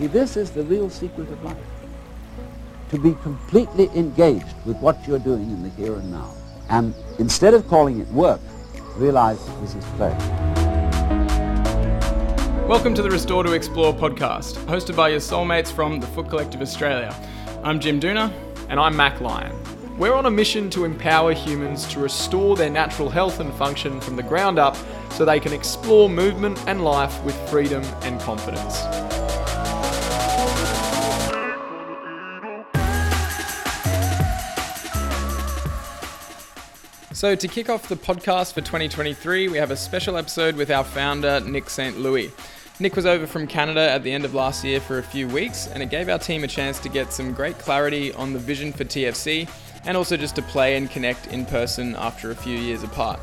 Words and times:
See, 0.00 0.06
this 0.06 0.38
is 0.38 0.50
the 0.50 0.62
real 0.62 0.88
secret 0.88 1.30
of 1.30 1.44
life. 1.44 1.58
To 2.88 2.98
be 2.98 3.12
completely 3.22 3.90
engaged 3.94 4.46
with 4.64 4.78
what 4.78 5.06
you're 5.06 5.18
doing 5.18 5.42
in 5.42 5.62
the 5.62 5.68
here 5.68 5.92
and 5.92 6.10
now. 6.10 6.32
And 6.70 6.94
instead 7.18 7.52
of 7.52 7.68
calling 7.68 8.00
it 8.00 8.08
work, 8.08 8.40
realize 8.96 9.38
this 9.60 9.74
is 9.74 9.84
play. 9.98 10.16
Welcome 12.66 12.94
to 12.94 13.02
the 13.02 13.10
Restore 13.10 13.42
to 13.42 13.52
Explore 13.52 13.92
podcast, 13.92 14.54
hosted 14.64 14.96
by 14.96 15.10
your 15.10 15.20
soulmates 15.20 15.70
from 15.70 16.00
the 16.00 16.06
Foot 16.06 16.30
Collective 16.30 16.62
Australia. 16.62 17.14
I'm 17.62 17.78
Jim 17.78 18.00
Dooner. 18.00 18.32
And 18.70 18.80
I'm 18.80 18.96
Mac 18.96 19.20
Lyon. 19.20 19.54
We're 19.98 20.14
on 20.14 20.24
a 20.24 20.30
mission 20.30 20.70
to 20.70 20.86
empower 20.86 21.34
humans 21.34 21.86
to 21.88 22.00
restore 22.00 22.56
their 22.56 22.70
natural 22.70 23.10
health 23.10 23.38
and 23.38 23.52
function 23.52 24.00
from 24.00 24.16
the 24.16 24.22
ground 24.22 24.58
up 24.58 24.78
so 25.10 25.26
they 25.26 25.40
can 25.40 25.52
explore 25.52 26.08
movement 26.08 26.58
and 26.66 26.82
life 26.82 27.22
with 27.22 27.34
freedom 27.50 27.82
and 28.00 28.18
confidence. 28.18 29.09
So, 37.20 37.34
to 37.34 37.48
kick 37.48 37.68
off 37.68 37.86
the 37.86 37.96
podcast 37.96 38.54
for 38.54 38.62
2023, 38.62 39.48
we 39.48 39.58
have 39.58 39.70
a 39.70 39.76
special 39.76 40.16
episode 40.16 40.56
with 40.56 40.70
our 40.70 40.82
founder, 40.82 41.38
Nick 41.40 41.68
St. 41.68 41.98
Louis. 41.98 42.32
Nick 42.78 42.96
was 42.96 43.04
over 43.04 43.26
from 43.26 43.46
Canada 43.46 43.90
at 43.90 44.02
the 44.02 44.10
end 44.10 44.24
of 44.24 44.32
last 44.32 44.64
year 44.64 44.80
for 44.80 44.96
a 44.96 45.02
few 45.02 45.28
weeks, 45.28 45.66
and 45.66 45.82
it 45.82 45.90
gave 45.90 46.08
our 46.08 46.18
team 46.18 46.44
a 46.44 46.48
chance 46.48 46.78
to 46.78 46.88
get 46.88 47.12
some 47.12 47.34
great 47.34 47.58
clarity 47.58 48.10
on 48.14 48.32
the 48.32 48.38
vision 48.38 48.72
for 48.72 48.84
TFC 48.84 49.46
and 49.84 49.98
also 49.98 50.16
just 50.16 50.34
to 50.36 50.40
play 50.40 50.78
and 50.78 50.90
connect 50.90 51.26
in 51.26 51.44
person 51.44 51.94
after 51.96 52.30
a 52.30 52.34
few 52.34 52.56
years 52.56 52.84
apart. 52.84 53.20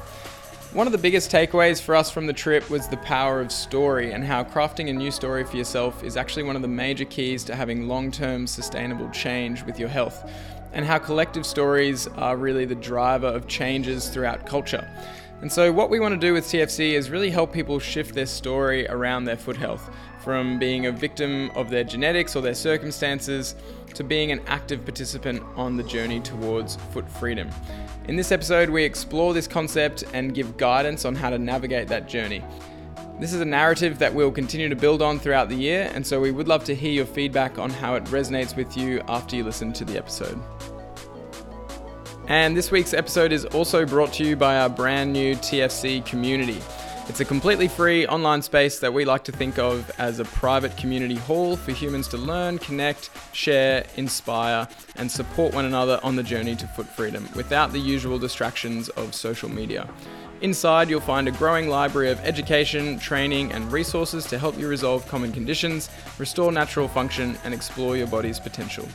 One 0.73 0.85
of 0.85 0.91
the 0.91 0.99
biggest 0.99 1.31
takeaways 1.31 1.81
for 1.81 1.95
us 1.95 2.11
from 2.11 2.27
the 2.27 2.33
trip 2.33 2.69
was 2.69 2.87
the 2.87 2.97
power 2.97 3.41
of 3.41 3.51
story 3.51 4.11
and 4.11 4.23
how 4.23 4.43
crafting 4.43 4.91
a 4.91 4.93
new 4.93 5.09
story 5.09 5.43
for 5.43 5.57
yourself 5.57 6.03
is 6.03 6.17
actually 6.17 6.43
one 6.43 6.55
of 6.55 6.61
the 6.61 6.67
major 6.67 7.05
keys 7.05 7.43
to 7.45 7.55
having 7.55 7.87
long 7.87 8.11
term 8.11 8.45
sustainable 8.45 9.09
change 9.09 9.63
with 9.63 9.79
your 9.79 9.89
health, 9.89 10.29
and 10.73 10.85
how 10.85 10.97
collective 10.97 11.45
stories 11.45 12.07
are 12.07 12.37
really 12.37 12.65
the 12.65 12.75
driver 12.75 13.27
of 13.27 13.47
changes 13.47 14.09
throughout 14.09 14.45
culture. 14.45 14.87
And 15.41 15.51
so, 15.51 15.71
what 15.71 15.89
we 15.89 15.99
want 15.99 16.13
to 16.13 16.19
do 16.19 16.33
with 16.33 16.45
TFC 16.45 16.93
is 16.93 17.11
really 17.11 17.29
help 17.29 17.53
people 17.53 17.79
shift 17.79 18.15
their 18.15 18.25
story 18.25 18.87
around 18.87 19.25
their 19.25 19.37
foot 19.37 19.57
health 19.57 19.89
from 20.23 20.57
being 20.57 20.87
a 20.87 20.91
victim 20.91 21.51
of 21.51 21.69
their 21.69 21.83
genetics 21.83 22.35
or 22.35 22.41
their 22.41 22.55
circumstances 22.55 23.55
to 23.93 24.03
being 24.03 24.31
an 24.31 24.41
active 24.47 24.83
participant 24.83 25.41
on 25.55 25.77
the 25.77 25.83
journey 25.83 26.19
towards 26.19 26.75
foot 26.91 27.07
freedom. 27.09 27.49
In 28.07 28.15
this 28.15 28.31
episode, 28.31 28.69
we 28.69 28.83
explore 28.83 29.33
this 29.33 29.47
concept 29.47 30.03
and 30.13 30.33
give 30.33 30.57
guidance 30.57 31.05
on 31.05 31.13
how 31.13 31.29
to 31.29 31.37
navigate 31.37 31.87
that 31.89 32.07
journey. 32.07 32.43
This 33.19 33.33
is 33.33 33.41
a 33.41 33.45
narrative 33.45 33.99
that 33.99 34.13
we'll 34.13 34.31
continue 34.31 34.69
to 34.69 34.75
build 34.75 35.01
on 35.01 35.19
throughout 35.19 35.49
the 35.49 35.55
year, 35.55 35.91
and 35.93 36.05
so 36.05 36.19
we 36.19 36.31
would 36.31 36.47
love 36.47 36.63
to 36.65 36.75
hear 36.75 36.91
your 36.91 37.05
feedback 37.05 37.57
on 37.57 37.69
how 37.69 37.95
it 37.95 38.03
resonates 38.05 38.55
with 38.55 38.77
you 38.77 39.01
after 39.07 39.35
you 39.35 39.43
listen 39.43 39.73
to 39.73 39.85
the 39.85 39.97
episode. 39.97 40.39
And 42.27 42.57
this 42.57 42.71
week's 42.71 42.93
episode 42.93 43.31
is 43.31 43.45
also 43.45 43.85
brought 43.85 44.11
to 44.13 44.25
you 44.25 44.35
by 44.35 44.57
our 44.57 44.67
brand 44.67 45.13
new 45.13 45.35
TFC 45.35 46.05
community. 46.05 46.61
It's 47.07 47.21
a 47.21 47.25
completely 47.25 47.69
free 47.69 48.05
online 48.05 48.41
space 48.41 48.79
that 48.79 48.93
we 48.93 49.05
like 49.05 49.23
to 49.23 49.31
think 49.31 49.57
of 49.57 49.89
as 49.97 50.19
a 50.19 50.25
private 50.25 50.75
community 50.75 51.15
hall 51.15 51.55
for 51.55 51.71
humans 51.71 52.05
to 52.09 52.17
learn, 52.17 52.57
connect, 52.57 53.11
share, 53.31 53.85
inspire, 53.95 54.67
and 54.97 55.09
support 55.09 55.53
one 55.53 55.63
another 55.63 56.01
on 56.03 56.17
the 56.17 56.23
journey 56.23 56.57
to 56.57 56.67
foot 56.67 56.87
freedom 56.87 57.29
without 57.33 57.71
the 57.71 57.79
usual 57.79 58.19
distractions 58.19 58.89
of 58.89 59.15
social 59.15 59.47
media. 59.47 59.87
Inside, 60.41 60.87
you'll 60.87 61.01
find 61.01 61.27
a 61.27 61.31
growing 61.31 61.67
library 61.67 62.11
of 62.11 62.19
education, 62.19 62.99
training, 62.99 63.51
and 63.51 63.71
resources 63.71 64.25
to 64.25 64.37
help 64.37 64.57
you 64.57 64.67
resolve 64.67 65.07
common 65.07 65.31
conditions, 65.31 65.89
restore 66.19 66.51
natural 66.51 66.87
function, 66.87 67.35
and 67.43 67.55
explore 67.55 67.97
your 67.97 68.05
body's 68.05 68.39
potential. 68.39 68.87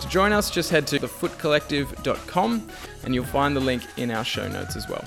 To 0.00 0.08
join 0.08 0.32
us, 0.32 0.50
just 0.50 0.68
head 0.68 0.86
to 0.88 0.98
thefootcollective.com 0.98 2.68
and 3.04 3.14
you'll 3.14 3.24
find 3.24 3.56
the 3.56 3.60
link 3.60 3.82
in 3.96 4.10
our 4.10 4.24
show 4.24 4.46
notes 4.48 4.76
as 4.76 4.88
well. 4.88 5.04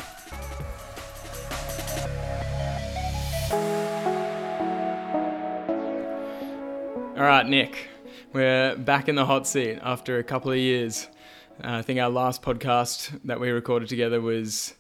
All 7.16 7.30
right, 7.30 7.48
Nick, 7.48 7.88
we're 8.34 8.76
back 8.76 9.08
in 9.08 9.14
the 9.14 9.26
hot 9.26 9.46
seat 9.46 9.78
after 9.84 10.18
a 10.18 10.24
couple 10.24 10.52
of 10.52 10.58
years. 10.58 11.08
Uh, 11.64 11.78
I 11.78 11.82
think 11.84 12.00
our 12.00 12.10
last 12.10 12.42
podcast 12.42 13.20
that 13.26 13.40
we 13.40 13.52
recorded 13.52 13.90
together 13.90 14.20
was 14.20 14.74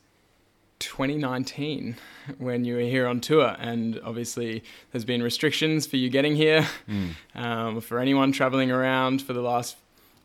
2019 0.83 1.95
when 2.37 2.65
you 2.65 2.75
were 2.75 2.81
here 2.81 3.07
on 3.07 3.21
tour, 3.21 3.55
and 3.57 3.99
obviously 4.03 4.63
there's 4.91 5.05
been 5.05 5.23
restrictions 5.23 5.87
for 5.87 5.97
you 5.97 6.09
getting 6.09 6.35
here, 6.35 6.67
mm. 6.87 7.11
um, 7.35 7.81
for 7.81 7.99
anyone 7.99 8.31
traveling 8.31 8.69
around 8.69 9.21
for 9.21 9.33
the 9.33 9.41
last 9.41 9.77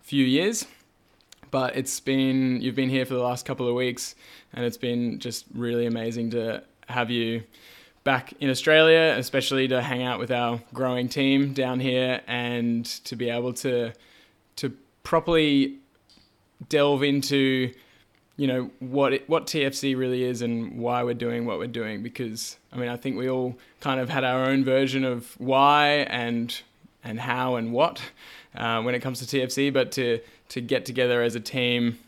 few 0.03 0.25
years. 0.25 0.67
But 1.51 1.77
it's 1.77 2.01
been 2.01 2.61
you've 2.61 2.75
been 2.75 2.91
here 2.91 3.07
for 3.07 3.15
the 3.15 3.23
last 3.23 3.47
couple 3.47 3.69
of 3.69 3.75
weeks, 3.75 4.15
and 4.53 4.65
it's 4.65 4.77
been 4.77 5.21
just 5.21 5.47
really 5.55 5.87
amazing 5.87 6.31
to 6.31 6.63
have 6.89 7.11
you 7.11 7.45
back 8.05 8.33
in 8.41 8.51
Australia, 8.51 9.15
especially 9.17 9.69
to 9.69 9.81
hang 9.81 10.03
out 10.03 10.19
with 10.19 10.31
our 10.31 10.61
growing 10.75 11.09
team 11.09 11.53
down 11.53 11.79
here 11.81 12.21
and 12.27 12.85
to 13.05 13.17
be 13.17 13.31
able 13.31 13.53
to 13.53 13.93
to 14.57 14.73
properly 15.05 15.77
delve 16.69 17.03
into 17.03 17.73
you 18.39 18.47
know 18.47 18.71
what 18.79 19.13
it, 19.13 19.29
what 19.29 19.47
TFC 19.47 19.99
really 19.99 20.23
is 20.23 20.41
and 20.41 20.79
why 20.79 21.03
we're 21.03 21.13
doing 21.13 21.45
what 21.45 21.59
we're 21.59 21.67
doing 21.67 22.03
because 22.03 22.57
I 22.73 22.77
mean 22.77 22.89
I 22.89 22.97
think 22.97 23.19
we 23.19 23.29
all 23.29 23.59
kind 23.81 24.01
of 24.01 24.09
had 24.09 24.25
our 24.25 24.45
own 24.45 24.65
version 24.65 25.05
of 25.05 25.35
why 25.39 26.07
and 26.09 26.59
and 27.05 27.21
how 27.21 27.57
and 27.57 27.73
what 27.73 28.01
uh, 28.55 28.81
when 28.83 28.95
it 28.95 29.01
comes 29.01 29.25
to 29.25 29.37
TFC, 29.37 29.73
but 29.73 29.93
to 29.93 30.21
to 30.51 30.61
get 30.61 30.87
together 30.87 31.23
as 31.23 31.35
a 31.35 31.41
team. 31.41 31.99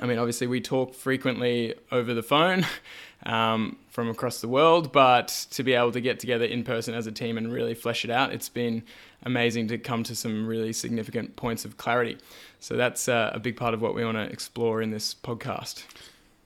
I 0.00 0.06
mean, 0.06 0.18
obviously 0.18 0.46
we 0.46 0.60
talk 0.60 0.94
frequently 0.94 1.74
over 1.90 2.12
the 2.12 2.22
phone 2.22 2.66
um, 3.26 3.76
from 3.88 4.08
across 4.08 4.40
the 4.40 4.48
world, 4.48 4.92
but 4.92 5.46
to 5.52 5.62
be 5.62 5.72
able 5.72 5.92
to 5.92 6.00
get 6.00 6.20
together 6.20 6.44
in 6.44 6.64
person 6.64 6.94
as 6.94 7.06
a 7.06 7.12
team 7.12 7.38
and 7.38 7.52
really 7.52 7.74
flesh 7.74 8.04
it 8.04 8.10
out, 8.10 8.32
it's 8.32 8.48
been 8.50 8.82
amazing 9.26 9.66
to 9.68 9.76
come 9.76 10.04
to 10.04 10.14
some 10.14 10.46
really 10.46 10.72
significant 10.72 11.36
points 11.36 11.64
of 11.64 11.76
clarity. 11.76 12.16
So 12.60 12.76
that's 12.76 13.08
uh, 13.08 13.32
a 13.34 13.40
big 13.40 13.56
part 13.56 13.74
of 13.74 13.82
what 13.82 13.94
we 13.94 14.04
want 14.04 14.16
to 14.16 14.22
explore 14.22 14.80
in 14.80 14.90
this 14.90 15.14
podcast. 15.14 15.84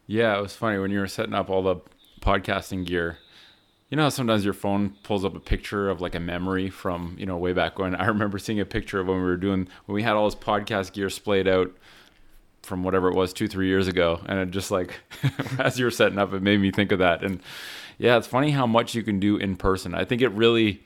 Yeah, 0.07 0.37
it 0.37 0.41
was 0.41 0.57
funny 0.57 0.79
when 0.79 0.91
you 0.91 0.99
were 0.99 1.07
setting 1.07 1.35
up 1.35 1.51
all 1.51 1.63
the 1.63 1.77
podcasting 2.21 2.87
gear. 2.87 3.19
You 3.91 3.97
know 3.97 4.09
sometimes 4.09 4.45
your 4.45 4.55
phone 4.55 4.95
pulls 5.03 5.25
up 5.25 5.37
a 5.37 5.41
picture 5.41 5.91
of 5.91 6.01
like 6.01 6.15
a 6.15 6.21
memory 6.21 6.71
from, 6.71 7.17
you 7.19 7.27
know, 7.27 7.37
way 7.37 7.53
back 7.53 7.79
when. 7.79 7.95
I 7.97 8.07
remember 8.07 8.39
seeing 8.39 8.61
a 8.61 8.65
picture 8.65 8.99
of 8.99 9.09
when 9.09 9.19
we 9.19 9.25
were 9.25 9.37
doing 9.37 9.69
when 9.87 9.95
we 9.95 10.03
had 10.03 10.15
all 10.15 10.25
this 10.25 10.39
podcast 10.39 10.93
gear 10.93 11.11
splayed 11.11 11.47
out 11.47 11.71
from 12.63 12.83
whatever 12.83 13.09
it 13.09 13.15
was 13.15 13.33
two 13.33 13.49
three 13.49 13.69
years 13.69 13.89
ago 13.89 14.21
and 14.27 14.39
it 14.39 14.51
just 14.51 14.71
like 14.71 15.01
as 15.59 15.79
you 15.79 15.85
were 15.87 15.91
setting 15.91 16.19
up 16.19 16.35
it 16.35 16.43
made 16.43 16.61
me 16.61 16.71
think 16.71 16.93
of 16.93 16.99
that 16.99 17.25
and 17.25 17.41
yeah 17.97 18.19
it's 18.19 18.27
funny 18.27 18.51
how 18.51 18.67
much 18.67 18.95
you 18.95 19.03
can 19.03 19.19
do 19.19 19.39
in 19.39 19.57
person 19.57 19.95
i 19.95 20.05
think 20.05 20.21
it 20.21 20.29
really 20.33 20.83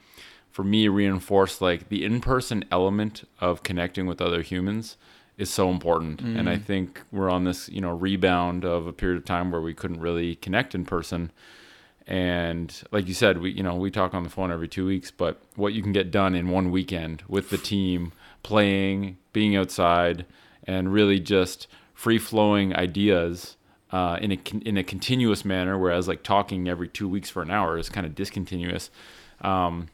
for 0.54 0.62
me 0.62 0.86
reinforced 0.86 1.60
like 1.60 1.88
the 1.88 2.04
in-person 2.04 2.64
element 2.70 3.28
of 3.40 3.64
connecting 3.64 4.06
with 4.06 4.20
other 4.20 4.40
humans 4.40 4.96
is 5.36 5.50
so 5.50 5.68
important 5.68 6.22
mm. 6.22 6.38
and 6.38 6.48
i 6.48 6.56
mm. 6.56 6.64
think 6.64 7.02
we're 7.10 7.28
on 7.28 7.42
this 7.42 7.68
you 7.68 7.80
know 7.80 7.90
rebound 7.90 8.64
of 8.64 8.86
a 8.86 8.92
period 8.92 9.18
of 9.18 9.24
time 9.24 9.50
where 9.50 9.60
we 9.60 9.74
couldn't 9.74 10.00
really 10.00 10.36
connect 10.36 10.74
in 10.74 10.84
person 10.84 11.32
and 12.06 12.82
like 12.92 13.08
you 13.08 13.14
said 13.14 13.38
we 13.38 13.50
you 13.50 13.62
know 13.64 13.74
we 13.74 13.90
talk 13.90 14.14
on 14.14 14.22
the 14.22 14.30
phone 14.30 14.52
every 14.52 14.68
two 14.68 14.86
weeks 14.86 15.10
but 15.10 15.42
what 15.56 15.72
you 15.72 15.82
can 15.82 15.92
get 15.92 16.12
done 16.12 16.36
in 16.36 16.48
one 16.48 16.70
weekend 16.70 17.24
with 17.26 17.50
the 17.50 17.58
team 17.58 18.12
playing 18.44 19.16
being 19.32 19.56
outside 19.56 20.24
and 20.62 20.92
really 20.92 21.18
just 21.18 21.66
free 21.94 22.18
flowing 22.18 22.76
ideas 22.76 23.56
uh, 23.94 24.18
in 24.20 24.32
a 24.32 24.38
in 24.64 24.76
a 24.76 24.82
continuous 24.82 25.44
manner. 25.44 25.78
Whereas 25.78 26.08
like 26.08 26.24
talking 26.24 26.68
every 26.68 26.88
two 26.88 27.08
weeks 27.08 27.30
for 27.30 27.42
an 27.42 27.50
hour 27.50 27.78
is 27.78 27.88
kind 27.88 28.04
of 28.04 28.14
discontinuous. 28.14 28.90
Um, 29.40 29.88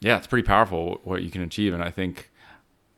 yeah, 0.00 0.16
it's 0.16 0.26
pretty 0.26 0.46
powerful 0.46 1.00
what 1.04 1.22
you 1.22 1.30
can 1.30 1.42
achieve, 1.42 1.74
and 1.74 1.82
I 1.82 1.90
think 1.90 2.30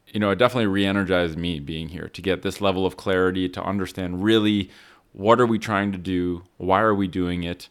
you 0.07 0.21
know 0.21 0.31
it 0.31 0.39
definitely 0.39 0.67
re-energized 0.67 1.39
me 1.39 1.61
being 1.61 1.89
here 1.89 2.09
to 2.09 2.23
get 2.23 2.43
this 2.43 2.61
level 2.61 2.87
of 2.87 2.97
clarity 2.97 3.49
to 3.49 3.63
understand 3.63 4.23
really 4.23 4.71
what 5.13 5.41
are 5.41 5.47
we 5.47 5.59
trying 5.59 5.93
to 5.93 5.99
do, 5.99 6.45
why 6.57 6.81
are 6.81 6.95
we 6.95 7.07
doing 7.07 7.43
it, 7.43 7.69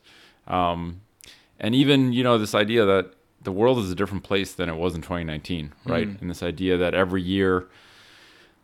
um, 0.48 1.02
and 1.60 1.74
even 1.74 2.14
you 2.14 2.24
know 2.24 2.38
this 2.38 2.54
idea 2.56 2.86
that 2.86 3.14
the 3.44 3.52
world 3.52 3.80
is 3.80 3.92
a 3.92 3.96
different 3.96 4.24
place 4.24 4.54
than 4.54 4.70
it 4.70 4.76
was 4.76 4.94
in 4.94 5.02
2019, 5.02 5.74
right? 5.86 6.08
Mm. 6.08 6.22
And 6.22 6.30
this 6.30 6.44
idea 6.44 6.78
that 6.78 6.94
every 6.94 7.24
year 7.24 7.68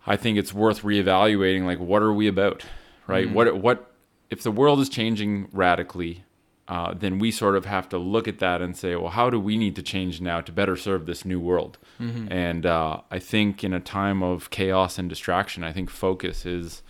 I 0.08 0.16
think 0.16 0.38
it's 0.38 0.54
worth 0.54 0.84
reevaluating 0.84 1.66
like 1.66 1.80
what 1.80 2.02
are 2.02 2.14
we 2.14 2.28
about, 2.28 2.64
right? 3.08 3.26
Mm-hmm. 3.26 3.36
What 3.36 3.58
what 3.58 3.92
if 4.30 4.42
the 4.42 4.52
world 4.52 4.80
is 4.80 4.90
changing 4.90 5.50
radically, 5.52 6.24
uh, 6.68 6.94
then 6.94 7.18
we 7.18 7.32
sort 7.32 7.56
of 7.56 7.66
have 7.66 7.88
to 7.90 7.98
look 7.98 8.28
at 8.28 8.40
that 8.40 8.62
and 8.62 8.76
say, 8.76 8.96
well, 8.96 9.12
how 9.12 9.30
do 9.30 9.40
we 9.40 9.58
need 9.58 9.76
to 9.76 9.82
change 9.82 10.20
now 10.20 10.42
to 10.42 10.52
better 10.52 10.76
serve 10.76 11.06
this 11.06 11.24
new 11.24 11.40
world? 11.40 11.78
Mm-hmm. 12.00 12.32
And 12.32 12.66
uh, 12.66 13.02
I 13.10 13.20
think 13.20 13.64
in 13.64 13.74
a 13.74 13.80
time 13.80 14.22
of 14.22 14.50
chaos 14.50 14.98
and 14.98 15.08
distraction, 15.08 15.64
I 15.64 15.72
think 15.72 15.90
focus 15.90 16.46
is 16.46 16.82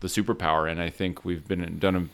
the 0.00 0.08
superpower, 0.08 0.70
and 0.70 0.80
I 0.80 0.90
think 0.90 1.24
we've 1.24 1.46
been 1.46 1.78
done 1.78 1.96
a, 1.96 2.06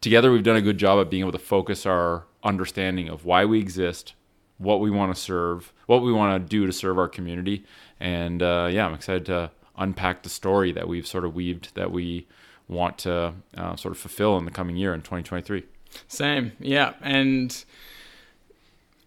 together. 0.00 0.30
We've 0.30 0.44
done 0.44 0.56
a 0.56 0.62
good 0.62 0.78
job 0.78 1.00
at 1.00 1.10
being 1.10 1.22
able 1.22 1.32
to 1.32 1.38
focus 1.38 1.84
our 1.84 2.24
understanding 2.44 3.08
of 3.08 3.24
why 3.24 3.44
we 3.44 3.58
exist, 3.58 4.14
what 4.58 4.80
we 4.80 4.90
want 4.90 5.14
to 5.14 5.20
serve, 5.20 5.72
what 5.86 6.02
we 6.02 6.12
want 6.12 6.40
to 6.42 6.48
do 6.48 6.66
to 6.66 6.72
serve 6.72 6.98
our 6.98 7.08
community. 7.08 7.64
And 7.98 8.42
uh, 8.42 8.68
yeah, 8.70 8.86
I'm 8.86 8.94
excited 8.94 9.26
to 9.26 9.50
unpack 9.76 10.22
the 10.22 10.28
story 10.28 10.70
that 10.72 10.86
we've 10.86 11.06
sort 11.06 11.24
of 11.24 11.34
weaved 11.34 11.74
that 11.74 11.90
we 11.90 12.28
want 12.68 12.98
to 12.98 13.34
uh, 13.56 13.74
sort 13.76 13.92
of 13.92 13.98
fulfill 13.98 14.38
in 14.38 14.44
the 14.44 14.50
coming 14.50 14.76
year 14.76 14.94
in 14.94 15.00
2023. 15.00 15.64
Same, 16.08 16.52
yeah, 16.58 16.94
and 17.00 17.64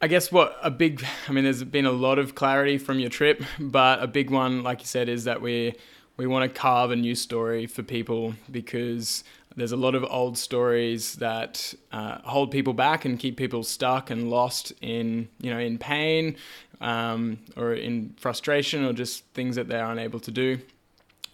I 0.01 0.07
guess 0.07 0.31
what 0.31 0.57
a 0.61 0.69
big, 0.69 1.05
I 1.27 1.31
mean, 1.31 1.43
there's 1.43 1.63
been 1.63 1.85
a 1.85 1.91
lot 1.91 2.19
of 2.19 2.35
clarity 2.35 2.77
from 2.77 2.99
your 2.99 3.09
trip, 3.09 3.43
but 3.59 4.03
a 4.03 4.07
big 4.07 4.29
one, 4.29 4.61
like 4.63 4.81
you 4.81 4.85
said, 4.85 5.09
is 5.09 5.23
that 5.23 5.41
we 5.41 5.75
we 6.17 6.27
want 6.27 6.51
to 6.51 6.59
carve 6.59 6.91
a 6.91 6.95
new 6.95 7.15
story 7.15 7.65
for 7.65 7.83
people 7.83 8.35
because 8.49 9.23
there's 9.57 9.71
a 9.71 9.77
lot 9.77 9.95
of 9.95 10.05
old 10.09 10.37
stories 10.37 11.15
that 11.15 11.73
uh, 11.91 12.19
hold 12.23 12.51
people 12.51 12.73
back 12.73 13.05
and 13.05 13.19
keep 13.19 13.35
people 13.35 13.63
stuck 13.63 14.09
and 14.09 14.29
lost 14.29 14.71
in 14.81 15.27
you 15.39 15.53
know 15.53 15.59
in 15.59 15.77
pain 15.77 16.35
um, 16.81 17.39
or 17.55 17.73
in 17.73 18.13
frustration 18.17 18.85
or 18.85 18.93
just 18.93 19.25
things 19.33 19.55
that 19.55 19.67
they're 19.67 19.89
unable 19.89 20.19
to 20.19 20.31
do. 20.31 20.59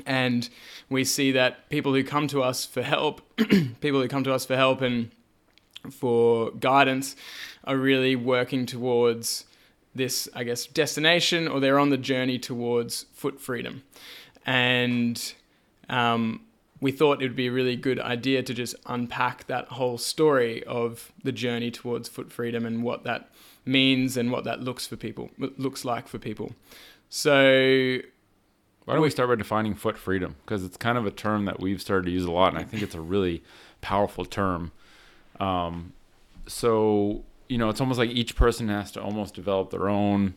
And 0.06 0.48
we 0.90 1.04
see 1.04 1.32
that 1.34 1.70
people 1.70 1.94
who 1.94 2.04
come 2.04 2.28
to 2.28 2.42
us 2.42 2.66
for 2.66 2.82
help, 2.82 3.22
people 3.82 4.02
who 4.02 4.08
come 4.08 4.24
to 4.24 4.34
us 4.34 4.46
for 4.46 4.56
help 4.56 4.82
and 4.82 5.12
for 5.90 6.52
guidance 6.52 7.16
are 7.64 7.78
really 7.78 8.16
working 8.16 8.66
towards 8.66 9.46
this, 9.96 10.30
I 10.34 10.44
guess, 10.44 10.66
destination 10.66 11.48
or 11.48 11.60
they're 11.60 11.80
on 11.80 11.90
the 11.90 11.98
journey 11.98 12.40
towards 12.40 13.06
foot 13.14 13.40
freedom. 13.40 13.84
And 14.46 15.34
um, 15.90 16.42
we 16.80 16.92
thought 16.92 17.22
it 17.22 17.26
would 17.26 17.36
be 17.36 17.48
a 17.48 17.52
really 17.52 17.76
good 17.76 18.00
idea 18.00 18.42
to 18.44 18.54
just 18.54 18.76
unpack 18.86 19.48
that 19.48 19.68
whole 19.68 19.98
story 19.98 20.64
of 20.64 21.12
the 21.24 21.32
journey 21.32 21.72
towards 21.72 22.10
foot 22.10 22.32
freedom 22.32 22.66
and 22.66 22.84
what 22.84 23.04
that 23.04 23.30
means 23.66 24.18
and 24.18 24.32
what 24.32 24.44
that 24.44 24.62
looks 24.62 24.88
for 24.88 24.96
people 24.96 25.30
looks 25.38 25.86
like 25.86 26.08
for 26.08 26.18
people. 26.18 26.54
So 27.10 28.00
why 28.86 28.96
don't 28.96 29.04
we 29.04 29.10
start 29.10 29.30
by 29.30 29.36
defining 29.36 29.76
foot 29.76 29.98
freedom? 29.98 30.36
Because 30.44 30.64
it's 30.64 30.78
kind 30.78 30.98
of 30.98 31.06
a 31.06 31.12
term 31.12 31.46
that 31.46 31.60
we've 31.60 31.82
started 31.82 32.06
to 32.06 32.12
use 32.12 32.26
a 32.26 32.32
lot, 32.32 32.50
and 32.54 32.58
I 32.58 32.64
think 32.64 32.82
it's 32.82 32.96
a 32.96 33.02
really 33.02 33.44
powerful 33.82 34.26
term. 34.26 34.72
Um, 35.42 35.94
so 36.48 37.24
you 37.52 37.58
know, 37.58 37.68
it's 37.68 37.82
almost 37.82 38.00
like 38.00 38.10
each 38.10 38.38
person 38.38 38.70
has 38.70 38.94
to 38.94 39.02
almost 39.02 39.34
develop 39.34 39.72
their 39.72 39.90
own 39.90 40.36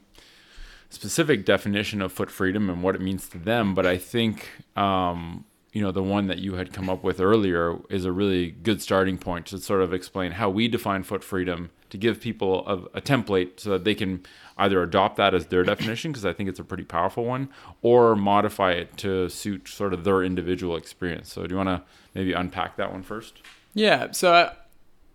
specific 0.91 1.45
definition 1.45 2.03
of 2.03 2.13
foot 2.13 2.29
freedom 2.29 2.69
and 2.69 2.83
what 2.83 2.97
it 2.97 3.01
means 3.01 3.29
to 3.29 3.39
them. 3.39 3.73
But 3.73 3.87
I 3.87 3.99
think, 3.99 4.49
um, 4.77 5.45
you 5.73 5.81
know, 5.81 5.93
the 5.93 6.03
one 6.03 6.27
that 6.27 6.39
you 6.39 6.55
had 6.55 6.73
come 6.73 6.91
up 6.91 7.05
with 7.05 7.21
earlier 7.21 7.79
is 7.89 8.05
a 8.05 8.11
really 8.11 8.51
good 8.51 8.83
starting 8.83 9.17
point 9.17 9.47
to 9.47 9.59
sort 9.59 9.81
of 9.81 9.95
explain 9.95 10.33
how 10.33 10.51
we 10.51 10.67
define 10.67 11.05
foot 11.05 11.23
freedom 11.23 11.71
to 11.91 11.97
give 11.97 12.21
people 12.21 12.67
a, 12.67 12.99
a 12.99 13.01
template 13.01 13.61
so 13.61 13.71
that 13.71 13.85
they 13.85 13.95
can 13.95 14.27
either 14.59 14.83
adopt 14.83 15.17
that 15.17 15.35
as 15.35 15.47
their 15.47 15.63
definition, 15.63 16.11
because 16.11 16.27
I 16.27 16.33
think 16.33 16.49
it's 16.49 16.59
a 16.59 16.65
pretty 16.65 16.83
powerful 16.83 17.25
one, 17.25 17.49
or 17.81 18.17
modify 18.17 18.73
it 18.73 18.97
to 18.99 19.29
suit 19.29 19.69
sort 19.69 19.95
of 19.95 20.03
their 20.03 20.25
individual 20.25 20.75
experience. 20.75 21.33
So, 21.33 21.47
do 21.47 21.53
you 21.53 21.57
want 21.57 21.69
to 21.69 21.83
maybe 22.13 22.33
unpack 22.33 22.77
that 22.77 22.91
one 22.91 23.05
first? 23.05 23.35
Yeah. 23.73 24.11
So, 24.11 24.53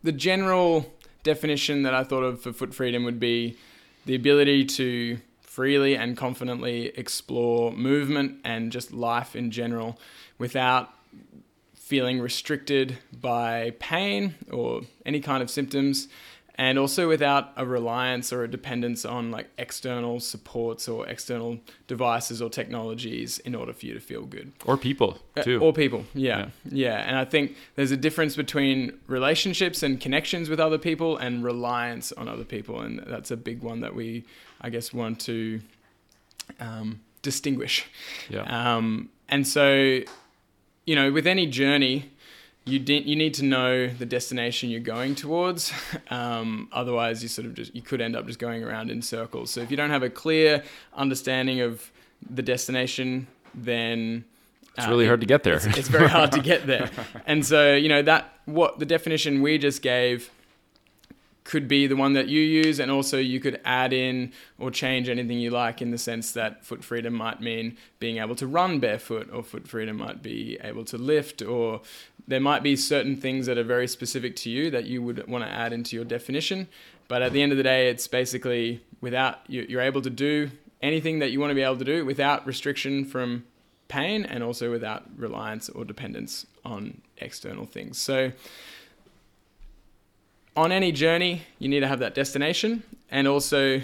the 0.03 0.11
general 0.11 0.93
definition 1.23 1.83
that 1.83 1.93
I 1.93 2.03
thought 2.03 2.23
of 2.23 2.41
for 2.41 2.53
foot 2.53 2.73
freedom 2.73 3.03
would 3.03 3.19
be 3.19 3.57
the 4.05 4.15
ability 4.15 4.65
to 4.65 5.19
freely 5.41 5.95
and 5.95 6.15
confidently 6.15 6.87
explore 6.97 7.71
movement 7.71 8.39
and 8.43 8.71
just 8.71 8.93
life 8.93 9.35
in 9.35 9.51
general 9.51 9.99
without 10.37 10.93
feeling 11.75 12.19
restricted 12.19 12.97
by 13.19 13.71
pain 13.79 14.35
or 14.51 14.81
any 15.05 15.19
kind 15.19 15.41
of 15.41 15.49
symptoms 15.49 16.07
and 16.59 16.77
also 16.77 17.07
without 17.07 17.53
a 17.55 17.65
reliance 17.65 18.33
or 18.33 18.43
a 18.43 18.47
dependence 18.47 19.05
on 19.05 19.31
like 19.31 19.47
external 19.57 20.19
supports 20.19 20.89
or 20.89 21.07
external 21.07 21.57
devices 21.87 22.41
or 22.41 22.49
technologies 22.49 23.39
in 23.39 23.55
order 23.55 23.71
for 23.71 23.85
you 23.85 23.93
to 23.93 23.99
feel 24.01 24.25
good 24.25 24.51
or 24.65 24.75
people 24.75 25.17
uh, 25.37 25.41
too 25.41 25.57
uh, 25.57 25.63
or 25.63 25.73
people 25.73 26.05
yeah. 26.13 26.49
yeah. 26.65 26.71
yeah 26.71 26.97
and 27.07 27.15
i 27.15 27.23
think 27.23 27.55
there's 27.75 27.91
a 27.91 27.97
difference 27.97 28.35
between 28.35 28.91
relationships 29.07 29.81
and 29.81 30.01
connections 30.01 30.49
with 30.49 30.59
other 30.59 30.77
people 30.77 31.15
and 31.17 31.45
reliance 31.45 32.11
on 32.11 32.27
other 32.27 32.43
people 32.43 32.81
and 32.81 32.99
that's 33.07 33.31
a 33.31 33.37
big 33.37 33.63
one 33.63 33.79
that 33.79 33.95
we 33.95 34.25
i 34.59 34.69
guess 34.69 34.93
want 34.93 35.19
to 35.19 35.61
um, 36.59 36.99
distinguish 37.21 37.87
yeah 38.27 38.75
um, 38.75 39.09
and 39.29 39.47
so 39.47 40.01
you 40.85 40.95
know 40.95 41.09
with 41.09 41.25
any 41.25 41.47
journey 41.47 42.11
you 42.65 42.79
de- 42.79 43.01
you 43.01 43.15
need 43.15 43.33
to 43.35 43.45
know 43.45 43.87
the 43.87 44.05
destination 44.05 44.69
you're 44.69 44.79
going 44.79 45.15
towards. 45.15 45.71
Um, 46.11 46.69
otherwise, 46.71 47.21
you 47.21 47.29
sort 47.29 47.45
of 47.45 47.53
just 47.53 47.75
you 47.75 47.83
could 47.83 48.01
end 48.01 48.15
up 48.15 48.25
just 48.25 48.39
going 48.39 48.63
around 48.63 48.89
in 48.89 49.01
circles. 49.03 49.51
So 49.51 49.61
if 49.61 49.69
you 49.69 49.77
don't 49.77 49.91
have 49.91 50.01
a 50.01 50.09
clear 50.09 50.63
understanding 50.95 51.61
of 51.61 51.91
the 52.27 52.41
destination, 52.41 53.27
then 53.53 54.25
it's 54.75 54.87
really 54.87 55.05
uh, 55.05 55.09
hard 55.09 55.21
to 55.21 55.27
get 55.27 55.43
there. 55.43 55.53
It's, 55.53 55.65
it's 55.65 55.87
very 55.87 56.07
hard 56.07 56.31
to 56.31 56.41
get 56.51 56.65
there. 56.65 56.89
And 57.27 57.45
so 57.45 57.75
you 57.75 57.89
know 57.89 58.01
that 58.01 58.33
what 58.45 58.79
the 58.79 58.85
definition 58.85 59.43
we 59.43 59.59
just 59.59 59.83
gave 59.83 60.31
could 61.49 61.67
be 61.67 61.87
the 61.87 61.95
one 61.95 62.13
that 62.13 62.27
you 62.27 62.39
use, 62.39 62.79
and 62.79 62.91
also 62.91 63.17
you 63.17 63.39
could 63.39 63.59
add 63.65 63.91
in 63.91 64.31
or 64.59 64.69
change 64.69 65.09
anything 65.09 65.39
you 65.39 65.49
like 65.49 65.81
in 65.81 65.89
the 65.89 65.97
sense 65.97 66.31
that 66.33 66.63
foot 66.63 66.83
freedom 66.83 67.11
might 67.11 67.41
mean 67.41 67.75
being 67.97 68.19
able 68.19 68.35
to 68.35 68.45
run 68.45 68.79
barefoot, 68.79 69.27
or 69.33 69.41
foot 69.41 69.67
freedom 69.67 69.97
might 69.97 70.21
be 70.21 70.59
able 70.63 70.85
to 70.85 70.95
lift, 70.95 71.41
or 71.41 71.81
there 72.27 72.39
might 72.39 72.61
be 72.61 72.75
certain 72.75 73.17
things 73.17 73.47
that 73.47 73.57
are 73.57 73.63
very 73.63 73.87
specific 73.87 74.35
to 74.35 74.47
you 74.51 74.69
that 74.69 74.85
you 74.85 75.01
would 75.01 75.27
want 75.27 75.43
to 75.43 75.49
add 75.49 75.73
into 75.73 75.95
your 75.95 76.05
definition. 76.05 76.67
But 77.07 77.23
at 77.23 77.33
the 77.33 77.41
end 77.41 77.51
of 77.51 77.57
the 77.57 77.63
day, 77.63 77.89
it's 77.89 78.07
basically 78.07 78.83
without 79.01 79.39
you're 79.47 79.81
able 79.81 80.03
to 80.03 80.11
do 80.11 80.51
anything 80.83 81.17
that 81.17 81.31
you 81.31 81.39
want 81.39 81.49
to 81.49 81.55
be 81.55 81.63
able 81.63 81.77
to 81.77 81.83
do 81.83 82.05
without 82.05 82.45
restriction 82.45 83.03
from 83.05 83.43
pain 83.87 84.23
and 84.23 84.43
also 84.43 84.69
without 84.69 85.03
reliance 85.17 85.67
or 85.67 85.83
dependence 85.83 86.45
on 86.63 87.01
external 87.17 87.65
things. 87.65 87.97
So 87.97 88.33
on 90.55 90.71
any 90.71 90.91
journey, 90.91 91.43
you 91.59 91.69
need 91.69 91.81
to 91.81 91.87
have 91.87 91.99
that 91.99 92.15
destination, 92.15 92.83
and 93.09 93.27
also 93.27 93.81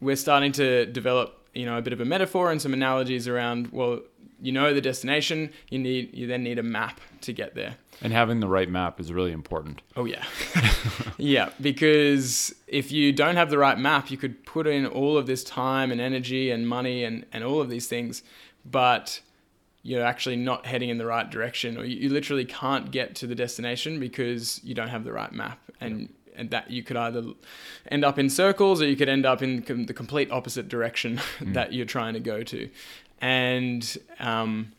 we're 0.00 0.16
starting 0.16 0.52
to 0.52 0.86
develop, 0.86 1.48
you 1.54 1.64
know, 1.64 1.78
a 1.78 1.82
bit 1.82 1.92
of 1.92 2.00
a 2.00 2.04
metaphor 2.04 2.50
and 2.50 2.60
some 2.60 2.72
analogies 2.72 3.26
around. 3.26 3.68
Well, 3.72 4.00
you 4.40 4.52
know 4.52 4.74
the 4.74 4.80
destination, 4.80 5.50
you 5.70 5.78
need 5.78 6.14
you 6.14 6.26
then 6.26 6.42
need 6.42 6.58
a 6.58 6.62
map 6.62 7.00
to 7.22 7.32
get 7.32 7.54
there. 7.54 7.76
And 8.02 8.12
having 8.12 8.40
the 8.40 8.48
right 8.48 8.68
map 8.68 9.00
is 9.00 9.10
really 9.12 9.32
important. 9.32 9.80
Oh 9.96 10.04
yeah, 10.04 10.24
yeah. 11.18 11.50
Because 11.60 12.54
if 12.66 12.92
you 12.92 13.12
don't 13.12 13.36
have 13.36 13.48
the 13.48 13.58
right 13.58 13.78
map, 13.78 14.10
you 14.10 14.18
could 14.18 14.44
put 14.44 14.66
in 14.66 14.86
all 14.86 15.16
of 15.16 15.26
this 15.26 15.42
time 15.42 15.90
and 15.90 16.00
energy 16.00 16.50
and 16.50 16.68
money 16.68 17.04
and 17.04 17.24
and 17.32 17.44
all 17.44 17.60
of 17.60 17.70
these 17.70 17.86
things, 17.86 18.22
but 18.64 19.20
you're 19.86 20.04
actually 20.04 20.34
not 20.34 20.66
heading 20.66 20.88
in 20.88 20.98
the 20.98 21.06
right 21.06 21.30
direction 21.30 21.78
or 21.78 21.84
you, 21.84 21.96
you 21.96 22.08
literally 22.08 22.44
can't 22.44 22.90
get 22.90 23.14
to 23.14 23.26
the 23.26 23.36
destination 23.36 24.00
because 24.00 24.60
you 24.64 24.74
don't 24.74 24.88
have 24.88 25.04
the 25.04 25.12
right 25.12 25.32
map. 25.32 25.60
And 25.80 26.12
and 26.34 26.50
that 26.50 26.70
you 26.70 26.82
could 26.82 26.98
either 26.98 27.22
end 27.90 28.04
up 28.04 28.18
in 28.18 28.28
circles 28.28 28.82
or 28.82 28.86
you 28.86 28.96
could 28.96 29.08
end 29.08 29.24
up 29.24 29.40
in 29.40 29.62
com- 29.62 29.86
the 29.86 29.94
complete 29.94 30.30
opposite 30.30 30.68
direction 30.68 31.16
mm. 31.38 31.54
that 31.54 31.72
you're 31.72 31.86
trying 31.86 32.12
to 32.12 32.20
go 32.20 32.42
to. 32.42 32.68
And 33.22 33.96
um, 34.20 34.72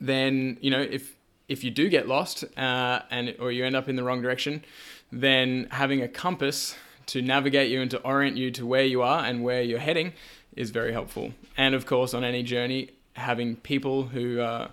then 0.00 0.58
you 0.60 0.70
know 0.70 0.82
if 0.82 1.16
if 1.48 1.64
you 1.64 1.70
do 1.70 1.88
get 1.88 2.06
lost 2.06 2.44
uh, 2.56 3.00
and 3.10 3.34
or 3.40 3.50
you 3.50 3.64
end 3.64 3.74
up 3.74 3.88
in 3.88 3.96
the 3.96 4.04
wrong 4.04 4.20
direction 4.20 4.62
then 5.10 5.66
having 5.70 6.02
a 6.02 6.08
compass 6.08 6.76
to 7.06 7.22
navigate 7.22 7.70
you 7.70 7.80
and 7.80 7.90
to 7.90 7.98
orient 8.02 8.36
you 8.36 8.50
to 8.50 8.66
where 8.66 8.84
you 8.84 9.00
are 9.00 9.24
and 9.24 9.42
where 9.42 9.62
you're 9.62 9.78
heading 9.78 10.12
is 10.54 10.70
very 10.70 10.92
helpful. 10.92 11.32
And 11.56 11.74
of 11.74 11.86
course 11.86 12.12
on 12.12 12.24
any 12.24 12.42
journey 12.42 12.90
having 13.18 13.56
people 13.56 14.04
who 14.04 14.40
are 14.40 14.70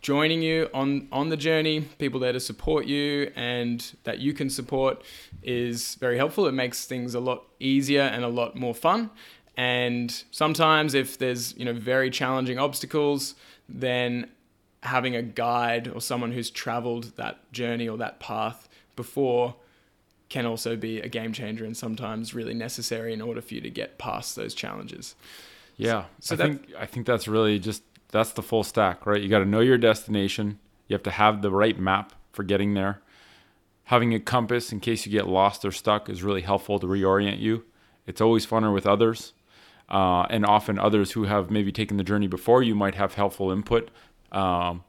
joining 0.00 0.42
you 0.42 0.68
on 0.74 1.08
on 1.12 1.28
the 1.28 1.36
journey, 1.36 1.82
people 1.98 2.18
there 2.18 2.32
to 2.32 2.40
support 2.40 2.86
you 2.86 3.30
and 3.36 3.94
that 4.04 4.18
you 4.18 4.32
can 4.32 4.50
support 4.50 5.02
is 5.42 5.94
very 5.96 6.16
helpful. 6.16 6.46
It 6.46 6.52
makes 6.52 6.84
things 6.86 7.14
a 7.14 7.20
lot 7.20 7.44
easier 7.60 8.02
and 8.02 8.24
a 8.24 8.28
lot 8.28 8.56
more 8.56 8.74
fun. 8.74 9.10
And 9.56 10.24
sometimes 10.30 10.94
if 10.94 11.18
there's, 11.18 11.56
you 11.56 11.64
know, 11.64 11.72
very 11.72 12.10
challenging 12.10 12.58
obstacles, 12.58 13.34
then 13.68 14.30
having 14.82 15.14
a 15.14 15.22
guide 15.22 15.88
or 15.88 16.00
someone 16.00 16.32
who's 16.32 16.50
traveled 16.50 17.16
that 17.16 17.52
journey 17.52 17.88
or 17.88 17.96
that 17.98 18.18
path 18.18 18.68
before 18.96 19.54
can 20.28 20.46
also 20.46 20.76
be 20.76 20.98
a 21.00 21.08
game 21.08 21.32
changer 21.32 21.64
and 21.64 21.76
sometimes 21.76 22.34
really 22.34 22.54
necessary 22.54 23.12
in 23.12 23.20
order 23.20 23.42
for 23.42 23.54
you 23.54 23.60
to 23.60 23.70
get 23.70 23.98
past 23.98 24.34
those 24.34 24.54
challenges. 24.54 25.14
Yeah. 25.76 26.04
So 26.20 26.34
I 26.34 26.36
that, 26.36 26.44
think 26.44 26.68
I 26.78 26.86
think 26.86 27.06
that's 27.06 27.28
really 27.28 27.58
just 27.58 27.82
that's 28.10 28.32
the 28.32 28.42
full 28.42 28.62
stack, 28.62 29.06
right? 29.06 29.20
You 29.20 29.28
got 29.28 29.40
to 29.40 29.46
know 29.46 29.60
your 29.60 29.78
destination. 29.78 30.58
You 30.86 30.94
have 30.94 31.02
to 31.04 31.10
have 31.10 31.42
the 31.42 31.50
right 31.50 31.78
map 31.78 32.12
for 32.32 32.42
getting 32.42 32.74
there. 32.74 33.00
Having 33.84 34.14
a 34.14 34.20
compass 34.20 34.72
in 34.72 34.80
case 34.80 35.06
you 35.06 35.12
get 35.12 35.26
lost 35.26 35.64
or 35.64 35.72
stuck 35.72 36.08
is 36.08 36.22
really 36.22 36.42
helpful 36.42 36.78
to 36.78 36.86
reorient 36.86 37.40
you. 37.40 37.64
It's 38.06 38.20
always 38.20 38.46
funner 38.46 38.72
with 38.72 38.86
others. 38.86 39.32
Uh, 39.88 40.22
and 40.30 40.46
often 40.46 40.78
others 40.78 41.12
who 41.12 41.24
have 41.24 41.50
maybe 41.50 41.70
taken 41.70 41.98
the 41.98 42.04
journey 42.04 42.26
before 42.26 42.62
you 42.62 42.74
might 42.74 42.94
have 42.94 43.12
helpful 43.14 43.50
input 43.50 43.90
um, 44.30 44.84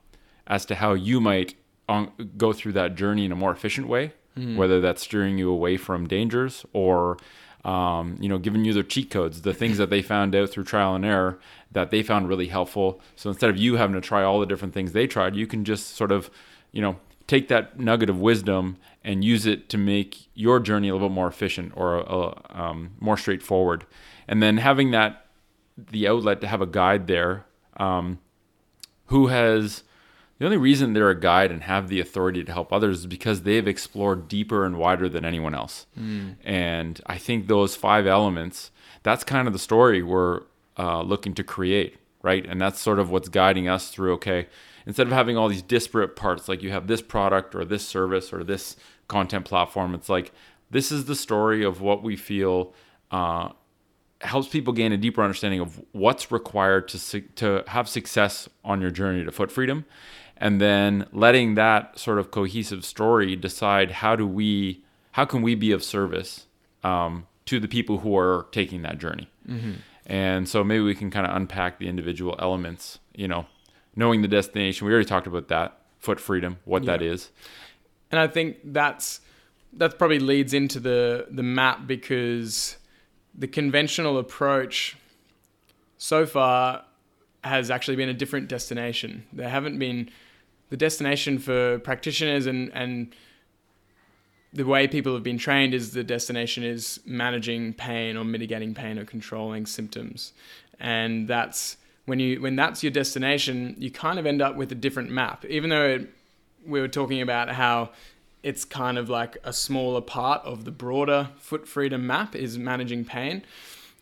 as 0.48 0.66
to 0.66 0.76
how 0.76 0.94
you 0.94 1.20
might 1.20 1.56
on, 1.90 2.12
go 2.38 2.54
through 2.54 2.72
that 2.74 2.96
journey 2.96 3.26
in 3.26 3.32
a 3.32 3.36
more 3.36 3.52
efficient 3.52 3.88
way, 3.88 4.14
mm. 4.38 4.56
whether 4.56 4.80
that's 4.80 5.02
steering 5.02 5.38
you 5.38 5.50
away 5.50 5.76
from 5.76 6.08
dangers 6.08 6.66
or 6.72 7.18
um, 7.64 8.18
you 8.20 8.28
know, 8.28 8.38
giving 8.38 8.66
you 8.66 8.74
their 8.74 8.84
cheat 8.84 9.10
codes, 9.10 9.42
the 9.42 9.54
things 9.54 9.78
that 9.78 9.90
they 9.90 10.02
found 10.02 10.36
out 10.36 10.50
through 10.50 10.66
trial 10.66 10.96
and 10.96 11.06
error 11.06 11.40
that 11.72 11.92
they 11.92 12.04
found 12.04 12.28
really 12.28 12.48
helpful. 12.48 13.00
So 13.16 13.30
instead 13.30 13.50
of 13.50 13.58
you 13.58 13.76
having 13.78 13.96
to 13.96 14.02
try 14.02 14.24
all 14.24 14.40
the 14.40 14.46
different 14.46 14.74
things 14.74 14.92
they 14.92 15.08
tried, 15.08 15.36
you 15.36 15.48
can 15.48 15.64
just 15.64 15.96
sort 15.96 16.12
of, 16.12 16.30
you 16.72 16.82
know, 16.82 16.98
take 17.28 17.48
that 17.48 17.80
nugget 17.80 18.10
of 18.10 18.20
wisdom 18.20 18.78
and 19.04 19.24
use 19.24 19.46
it 19.46 19.70
to 19.70 19.78
make 19.78 20.28
your 20.34 20.60
journey 20.60 20.90
a 20.90 20.94
little 20.94 21.08
bit 21.08 21.16
more 21.16 21.28
efficient 21.28 21.72
or 21.76 22.00
uh, 22.10 22.34
um, 22.50 22.92
more 23.00 23.18
straightforward. 23.18 23.86
And 24.28 24.44
then 24.44 24.58
having 24.58 24.92
that, 24.92 25.26
the 25.78 26.08
outlet 26.08 26.42
to 26.42 26.48
have 26.48 26.62
a 26.62 26.66
guide 26.66 27.08
there 27.08 27.46
um, 27.78 28.20
who 29.08 29.28
has 29.28 29.84
the 30.44 30.48
only 30.48 30.58
reason 30.58 30.92
they're 30.92 31.10
a 31.10 31.18
guide 31.18 31.54
and 31.54 31.64
have 31.64 31.88
the 31.88 32.02
authority 32.02 32.44
to 32.44 32.52
help 32.52 32.74
others 32.74 33.00
is 33.00 33.06
because 33.06 33.44
they've 33.44 33.66
explored 33.66 34.28
deeper 34.28 34.66
and 34.66 34.78
wider 34.78 35.08
than 35.08 35.24
anyone 35.24 35.56
else. 35.56 35.86
Mm. 35.98 36.36
And 36.44 37.00
I 37.06 37.18
think 37.18 37.48
those 37.48 37.78
five 37.78 38.06
elements, 38.06 38.70
that's 39.04 39.24
kind 39.24 39.48
of 39.48 39.54
the 39.54 39.60
story 39.60 40.04
we're 40.04 40.42
uh, 40.78 41.02
looking 41.02 41.34
to 41.36 41.46
create, 41.46 41.96
right? 42.24 42.46
And 42.46 42.60
that's 42.60 42.82
sort 42.82 43.00
of 43.00 43.10
what's 43.10 43.30
guiding 43.30 43.70
us 43.70 43.88
through, 43.88 44.16
okay, 44.16 44.48
instead 44.86 45.08
of 45.08 45.14
having 45.14 45.38
all 45.38 45.48
these 45.48 45.62
disparate 45.62 46.18
parts, 46.18 46.50
like 46.50 46.62
you 46.62 46.72
have 46.72 46.88
this 46.88 47.02
product 47.02 47.56
or 47.56 47.64
this 47.64 47.88
service 47.88 48.34
or 48.34 48.44
this 48.44 48.76
content 49.08 49.46
platform, 49.46 49.96
it's 49.96 50.10
like 50.10 50.34
this 50.70 50.92
is 50.92 51.06
the 51.06 51.16
story 51.16 51.64
of 51.64 51.80
what 51.80 52.04
we 52.04 52.18
feel 52.18 52.74
uh, 53.12 53.48
helps 54.20 54.50
people 54.50 54.74
gain 54.74 54.92
a 54.92 54.98
deeper 54.98 55.24
understanding 55.24 55.62
of 55.62 55.82
what's 55.94 56.34
required 56.34 56.90
to 56.90 57.00
su- 57.00 57.30
to 57.36 57.64
have 57.68 57.88
success 57.88 58.50
on 58.66 58.82
your 58.82 58.92
journey 58.92 59.24
to 59.24 59.32
foot 59.32 59.50
freedom 59.50 59.86
and 60.44 60.60
then 60.60 61.08
letting 61.14 61.56
that 61.56 61.98
sort 61.98 62.20
of 62.20 62.30
cohesive 62.30 62.84
story 62.84 63.34
decide 63.34 63.90
how 63.90 64.14
do 64.14 64.28
we 64.28 64.84
how 65.14 65.24
can 65.24 65.42
we 65.42 65.56
be 65.56 65.72
of 65.72 65.82
service 65.82 66.48
um, 66.84 67.26
to 67.46 67.62
the 67.62 67.68
people 67.68 68.00
who 68.00 68.16
are 68.18 68.46
taking 68.52 68.82
that 68.82 69.00
journey 69.00 69.30
mm-hmm. 69.48 69.76
and 70.06 70.48
so 70.50 70.62
maybe 70.62 70.84
we 70.84 70.94
can 70.94 71.10
kind 71.10 71.26
of 71.26 71.34
unpack 71.36 71.80
the 71.80 71.88
individual 71.88 72.36
elements 72.40 73.00
you 73.16 73.28
know 73.28 73.46
knowing 73.96 74.22
the 74.22 74.28
destination 74.28 74.86
we 74.86 74.92
already 74.92 75.08
talked 75.08 75.28
about 75.28 75.48
that 75.48 75.80
foot 75.98 76.20
freedom 76.20 76.58
what 76.66 76.84
yeah. 76.84 76.92
that 76.92 77.02
is 77.02 77.32
and 78.12 78.20
i 78.20 78.28
think 78.28 78.58
that's 78.66 79.22
that 79.72 79.98
probably 79.98 80.20
leads 80.20 80.54
into 80.54 80.78
the 80.78 81.26
the 81.32 81.44
map 81.44 81.88
because 81.88 82.76
the 83.34 83.48
conventional 83.48 84.18
approach 84.18 84.98
so 85.98 86.26
far 86.26 86.84
has 87.44 87.70
actually 87.72 87.98
been 87.98 88.10
a 88.10 88.14
different 88.14 88.48
destination. 88.48 89.26
There 89.34 89.50
haven't 89.50 89.78
been 89.78 90.10
the 90.74 90.78
destination 90.78 91.38
for 91.38 91.78
practitioners 91.78 92.48
and 92.48 92.72
and 92.74 93.14
the 94.54 94.64
way 94.64 94.88
people 94.88 95.14
have 95.14 95.22
been 95.22 95.38
trained 95.38 95.72
is 95.72 95.92
the 95.92 96.04
destination 96.04 96.64
is 96.64 97.00
managing 97.06 97.74
pain 97.74 98.18
or 98.18 98.24
mitigating 98.24 98.74
pain 98.74 98.98
or 98.98 99.06
controlling 99.06 99.68
symptoms. 99.68 100.34
And 100.80 101.28
that's 101.28 101.78
when 102.06 102.20
you 102.20 102.42
when 102.42 102.56
that's 102.56 102.82
your 102.82 102.92
destination 102.92 103.76
you 103.78 103.92
kind 103.92 104.18
of 104.18 104.26
end 104.26 104.42
up 104.42 104.56
with 104.56 104.72
a 104.72 104.76
different 104.86 105.12
map. 105.12 105.46
Even 105.46 105.70
though 105.70 105.86
it, 105.86 106.10
we 106.66 106.82
were 106.82 106.88
talking 106.88 107.22
about 107.22 107.50
how 107.50 107.92
it's 108.42 108.66
kind 108.66 108.98
of 108.98 109.12
like 109.12 109.38
a 109.44 109.54
smaller 109.54 110.02
part 110.02 110.42
of 110.44 110.66
the 110.66 110.72
broader 110.72 111.30
foot 111.38 111.68
freedom 111.68 112.08
map 112.08 112.36
is 112.36 112.58
managing 112.58 113.06
pain. 113.06 113.44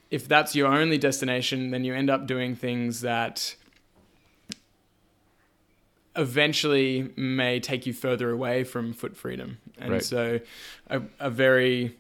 If 0.10 0.25
that's 0.25 0.56
your 0.56 0.68
only 0.68 0.98
destination 0.98 1.72
then 1.72 1.84
you 1.84 1.94
end 1.94 2.10
up 2.10 2.28
doing 2.28 2.56
things 2.56 3.01
that 3.01 3.58
eventually 6.15 7.12
may 7.15 7.60
take 7.60 7.86
you 7.86 7.94
further 7.94 8.30
away 8.30 8.63
from 8.63 8.94
foot 8.94 9.15
freedom. 9.15 9.58
And 9.77 9.94
right. 9.94 10.03
so, 10.03 10.39
a, 10.89 11.01
a, 11.20 11.30
very 11.30 11.98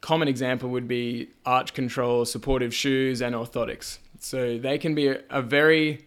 common 0.00 0.28
example 0.28 0.68
would 0.70 0.88
be 0.88 1.28
arch 1.46 1.74
control, 1.74 2.24
supportive 2.24 2.74
shoes, 2.74 3.22
and 3.22 3.34
orthotics. 3.34 3.98
So, 4.18 4.58
they 4.58 4.78
can 4.78 4.94
be 4.94 5.08
a, 5.08 5.20
a 5.30 5.42
very, 5.42 6.04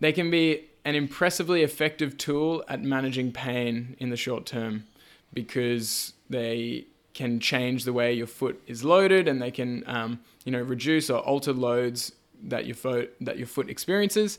they 0.00 0.12
can 0.12 0.30
be 0.30 0.64
an 0.84 0.94
impressively 0.94 1.62
effective 1.62 2.18
tool 2.18 2.62
at 2.68 2.82
managing 2.82 3.32
pain 3.32 3.96
in 3.98 4.10
the 4.10 4.16
short 4.16 4.44
term 4.44 4.84
because 5.32 6.12
they 6.28 6.86
can 7.14 7.40
change 7.40 7.84
the 7.84 7.92
way 7.92 8.12
your 8.12 8.26
foot 8.26 8.60
is 8.66 8.84
loaded 8.84 9.28
and 9.28 9.40
they 9.40 9.50
can, 9.50 9.82
um, 9.86 10.20
you 10.44 10.52
know, 10.52 10.60
reduce 10.60 11.08
or 11.08 11.20
alter 11.20 11.52
loads 11.52 12.12
that 12.48 12.66
your 12.66 12.76
foot 12.76 13.14
that 13.20 13.38
your 13.38 13.46
foot 13.46 13.68
experiences 13.68 14.38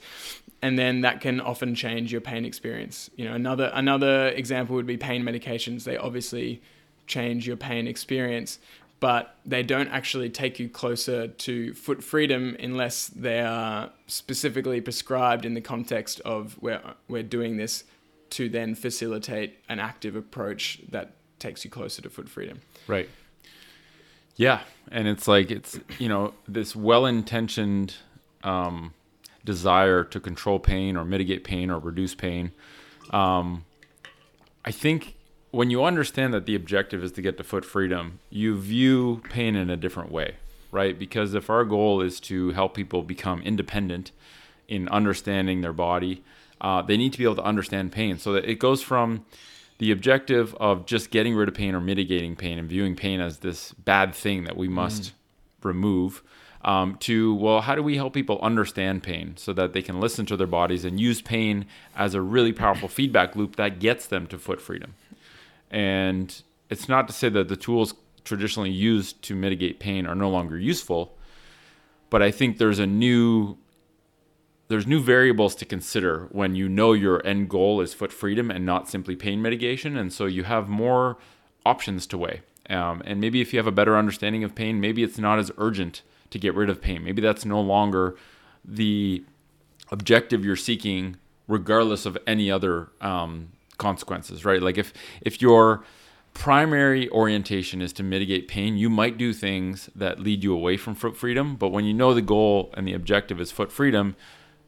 and 0.62 0.80
then 0.80 1.02
that 1.02 1.22
can 1.22 1.40
often 1.40 1.76
change 1.76 2.12
your 2.12 2.22
pain 2.22 2.46
experience. 2.46 3.10
You 3.16 3.26
know, 3.26 3.34
another 3.36 3.72
another 3.74 4.30
example 4.30 4.76
would 4.76 4.88
be 4.88 4.98
pain 4.98 5.24
medications. 5.24 5.84
They 5.84 5.98
obviously 5.98 6.62
change 7.08 7.46
your 7.46 7.58
pain 7.58 7.88
experience, 7.88 8.60
but 9.00 9.36
they 9.46 9.62
don't 9.62 9.90
actually 9.90 10.30
take 10.30 10.60
you 10.60 10.68
closer 10.68 11.28
to 11.28 11.74
foot 11.74 12.04
freedom 12.04 12.56
unless 12.60 13.08
they 13.08 13.42
are 13.42 13.92
specifically 14.08 14.82
prescribed 14.82 15.46
in 15.46 15.54
the 15.54 15.62
context 15.62 16.20
of 16.22 16.54
where 16.62 16.82
we're 17.08 17.24
doing 17.24 17.58
this 17.58 17.84
to 18.32 18.50
then 18.50 18.74
facilitate 18.74 19.60
an 19.70 19.80
active 19.80 20.16
approach 20.16 20.82
that 20.90 21.12
takes 21.38 21.64
you 21.64 21.70
closer 21.70 22.02
to 22.02 22.10
foot 22.10 22.28
freedom. 22.28 22.62
Right. 22.88 23.10
Yeah, 24.36 24.62
and 24.92 25.08
it's 25.08 25.28
like 25.28 25.52
it's 25.52 25.80
you 25.98 26.10
know 26.10 26.34
this 26.48 26.76
well-intentioned 26.76 27.96
um, 28.44 28.94
desire 29.44 30.04
to 30.04 30.20
control 30.20 30.60
pain 30.60 30.98
or 30.98 31.06
mitigate 31.06 31.44
pain 31.44 31.70
or 31.70 31.80
reduce 31.80 32.16
pain. 32.16 32.52
Um, 33.12 33.66
I 34.66 34.72
think 34.72 35.16
when 35.52 35.70
you 35.70 35.84
understand 35.86 36.34
that 36.34 36.46
the 36.46 36.56
objective 36.56 37.04
is 37.04 37.14
to 37.14 37.22
get 37.22 37.38
to 37.38 37.44
foot 37.44 37.64
freedom, 37.64 38.20
you 38.30 38.60
view 38.60 39.22
pain 39.30 39.56
in 39.56 39.70
a 39.70 39.78
different 39.78 40.12
way, 40.12 40.36
right? 40.72 41.00
Because 41.00 41.34
if 41.34 41.50
our 41.50 41.64
goal 41.64 42.02
is 42.02 42.20
to 42.22 42.52
help 42.52 42.76
people 42.76 43.04
become 43.04 43.42
independent 43.42 44.12
in 44.68 44.90
understanding 44.90 45.62
their 45.62 45.72
body, 45.72 46.24
uh, 46.60 46.82
they 46.82 46.98
need 46.98 47.14
to 47.14 47.18
be 47.18 47.24
able 47.24 47.36
to 47.36 47.44
understand 47.44 47.92
pain. 47.92 48.18
So 48.18 48.34
that 48.34 48.44
it 48.46 48.56
goes 48.56 48.82
from 48.82 49.26
the 49.78 49.92
objective 49.92 50.56
of 50.56 50.86
just 50.86 51.12
getting 51.12 51.36
rid 51.36 51.50
of 51.50 51.56
pain 51.56 51.76
or 51.76 51.82
mitigating 51.82 52.36
pain 52.36 52.58
and 52.58 52.70
viewing 52.70 52.96
pain 52.96 53.20
as 53.20 53.40
this 53.40 53.74
bad 53.74 54.16
thing 54.16 54.46
that 54.46 54.56
we 54.56 54.68
must 54.68 55.04
mm. 55.04 55.14
remove 55.64 56.24
um, 56.66 56.96
to, 56.98 57.36
well, 57.36 57.62
how 57.62 57.76
do 57.76 57.84
we 57.84 57.96
help 57.96 58.14
people 58.14 58.40
understand 58.42 59.04
pain 59.04 59.38
so 59.38 59.54
that 59.54 59.74
they 59.74 59.84
can 59.84 60.00
listen 60.00 60.26
to 60.26 60.38
their 60.38 60.48
bodies 60.48 60.84
and 60.84 61.00
use 61.00 61.22
pain 61.22 61.66
as 61.96 62.16
a 62.16 62.22
really 62.22 62.54
powerful 62.54 62.88
feedback 62.88 63.36
loop 63.36 63.56
that 63.58 63.80
gets 63.80 64.08
them 64.08 64.26
to 64.28 64.40
foot 64.40 64.60
freedom? 64.60 64.96
And 65.70 66.42
it's 66.70 66.90
not 66.90 67.08
to 67.08 67.14
say 67.14 67.30
that 67.30 67.50
the 67.50 67.56
tools 67.56 67.94
traditionally 68.24 68.72
used 68.72 69.22
to 69.24 69.36
mitigate 69.36 69.80
pain 69.80 70.08
are 70.08 70.16
no 70.16 70.30
longer 70.30 70.58
useful, 70.58 71.16
but 72.10 72.24
I 72.24 72.32
think 72.32 72.58
there's 72.58 72.80
a 72.80 72.88
new 72.88 73.58
there's 74.68 74.88
new 74.88 75.00
variables 75.00 75.56
to 75.56 75.66
consider 75.66 76.28
when 76.32 76.56
you 76.56 76.68
know 76.68 76.94
your 76.94 77.26
end 77.26 77.50
goal 77.50 77.82
is 77.82 77.94
foot 77.94 78.12
freedom 78.12 78.50
and 78.50 78.66
not 78.66 78.90
simply 78.90 79.16
pain 79.16 79.42
mitigation, 79.42 79.96
and 79.96 80.12
so 80.12 80.26
you 80.26 80.44
have 80.44 80.68
more 80.68 81.18
options 81.66 82.08
to 82.08 82.18
weigh. 82.18 82.42
Um, 82.70 83.04
and 83.06 83.22
maybe 83.22 83.42
if 83.42 83.54
you 83.54 83.60
have 83.60 83.68
a 83.68 83.72
better 83.72 83.96
understanding 83.96 84.44
of 84.44 84.56
pain, 84.56 84.80
maybe 84.80 85.04
it's 85.04 85.20
not 85.20 85.38
as 85.38 85.52
urgent 85.58 86.02
to 86.32 86.40
get 86.40 86.56
rid 86.56 86.70
of 86.70 86.82
pain. 86.82 87.04
Maybe 87.04 87.22
that's 87.22 87.46
no 87.46 87.62
longer 87.62 88.16
the 88.64 89.24
objective 89.92 90.44
you're 90.44 90.56
seeking, 90.56 91.18
regardless 91.48 92.08
of 92.08 92.18
any 92.26 92.50
other 92.50 92.90
um, 93.02 93.50
consequences, 93.78 94.46
right? 94.46 94.62
Like 94.62 94.78
if 94.78 94.94
if 95.22 95.42
your 95.42 95.84
primary 96.34 97.10
orientation 97.10 97.82
is 97.82 97.94
to 97.94 98.04
mitigate 98.04 98.48
pain, 98.48 98.78
you 98.78 98.90
might 98.90 99.18
do 99.18 99.32
things 99.32 99.90
that 99.96 100.20
lead 100.20 100.44
you 100.44 100.54
away 100.54 100.76
from 100.76 100.96
foot 100.96 101.16
freedom. 101.16 101.56
But 101.56 101.70
when 101.70 101.86
you 101.86 101.94
know 101.94 102.14
the 102.14 102.22
goal 102.22 102.74
and 102.76 102.88
the 102.88 102.94
objective 102.94 103.40
is 103.40 103.52
foot 103.52 103.72
freedom, 103.72 104.16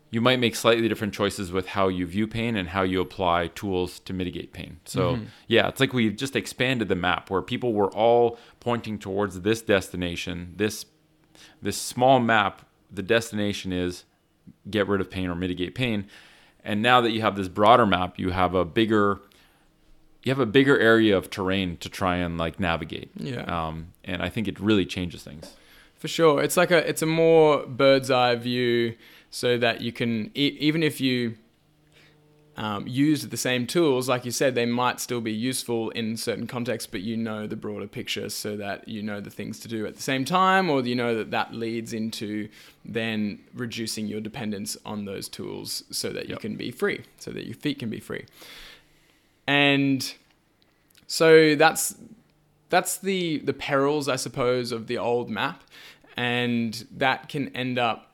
you 0.09 0.21
might 0.21 0.39
make 0.39 0.55
slightly 0.55 0.87
different 0.87 1.13
choices 1.13 1.51
with 1.51 1.67
how 1.67 1.89
you 1.89 2.05
view 2.05 2.27
pain 2.27 2.55
and 2.55 2.69
how 2.69 2.83
you 2.83 3.01
apply 3.01 3.47
tools 3.47 3.99
to 4.01 4.13
mitigate 4.13 4.53
pain. 4.53 4.79
So, 4.85 5.15
mm-hmm. 5.15 5.25
yeah, 5.47 5.67
it's 5.67 5.79
like 5.79 5.93
we've 5.93 6.15
just 6.15 6.35
expanded 6.35 6.87
the 6.87 6.95
map 6.95 7.29
where 7.29 7.41
people 7.41 7.73
were 7.73 7.91
all 7.91 8.39
pointing 8.59 8.99
towards 8.99 9.41
this 9.41 9.61
destination, 9.61 10.53
this 10.55 10.85
this 11.61 11.77
small 11.77 12.19
map, 12.19 12.65
the 12.91 13.03
destination 13.03 13.73
is 13.73 14.05
get 14.69 14.87
rid 14.87 15.01
of 15.01 15.09
pain 15.09 15.29
or 15.29 15.35
mitigate 15.35 15.75
pain. 15.75 16.07
And 16.63 16.81
now 16.81 17.01
that 17.01 17.11
you 17.11 17.21
have 17.21 17.35
this 17.35 17.47
broader 17.47 17.85
map, 17.85 18.19
you 18.19 18.29
have 18.31 18.53
a 18.53 18.63
bigger 18.63 19.21
you 20.23 20.31
have 20.31 20.39
a 20.39 20.45
bigger 20.45 20.77
area 20.77 21.15
of 21.17 21.29
terrain 21.29 21.77
to 21.77 21.89
try 21.89 22.17
and 22.17 22.37
like 22.37 22.59
navigate. 22.59 23.11
Yeah. 23.15 23.43
Um, 23.43 23.93
and 24.03 24.21
I 24.21 24.29
think 24.29 24.47
it 24.47 24.59
really 24.59 24.85
changes 24.85 25.23
things. 25.23 25.55
For 25.95 26.07
sure, 26.07 26.43
it's 26.43 26.57
like 26.57 26.69
a 26.69 26.87
it's 26.87 27.01
a 27.01 27.07
more 27.07 27.65
bird's 27.65 28.11
eye 28.11 28.35
view, 28.35 28.95
so 29.37 29.57
that 29.57 29.81
you 29.81 29.91
can 29.91 30.31
e- 30.35 30.57
even 30.59 30.81
if 30.81 30.99
you 30.99 31.35
um, 32.57 32.87
use 32.87 33.27
the 33.27 33.37
same 33.37 33.67
tools, 33.67 34.09
like 34.09 34.25
you 34.25 34.31
said, 34.31 34.55
they 34.55 34.65
might 34.65 34.99
still 34.99 35.21
be 35.21 35.31
useful 35.31 35.91
in 35.91 36.17
certain 36.17 36.47
contexts, 36.47 36.89
but 36.91 37.01
you 37.01 37.15
know 37.15 37.45
the 37.45 37.55
broader 37.55 37.85
picture 37.85 38.29
so 38.29 38.57
that 38.57 38.87
you 38.87 39.03
know 39.03 39.21
the 39.21 39.29
things 39.29 39.59
to 39.59 39.67
do 39.67 39.85
at 39.85 39.95
the 39.95 40.01
same 40.01 40.25
time, 40.25 40.71
or 40.71 40.81
you 40.81 40.95
know 40.95 41.15
that 41.15 41.29
that 41.29 41.53
leads 41.53 41.93
into 41.93 42.49
then 42.83 43.39
reducing 43.53 44.07
your 44.07 44.19
dependence 44.19 44.75
on 44.83 45.05
those 45.05 45.29
tools 45.29 45.83
so 45.91 46.09
that 46.09 46.25
you 46.25 46.31
yep. 46.31 46.39
can 46.39 46.55
be 46.55 46.71
free, 46.71 47.03
so 47.19 47.29
that 47.29 47.45
your 47.45 47.55
feet 47.55 47.77
can 47.77 47.91
be 47.91 47.99
free. 47.99 48.25
And 49.47 50.11
so 51.05 51.53
that's 51.53 51.95
that's 52.69 52.97
the 52.97 53.37
the 53.37 53.53
perils, 53.53 54.09
I 54.09 54.15
suppose, 54.15 54.71
of 54.71 54.87
the 54.87 54.97
old 54.97 55.29
map, 55.29 55.63
and 56.17 56.87
that 56.97 57.29
can 57.29 57.55
end 57.55 57.77
up. 57.77 58.06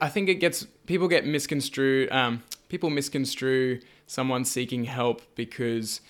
I 0.00 0.08
think 0.08 0.28
it 0.28 0.36
gets 0.36 0.66
people 0.86 1.08
get 1.08 1.26
misconstrued. 1.26 2.10
Um, 2.10 2.42
people 2.68 2.90
misconstrue 2.90 3.80
someone 4.06 4.44
seeking 4.44 4.84
help 4.84 5.22
because 5.34 6.00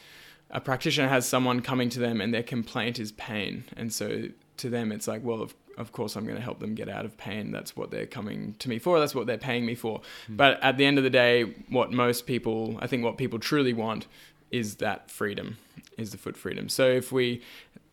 a 0.50 0.60
practitioner 0.60 1.08
has 1.08 1.26
someone 1.26 1.60
coming 1.60 1.88
to 1.90 1.98
them 1.98 2.20
and 2.20 2.32
their 2.32 2.42
complaint 2.42 2.98
is 2.98 3.12
pain, 3.12 3.64
and 3.76 3.92
so 3.92 4.28
to 4.58 4.68
them 4.70 4.92
it's 4.92 5.08
like, 5.08 5.22
well, 5.24 5.42
of 5.42 5.54
of 5.76 5.92
course 5.92 6.16
I'm 6.16 6.24
going 6.24 6.36
to 6.36 6.42
help 6.42 6.60
them 6.60 6.74
get 6.74 6.88
out 6.88 7.04
of 7.04 7.16
pain. 7.16 7.50
That's 7.50 7.76
what 7.76 7.90
they're 7.90 8.06
coming 8.06 8.54
to 8.60 8.68
me 8.68 8.78
for. 8.78 9.00
That's 9.00 9.14
what 9.14 9.26
they're 9.26 9.36
paying 9.38 9.66
me 9.66 9.74
for. 9.74 10.00
Mm. 10.30 10.36
But 10.36 10.62
at 10.62 10.76
the 10.76 10.84
end 10.84 10.98
of 10.98 11.04
the 11.04 11.10
day, 11.10 11.54
what 11.68 11.92
most 11.92 12.26
people, 12.26 12.78
I 12.80 12.86
think, 12.86 13.04
what 13.04 13.18
people 13.18 13.38
truly 13.38 13.72
want 13.72 14.06
is 14.50 14.76
that 14.76 15.10
freedom, 15.10 15.56
is 15.98 16.12
the 16.12 16.18
foot 16.18 16.36
freedom. 16.36 16.68
So 16.68 16.86
if 16.86 17.10
we 17.10 17.42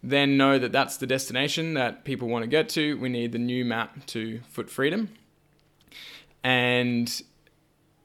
then 0.03 0.37
know 0.37 0.59
that 0.59 0.71
that's 0.71 0.97
the 0.97 1.07
destination 1.07 1.73
that 1.75 2.03
people 2.03 2.27
want 2.27 2.43
to 2.43 2.47
get 2.47 2.69
to, 2.69 2.97
we 2.99 3.09
need 3.09 3.31
the 3.31 3.39
new 3.39 3.65
map 3.65 4.05
to 4.07 4.39
foot 4.49 4.69
freedom. 4.69 5.09
And, 6.43 7.21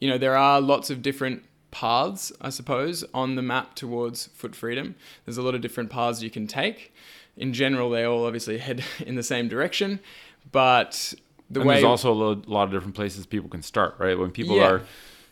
you 0.00 0.08
know, 0.08 0.18
there 0.18 0.36
are 0.36 0.60
lots 0.60 0.90
of 0.90 1.02
different 1.02 1.44
paths, 1.70 2.32
I 2.40 2.50
suppose, 2.50 3.04
on 3.12 3.34
the 3.34 3.42
map 3.42 3.74
towards 3.74 4.26
foot 4.28 4.54
freedom. 4.54 4.94
There's 5.24 5.38
a 5.38 5.42
lot 5.42 5.54
of 5.54 5.60
different 5.60 5.90
paths 5.90 6.22
you 6.22 6.30
can 6.30 6.46
take. 6.46 6.94
In 7.36 7.52
general, 7.52 7.90
they 7.90 8.04
all 8.04 8.24
obviously 8.24 8.58
head 8.66 8.84
in 9.00 9.14
the 9.14 9.22
same 9.22 9.48
direction, 9.48 10.00
but 10.52 11.14
the 11.50 11.60
and 11.60 11.68
way 11.68 11.74
there's 11.76 11.84
also 11.84 12.12
a 12.12 12.40
lot 12.46 12.64
of 12.64 12.70
different 12.70 12.94
places 12.94 13.26
people 13.26 13.48
can 13.48 13.62
start, 13.62 13.94
right? 13.98 14.18
When 14.18 14.30
people 14.30 14.56
yeah. 14.56 14.70
are 14.70 14.82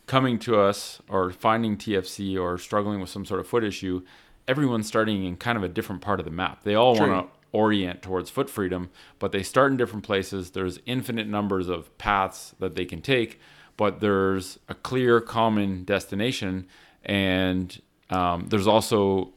coming 0.07 0.39
to 0.41 0.61
us 0.61 1.01
or 1.09 1.31
finding 1.31 1.77
TFC 1.77 2.39
or 2.39 2.59
struggling 2.59 3.01
with 3.01 3.09
some 3.09 3.25
sort 3.25 3.41
of 3.41 3.47
foot 3.47 3.65
issue, 3.65 4.03
everyone's 4.47 4.87
starting 4.87 5.25
in 5.25 5.37
kind 5.37 5.57
of 5.57 5.65
a 5.65 5.69
different 5.69 6.03
part 6.03 6.21
of 6.21 6.27
the 6.27 6.33
map. 6.33 6.63
They 6.63 6.75
all 6.75 6.95
want 6.97 7.27
to 7.27 7.44
orient 7.55 8.03
towards 8.03 8.29
foot 8.29 8.51
freedom, 8.51 8.91
but 9.19 9.33
they 9.33 9.43
start 9.43 9.71
in 9.71 9.79
different 9.79 10.05
places. 10.05 10.51
There's 10.51 10.81
infinite 10.85 11.29
numbers 11.29 11.69
of 11.69 11.97
paths 11.97 12.55
that 12.59 12.75
they 12.75 12.85
can 12.85 13.01
take, 13.01 13.41
but 13.77 14.01
there's 14.01 14.59
a 14.69 14.75
clear 14.75 15.21
common 15.21 15.85
destination. 15.85 16.67
And 17.05 17.81
um, 18.11 18.49
there's 18.49 18.67
also, 18.67 19.33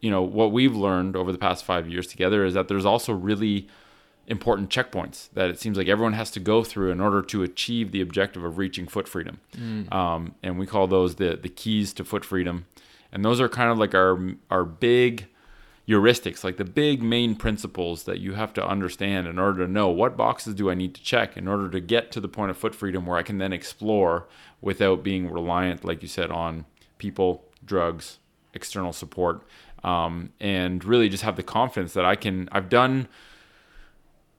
you 0.00 0.10
know, 0.10 0.22
what 0.22 0.50
we've 0.50 0.74
learned 0.74 1.14
over 1.14 1.30
the 1.30 1.38
past 1.38 1.64
five 1.64 1.86
years 1.86 2.06
together 2.06 2.44
is 2.44 2.54
that 2.54 2.68
there's 2.68 2.86
also 2.86 3.12
really 3.12 3.68
important 4.26 4.70
checkpoints 4.70 5.28
that 5.32 5.48
it 5.48 5.58
seems 5.58 5.76
like 5.76 5.88
everyone 5.88 6.12
has 6.14 6.30
to 6.30 6.40
go 6.40 6.62
through 6.64 6.90
in 6.90 7.00
order 7.00 7.22
to 7.22 7.42
achieve 7.42 7.92
the 7.92 8.00
objective 8.00 8.44
of 8.44 8.58
reaching 8.58 8.86
foot 8.86 9.08
freedom. 9.08 9.40
Mm. 9.56 9.92
Um, 9.92 10.34
and 10.42 10.58
we 10.58 10.66
call 10.66 10.86
those 10.86 11.16
the 11.16 11.36
the 11.36 11.48
keys 11.48 11.92
to 11.94 12.04
foot 12.04 12.24
freedom. 12.24 12.66
And 13.12 13.24
those 13.24 13.40
are 13.40 13.48
kind 13.48 13.70
of 13.70 13.78
like 13.78 13.94
our 13.94 14.18
our 14.50 14.64
big 14.64 15.28
heuristics, 15.88 16.44
like 16.44 16.58
the 16.58 16.64
big 16.64 17.02
main 17.02 17.34
principles 17.34 18.04
that 18.04 18.20
you 18.20 18.34
have 18.34 18.52
to 18.52 18.66
understand 18.66 19.26
in 19.26 19.38
order 19.38 19.64
to 19.66 19.72
know 19.72 19.88
what 19.88 20.16
boxes 20.16 20.54
do 20.54 20.70
I 20.70 20.74
need 20.74 20.94
to 20.94 21.02
check 21.02 21.36
in 21.36 21.48
order 21.48 21.70
to 21.70 21.80
get 21.80 22.12
to 22.12 22.20
the 22.20 22.28
point 22.28 22.50
of 22.50 22.58
foot 22.58 22.74
freedom 22.74 23.06
where 23.06 23.16
I 23.16 23.22
can 23.22 23.38
then 23.38 23.52
explore 23.52 24.28
without 24.60 25.02
being 25.02 25.30
reliant, 25.30 25.84
like 25.84 26.02
you 26.02 26.08
said, 26.08 26.30
on 26.30 26.66
people, 26.98 27.44
drugs, 27.64 28.18
external 28.52 28.92
support, 28.92 29.42
um, 29.82 30.30
and 30.40 30.84
really 30.84 31.08
just 31.08 31.22
have 31.22 31.36
the 31.36 31.42
confidence 31.42 31.94
that 31.94 32.04
I 32.04 32.16
can. 32.16 32.48
I've 32.52 32.68
done 32.68 33.08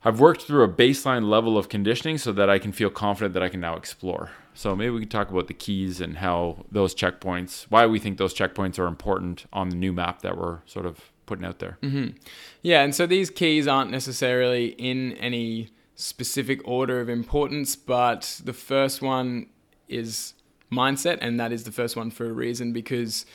I've 0.04 0.20
worked 0.20 0.44
through 0.44 0.64
a 0.64 0.70
baseline 0.70 1.30
level 1.30 1.58
of 1.58 1.68
conditioning 1.68 2.18
so 2.18 2.32
that 2.32 2.50
I 2.50 2.58
can 2.58 2.72
feel 2.72 2.90
confident 2.90 3.34
that 3.34 3.44
I 3.44 3.50
can 3.50 3.60
now 3.60 3.76
explore. 3.76 4.32
So 4.54 4.74
maybe 4.74 4.92
we 4.92 5.02
can 5.02 5.10
talk 5.10 5.30
about 5.30 5.48
the 5.48 5.54
keys 5.54 6.00
and 6.00 6.18
how 6.18 6.66
those 6.72 6.96
checkpoints, 6.96 7.66
why 7.70 7.86
we 7.86 8.00
think 8.00 8.18
those 8.18 8.34
checkpoints 8.34 8.80
are 8.80 8.88
important 8.88 9.46
on 9.52 9.70
the 9.70 9.76
new 9.76 9.92
map 9.92 10.22
that 10.22 10.38
we're 10.38 10.60
sort 10.66 10.86
of 10.86 11.12
putting 11.30 11.46
out 11.46 11.60
there. 11.60 11.78
Mm-hmm. 11.82 12.18
Yeah, 12.64 12.82
and 12.82 12.94
so 12.94 13.06
these 13.06 13.30
keys 13.30 13.68
aren't 13.68 13.92
necessarily 13.92 14.70
in 14.78 15.14
any 15.14 15.70
specific 15.96 16.60
order 16.68 17.00
of 17.00 17.08
importance, 17.08 17.76
but 17.76 18.42
the 18.44 18.52
first 18.52 19.02
one 19.02 19.46
is 19.88 20.34
mindset, 20.72 21.20
and 21.22 21.40
that 21.40 21.52
is 21.52 21.64
the 21.64 21.72
first 21.72 21.96
one 21.96 22.10
for 22.10 22.26
a 22.26 22.34
reason 22.34 22.74
because 22.74 23.26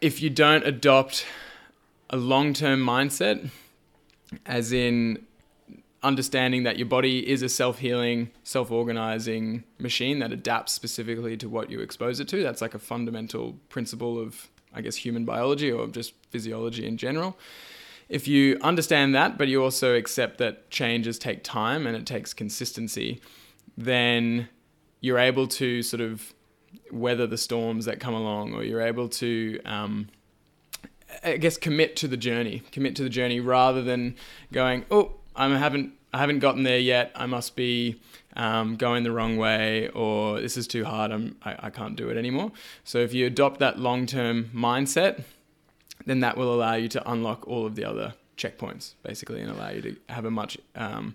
if 0.00 0.22
you 0.22 0.30
don't 0.30 0.64
adopt 0.64 1.26
a 2.10 2.16
long 2.16 2.54
term 2.54 2.80
mindset, 2.80 3.50
as 4.46 4.72
in 4.72 5.26
understanding 6.02 6.62
that 6.64 6.78
your 6.78 6.86
body 6.86 7.28
is 7.28 7.42
a 7.42 7.48
self-healing, 7.48 8.30
self-organizing 8.44 9.64
machine 9.78 10.18
that 10.20 10.32
adapts 10.32 10.72
specifically 10.72 11.36
to 11.36 11.48
what 11.48 11.70
you 11.70 11.80
expose 11.80 12.18
it 12.18 12.26
to. 12.28 12.42
That's 12.42 12.60
like 12.60 12.74
a 12.74 12.78
fundamental 12.78 13.56
principle 13.68 14.20
of 14.20 14.48
I 14.74 14.80
guess 14.80 14.96
human 14.96 15.24
biology 15.24 15.70
or 15.70 15.86
just 15.88 16.14
physiology 16.32 16.86
in 16.86 16.96
general. 16.96 17.38
If 18.08 18.26
you 18.26 18.58
understand 18.62 19.14
that, 19.14 19.38
but 19.38 19.48
you 19.48 19.62
also 19.62 19.94
accept 19.94 20.38
that 20.38 20.70
changes 20.70 21.18
take 21.18 21.44
time 21.44 21.86
and 21.86 21.96
it 21.96 22.04
takes 22.06 22.34
consistency, 22.34 23.20
then 23.76 24.48
you're 25.00 25.18
able 25.18 25.46
to 25.46 25.82
sort 25.82 26.00
of 26.00 26.34
weather 26.90 27.26
the 27.26 27.38
storms 27.38 27.84
that 27.84 28.00
come 28.00 28.14
along, 28.14 28.54
or 28.54 28.64
you're 28.64 28.82
able 28.82 29.08
to 29.08 29.60
um, 29.64 30.08
I 31.22 31.36
guess 31.36 31.56
commit 31.56 31.96
to 31.96 32.08
the 32.08 32.16
journey, 32.16 32.62
commit 32.70 32.96
to 32.96 33.02
the 33.02 33.08
journey 33.08 33.40
rather 33.40 33.82
than 33.82 34.16
going, 34.52 34.84
oh, 34.90 35.12
I 35.34 35.48
haven't 35.48 35.94
I 36.14 36.18
haven't 36.18 36.40
gotten 36.40 36.62
there 36.62 36.78
yet. 36.78 37.10
I 37.14 37.24
must 37.24 37.56
be 37.56 38.00
um, 38.36 38.76
going 38.76 39.02
the 39.02 39.12
wrong 39.12 39.38
way, 39.38 39.88
or 39.88 40.40
this 40.40 40.56
is 40.58 40.66
too 40.66 40.84
hard. 40.84 41.10
I'm 41.10 41.36
I, 41.42 41.56
I 41.66 41.70
can't 41.70 41.96
do 41.96 42.08
it 42.08 42.16
anymore. 42.16 42.52
So 42.84 42.98
if 42.98 43.14
you 43.14 43.26
adopt 43.26 43.60
that 43.60 43.78
long 43.78 44.06
term 44.06 44.50
mindset, 44.54 45.24
then 46.06 46.20
that 46.20 46.36
will 46.36 46.54
allow 46.54 46.74
you 46.74 46.88
to 46.88 47.10
unlock 47.10 47.46
all 47.46 47.66
of 47.66 47.74
the 47.74 47.84
other 47.84 48.14
checkpoints 48.36 48.94
basically, 49.02 49.40
and 49.40 49.50
allow 49.50 49.70
you 49.70 49.82
to 49.82 49.96
have 50.08 50.24
a 50.24 50.30
much 50.30 50.58
um, 50.74 51.14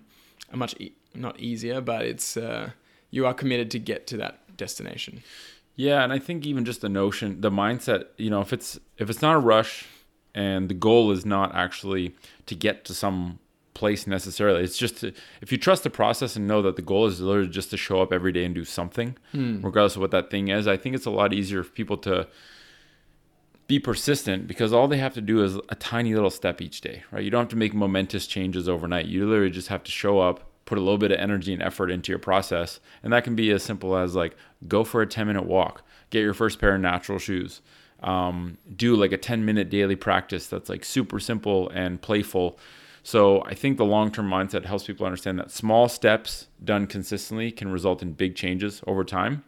a 0.52 0.56
much 0.56 0.74
e- 0.78 0.92
not 1.14 1.38
easier, 1.40 1.80
but 1.80 2.04
it's 2.04 2.36
uh, 2.36 2.70
you 3.10 3.26
are 3.26 3.34
committed 3.34 3.70
to 3.72 3.78
get 3.78 4.06
to 4.08 4.16
that 4.18 4.56
destination. 4.56 5.22
Yeah, 5.76 6.02
and 6.02 6.12
I 6.12 6.18
think 6.18 6.44
even 6.44 6.64
just 6.64 6.80
the 6.80 6.88
notion, 6.88 7.40
the 7.40 7.50
mindset, 7.50 8.06
you 8.16 8.30
know, 8.30 8.40
if 8.40 8.52
it's 8.52 8.78
if 8.96 9.08
it's 9.08 9.22
not 9.22 9.36
a 9.36 9.38
rush 9.38 9.86
and 10.34 10.68
the 10.68 10.74
goal 10.74 11.10
is 11.10 11.24
not 11.24 11.54
actually 11.54 12.14
to 12.46 12.54
get 12.54 12.84
to 12.84 12.94
some 12.94 13.38
place 13.74 14.06
necessarily. 14.06 14.62
It's 14.64 14.76
just 14.76 14.98
to, 14.98 15.12
if 15.40 15.52
you 15.52 15.58
trust 15.58 15.84
the 15.84 15.90
process 15.90 16.36
and 16.36 16.48
know 16.48 16.62
that 16.62 16.76
the 16.76 16.82
goal 16.82 17.06
is 17.06 17.20
literally 17.20 17.48
just 17.48 17.70
to 17.70 17.76
show 17.76 18.02
up 18.02 18.12
every 18.12 18.32
day 18.32 18.44
and 18.44 18.54
do 18.54 18.64
something, 18.64 19.16
mm. 19.32 19.62
regardless 19.62 19.94
of 19.94 20.02
what 20.02 20.10
that 20.10 20.30
thing 20.30 20.48
is. 20.48 20.66
I 20.66 20.76
think 20.76 20.96
it's 20.96 21.06
a 21.06 21.10
lot 21.10 21.32
easier 21.32 21.62
for 21.62 21.70
people 21.70 21.96
to 21.98 22.26
be 23.68 23.78
persistent 23.78 24.48
because 24.48 24.72
all 24.72 24.88
they 24.88 24.96
have 24.96 25.14
to 25.14 25.20
do 25.20 25.44
is 25.44 25.56
a 25.68 25.74
tiny 25.74 26.14
little 26.14 26.30
step 26.30 26.60
each 26.60 26.80
day, 26.80 27.04
right? 27.12 27.22
You 27.22 27.30
don't 27.30 27.42
have 27.42 27.50
to 27.50 27.56
make 27.56 27.74
momentous 27.74 28.26
changes 28.26 28.68
overnight. 28.68 29.06
You 29.06 29.28
literally 29.28 29.50
just 29.50 29.68
have 29.68 29.84
to 29.84 29.90
show 29.90 30.18
up, 30.18 30.50
put 30.64 30.78
a 30.78 30.80
little 30.80 30.98
bit 30.98 31.12
of 31.12 31.18
energy 31.18 31.52
and 31.52 31.62
effort 31.62 31.90
into 31.90 32.10
your 32.10 32.18
process. 32.18 32.80
And 33.02 33.12
that 33.12 33.24
can 33.24 33.36
be 33.36 33.50
as 33.50 33.62
simple 33.62 33.94
as 33.94 34.16
like 34.16 34.36
go 34.66 34.84
for 34.84 35.02
a 35.02 35.06
10 35.06 35.26
minute 35.26 35.44
walk, 35.44 35.82
get 36.08 36.20
your 36.20 36.32
first 36.32 36.58
pair 36.58 36.74
of 36.74 36.80
natural 36.80 37.18
shoes, 37.18 37.60
um, 38.02 38.56
do 38.74 38.96
like 38.96 39.12
a 39.12 39.18
10 39.18 39.44
minute 39.44 39.68
daily 39.68 39.96
practice 39.96 40.46
that's 40.46 40.70
like 40.70 40.82
super 40.82 41.20
simple 41.20 41.68
and 41.68 42.00
playful. 42.00 42.58
So 43.02 43.42
I 43.44 43.52
think 43.52 43.76
the 43.76 43.84
long 43.84 44.10
term 44.10 44.30
mindset 44.30 44.64
helps 44.64 44.86
people 44.86 45.04
understand 45.04 45.38
that 45.40 45.50
small 45.50 45.90
steps 45.90 46.46
done 46.64 46.86
consistently 46.86 47.50
can 47.50 47.70
result 47.70 48.00
in 48.00 48.12
big 48.12 48.34
changes 48.34 48.82
over 48.86 49.04
time. 49.04 49.44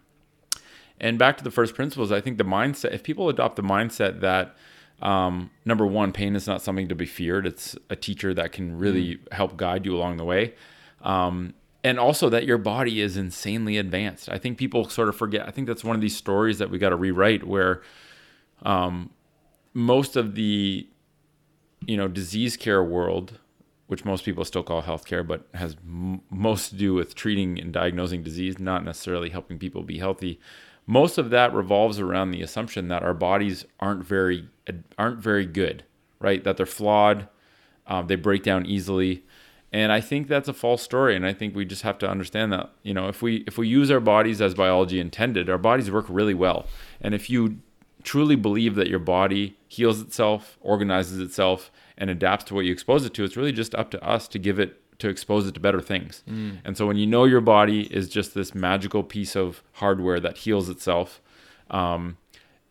And 1.00 1.18
back 1.18 1.38
to 1.38 1.44
the 1.44 1.50
first 1.50 1.74
principles, 1.74 2.12
I 2.12 2.20
think 2.20 2.38
the 2.38 2.44
mindset, 2.44 2.92
if 2.92 3.02
people 3.02 3.28
adopt 3.28 3.56
the 3.56 3.62
mindset 3.62 4.20
that 4.20 4.54
um, 5.02 5.50
number 5.64 5.86
one, 5.86 6.12
pain 6.12 6.36
is 6.36 6.46
not 6.46 6.60
something 6.62 6.88
to 6.88 6.94
be 6.94 7.06
feared, 7.06 7.46
it's 7.46 7.76
a 7.88 7.96
teacher 7.96 8.34
that 8.34 8.52
can 8.52 8.78
really 8.78 9.16
mm. 9.16 9.32
help 9.32 9.56
guide 9.56 9.86
you 9.86 9.96
along 9.96 10.18
the 10.18 10.24
way. 10.24 10.54
Um, 11.02 11.54
and 11.82 11.98
also 11.98 12.28
that 12.28 12.44
your 12.44 12.58
body 12.58 13.00
is 13.00 13.16
insanely 13.16 13.78
advanced. 13.78 14.28
I 14.28 14.36
think 14.36 14.58
people 14.58 14.88
sort 14.88 15.08
of 15.08 15.16
forget. 15.16 15.48
I 15.48 15.50
think 15.50 15.66
that's 15.66 15.82
one 15.82 15.96
of 15.96 16.02
these 16.02 16.16
stories 16.16 16.58
that 16.58 16.70
we 16.70 16.78
got 16.78 16.90
to 16.90 16.96
rewrite 16.96 17.44
where 17.44 17.80
um, 18.62 19.10
most 19.72 20.16
of 20.16 20.34
the 20.34 20.86
you 21.86 21.96
know 21.96 22.08
disease 22.08 22.58
care 22.58 22.84
world, 22.84 23.38
which 23.86 24.04
most 24.04 24.26
people 24.26 24.44
still 24.44 24.62
call 24.62 24.82
healthcare, 24.82 25.26
but 25.26 25.46
has 25.54 25.76
m- 25.82 26.20
most 26.28 26.70
to 26.70 26.74
do 26.76 26.92
with 26.92 27.14
treating 27.14 27.58
and 27.58 27.72
diagnosing 27.72 28.22
disease, 28.22 28.58
not 28.58 28.84
necessarily 28.84 29.30
helping 29.30 29.58
people 29.58 29.82
be 29.82 29.98
healthy. 29.98 30.38
Most 30.90 31.18
of 31.18 31.30
that 31.30 31.54
revolves 31.54 32.00
around 32.00 32.32
the 32.32 32.42
assumption 32.42 32.88
that 32.88 33.02
our 33.02 33.14
bodies 33.14 33.64
aren't 33.78 34.04
very 34.04 34.48
aren't 34.98 35.20
very 35.20 35.46
good, 35.46 35.84
right? 36.18 36.42
That 36.44 36.56
they're 36.56 36.66
flawed, 36.66 37.28
um, 37.86 38.06
they 38.08 38.16
break 38.16 38.42
down 38.42 38.66
easily 38.66 39.24
and 39.72 39.92
I 39.92 40.00
think 40.00 40.26
that's 40.26 40.48
a 40.48 40.52
false 40.52 40.82
story. 40.82 41.14
And 41.14 41.24
I 41.24 41.32
think 41.32 41.54
we 41.54 41.64
just 41.64 41.82
have 41.82 41.98
to 41.98 42.08
understand 42.08 42.52
that, 42.52 42.70
you 42.82 42.92
know, 42.92 43.08
if 43.08 43.22
we 43.22 43.44
if 43.46 43.56
we 43.56 43.68
use 43.68 43.90
our 43.90 44.00
bodies 44.00 44.40
as 44.40 44.54
biology 44.54 44.98
intended, 44.98 45.48
our 45.48 45.58
bodies 45.58 45.90
work 45.90 46.06
really 46.08 46.34
well. 46.34 46.66
And 47.00 47.14
if 47.14 47.30
you 47.30 47.58
truly 48.02 48.34
believe 48.34 48.74
that 48.74 48.88
your 48.88 48.98
body 48.98 49.56
heals 49.68 50.00
itself, 50.00 50.58
organizes 50.60 51.20
itself, 51.20 51.70
and 51.96 52.10
adapts 52.10 52.44
to 52.44 52.54
what 52.54 52.64
you 52.64 52.72
expose 52.72 53.04
it 53.04 53.14
to, 53.14 53.24
it's 53.24 53.36
really 53.36 53.52
just 53.52 53.74
up 53.74 53.90
to 53.92 54.02
us 54.02 54.26
to 54.28 54.38
give 54.38 54.58
it 54.58 54.80
to 55.00 55.08
expose 55.08 55.46
it 55.46 55.54
to 55.54 55.60
better 55.60 55.80
things. 55.80 56.22
Mm. 56.28 56.58
And 56.64 56.76
so 56.76 56.86
when 56.86 56.96
you 56.96 57.06
know 57.06 57.24
your 57.24 57.40
body 57.40 57.82
is 57.92 58.08
just 58.08 58.34
this 58.34 58.54
magical 58.54 59.02
piece 59.02 59.36
of 59.36 59.62
hardware 59.74 60.20
that 60.20 60.38
heals 60.38 60.68
itself, 60.68 61.20
um, 61.70 62.16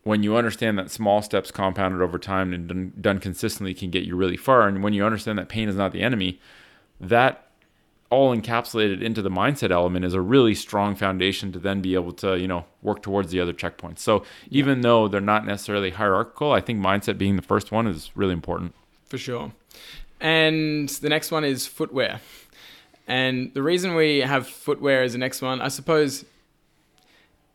when 0.03 0.23
you 0.23 0.35
understand 0.35 0.79
that 0.79 0.89
small 0.89 1.21
steps 1.21 1.51
compounded 1.51 2.01
over 2.01 2.17
time 2.17 2.53
and 2.53 2.67
done, 2.67 2.93
done 2.99 3.19
consistently 3.19 3.73
can 3.73 3.89
get 3.89 4.03
you 4.03 4.15
really 4.15 4.37
far, 4.37 4.67
and 4.67 4.83
when 4.83 4.93
you 4.93 5.05
understand 5.05 5.37
that 5.37 5.49
pain 5.49 5.69
is 5.69 5.75
not 5.75 5.91
the 5.91 6.01
enemy, 6.01 6.39
that 6.99 7.49
all 8.09 8.35
encapsulated 8.35 9.01
into 9.03 9.21
the 9.21 9.29
mindset 9.29 9.71
element 9.71 10.03
is 10.03 10.13
a 10.13 10.21
really 10.21 10.55
strong 10.55 10.95
foundation 10.95 11.51
to 11.51 11.59
then 11.59 11.81
be 11.81 11.93
able 11.93 12.11
to 12.11 12.37
you 12.39 12.47
know 12.47 12.65
work 12.81 13.01
towards 13.01 13.31
the 13.31 13.39
other 13.39 13.53
checkpoints 13.53 13.99
so 13.99 14.23
even 14.49 14.81
though 14.81 15.07
they're 15.07 15.21
not 15.21 15.45
necessarily 15.45 15.91
hierarchical 15.91 16.51
i 16.51 16.59
think 16.59 16.79
mindset 16.79 17.17
being 17.17 17.35
the 17.35 17.41
first 17.41 17.71
one 17.71 17.87
is 17.87 18.11
really 18.15 18.33
important 18.33 18.73
for 19.05 19.17
sure 19.17 19.51
and 20.19 20.89
the 20.89 21.09
next 21.09 21.31
one 21.31 21.43
is 21.43 21.67
footwear 21.67 22.19
and 23.07 23.53
the 23.53 23.63
reason 23.63 23.95
we 23.95 24.19
have 24.19 24.47
footwear 24.47 25.03
as 25.03 25.13
the 25.13 25.19
next 25.19 25.41
one 25.41 25.61
i 25.61 25.67
suppose 25.67 26.25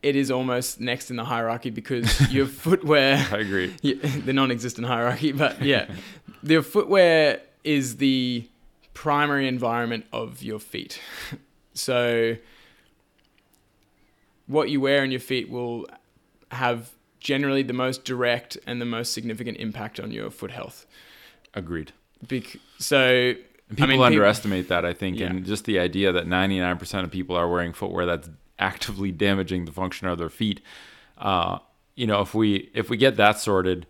it 0.02 0.16
is 0.16 0.30
almost 0.30 0.80
next 0.80 1.10
in 1.10 1.16
the 1.16 1.24
hierarchy 1.24 1.70
because 1.70 2.30
your 2.32 2.46
footwear 2.46 3.26
i 3.32 3.38
agree 3.38 3.68
the 3.82 4.32
non-existent 4.32 4.86
hierarchy 4.86 5.32
but 5.32 5.60
yeah 5.62 5.86
your 6.42 6.62
footwear 6.62 7.40
is 7.64 7.96
the 7.96 8.46
primary 8.92 9.48
environment 9.48 10.06
of 10.12 10.42
your 10.42 10.58
feet. 10.58 11.00
so, 11.74 12.36
what 14.46 14.70
you 14.70 14.80
wear 14.80 15.02
on 15.02 15.10
your 15.10 15.20
feet 15.20 15.50
will 15.50 15.86
have 16.50 16.92
generally 17.18 17.62
the 17.62 17.72
most 17.72 18.04
direct 18.04 18.58
and 18.66 18.80
the 18.80 18.86
most 18.86 19.12
significant 19.12 19.56
impact 19.56 19.98
on 19.98 20.10
your 20.10 20.30
foot 20.30 20.50
health. 20.50 20.86
Agreed. 21.54 21.92
Bec- 22.28 22.56
so, 22.78 23.34
people 23.70 23.84
I 23.84 23.86
mean, 23.86 24.00
underestimate 24.00 24.64
people, 24.64 24.76
that, 24.76 24.84
I 24.84 24.92
think, 24.92 25.18
yeah. 25.18 25.26
and 25.26 25.44
just 25.44 25.64
the 25.64 25.78
idea 25.78 26.12
that 26.12 26.26
99% 26.26 27.04
of 27.04 27.10
people 27.10 27.36
are 27.36 27.48
wearing 27.48 27.72
footwear 27.72 28.06
that's 28.06 28.28
actively 28.58 29.10
damaging 29.10 29.64
the 29.64 29.72
function 29.72 30.08
of 30.08 30.18
their 30.18 30.28
feet. 30.28 30.60
Uh, 31.18 31.58
you 31.94 32.06
know, 32.06 32.20
if 32.20 32.34
we 32.34 32.70
if 32.74 32.90
we 32.90 32.96
get 32.96 33.16
that 33.16 33.38
sorted, 33.38 33.86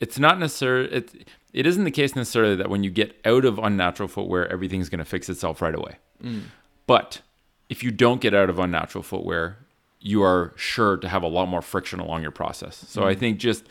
it's 0.00 0.18
not 0.18 0.38
necessarily 0.38 0.92
it 0.92 1.28
it 1.52 1.66
isn't 1.66 1.84
the 1.84 1.90
case 1.90 2.14
necessarily 2.14 2.56
that 2.56 2.70
when 2.70 2.84
you 2.84 2.90
get 2.90 3.18
out 3.24 3.44
of 3.44 3.58
unnatural 3.58 4.08
footwear, 4.08 4.50
everything's 4.52 4.88
going 4.88 4.98
to 4.98 5.04
fix 5.04 5.28
itself 5.28 5.60
right 5.60 5.74
away. 5.74 5.96
Mm. 6.22 6.42
But 6.86 7.20
if 7.68 7.82
you 7.82 7.90
don't 7.90 8.20
get 8.20 8.34
out 8.34 8.50
of 8.50 8.58
unnatural 8.58 9.02
footwear, 9.02 9.58
you 10.00 10.22
are 10.22 10.52
sure 10.56 10.96
to 10.96 11.08
have 11.08 11.22
a 11.22 11.26
lot 11.28 11.48
more 11.48 11.62
friction 11.62 12.00
along 12.00 12.22
your 12.22 12.30
process. 12.30 12.76
So 12.88 13.02
mm. 13.02 13.06
I 13.06 13.14
think 13.14 13.38
just 13.38 13.64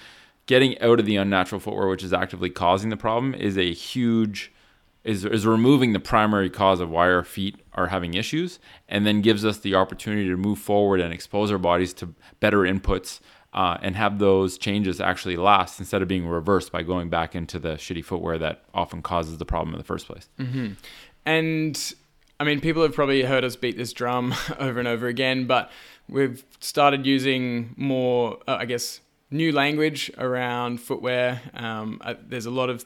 getting 0.47 0.79
out 0.81 0.99
of 0.99 1.05
the 1.05 1.17
unnatural 1.17 1.59
footwear, 1.59 1.87
which 1.87 2.03
is 2.03 2.13
actively 2.13 2.49
causing 2.49 2.89
the 2.89 2.97
problem, 2.97 3.35
is 3.35 3.57
a 3.57 3.71
huge 3.73 4.51
is 5.03 5.23
is 5.23 5.45
removing 5.45 5.93
the 5.93 5.99
primary 5.99 6.49
cause 6.49 6.81
of 6.81 6.89
why 6.89 7.09
our 7.09 7.23
feet 7.23 7.55
are 7.73 7.87
having 7.87 8.13
issues, 8.13 8.59
and 8.89 9.05
then 9.05 9.21
gives 9.21 9.45
us 9.45 9.59
the 9.59 9.75
opportunity 9.75 10.27
to 10.27 10.35
move 10.35 10.59
forward 10.59 10.99
and 10.99 11.13
expose 11.13 11.51
our 11.51 11.57
bodies 11.57 11.93
to 11.93 12.13
better 12.39 12.59
inputs 12.59 13.21
uh, 13.53 13.77
and 13.81 13.95
have 13.95 14.19
those 14.19 14.57
changes 14.57 14.99
actually 14.99 15.37
last 15.37 15.79
instead 15.79 16.01
of 16.01 16.07
being 16.07 16.27
reversed 16.27 16.71
by 16.71 16.83
going 16.83 17.09
back 17.09 17.35
into 17.35 17.57
the 17.57 17.75
shitty 17.75 18.03
footwear 18.03 18.37
that 18.37 18.63
often 18.73 19.01
causes 19.01 19.37
the 19.37 19.45
problem 19.45 19.73
in 19.73 19.77
the 19.77 19.83
first 19.83 20.07
place. 20.07 20.29
Mm-hmm. 20.39 20.73
And 21.25 21.93
I 22.39 22.43
mean, 22.43 22.59
people 22.59 22.83
have 22.83 22.93
probably 22.93 23.23
heard 23.23 23.43
us 23.43 23.55
beat 23.55 23.77
this 23.77 23.93
drum 23.93 24.35
over 24.59 24.77
and 24.77 24.87
over 24.87 25.07
again, 25.07 25.47
but 25.47 25.71
we've 26.09 26.43
started 26.59 27.05
using 27.05 27.73
more, 27.77 28.39
uh, 28.47 28.57
I 28.59 28.65
guess, 28.65 28.99
new 29.31 29.51
language 29.51 30.11
around 30.17 30.79
footwear. 30.81 31.41
Um, 31.53 32.01
uh, 32.03 32.15
there's 32.27 32.45
a 32.45 32.51
lot 32.51 32.69
of 32.69 32.85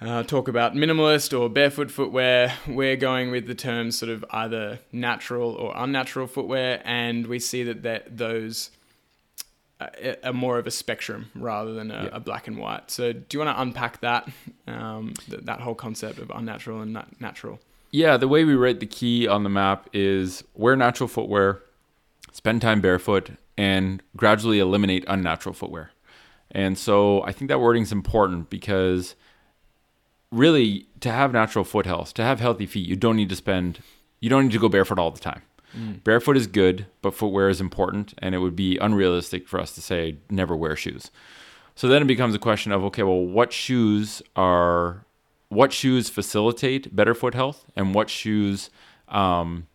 uh, 0.00 0.22
talk 0.22 0.48
about 0.48 0.74
minimalist 0.74 1.38
or 1.38 1.48
barefoot 1.48 1.90
footwear. 1.90 2.54
We're 2.66 2.96
going 2.96 3.30
with 3.30 3.46
the 3.46 3.54
terms 3.54 3.98
sort 3.98 4.10
of 4.10 4.24
either 4.30 4.80
natural 4.92 5.52
or 5.52 5.72
unnatural 5.76 6.26
footwear, 6.26 6.80
and 6.84 7.26
we 7.26 7.38
see 7.38 7.62
that 7.64 7.82
that 7.82 8.16
those 8.16 8.70
a, 9.80 10.16
a, 10.24 10.32
more 10.32 10.58
of 10.58 10.66
a 10.66 10.70
spectrum 10.70 11.30
rather 11.34 11.72
than 11.72 11.90
a, 11.90 12.04
yeah. 12.04 12.10
a, 12.12 12.20
black 12.20 12.48
and 12.48 12.58
white. 12.58 12.90
So, 12.90 13.12
do 13.12 13.38
you 13.38 13.44
want 13.44 13.56
to 13.56 13.62
unpack 13.62 14.00
that 14.00 14.28
um, 14.66 15.14
th- 15.30 15.44
that 15.44 15.60
whole 15.60 15.74
concept 15.74 16.18
of 16.18 16.30
unnatural 16.30 16.80
and 16.80 16.94
nat- 16.94 17.20
natural? 17.20 17.60
Yeah, 17.90 18.16
the 18.16 18.28
way 18.28 18.44
we 18.44 18.54
write 18.54 18.80
the 18.80 18.86
key 18.86 19.26
on 19.26 19.44
the 19.44 19.48
map 19.48 19.88
is 19.92 20.44
wear 20.54 20.76
natural 20.76 21.08
footwear, 21.08 21.62
spend 22.32 22.60
time 22.60 22.80
barefoot, 22.80 23.30
and 23.58 24.02
gradually 24.16 24.60
eliminate 24.60 25.04
unnatural 25.08 25.52
footwear. 25.54 25.90
And 26.50 26.78
so, 26.78 27.22
I 27.24 27.32
think 27.32 27.50
that 27.50 27.60
wording 27.60 27.82
is 27.82 27.92
important 27.92 28.48
because 28.48 29.14
really, 30.32 30.86
to 31.00 31.10
have 31.10 31.32
natural 31.32 31.64
foot 31.64 31.84
health, 31.84 32.14
to 32.14 32.22
have 32.22 32.40
healthy 32.40 32.64
feet, 32.64 32.88
you 32.88 32.96
don't 32.96 33.16
need 33.16 33.28
to 33.28 33.36
spend, 33.36 33.80
you 34.20 34.30
don't 34.30 34.44
need 34.44 34.52
to 34.52 34.58
go 34.58 34.70
barefoot 34.70 34.98
all 34.98 35.10
the 35.10 35.20
time. 35.20 35.42
Mm. 35.76 36.02
Barefoot 36.02 36.36
is 36.36 36.46
good, 36.46 36.86
but 37.02 37.14
footwear 37.14 37.50
is 37.50 37.60
important, 37.60 38.14
and 38.18 38.34
it 38.34 38.38
would 38.38 38.56
be 38.56 38.78
unrealistic 38.78 39.46
for 39.46 39.60
us 39.60 39.74
to 39.74 39.82
say 39.82 40.16
never 40.30 40.56
wear 40.56 40.74
shoes. 40.74 41.10
So 41.74 41.86
then 41.86 42.02
it 42.02 42.06
becomes 42.06 42.34
a 42.34 42.38
question 42.38 42.72
of 42.72 42.82
okay, 42.84 43.02
well, 43.02 43.20
what 43.20 43.52
shoes 43.52 44.22
are 44.34 45.04
what 45.48 45.72
shoes 45.72 46.08
facilitate 46.10 46.94
better 46.94 47.14
foot 47.14 47.34
health, 47.34 47.66
and 47.76 47.94
what 47.94 48.10
shoes 48.10 48.70
um, 49.08 49.67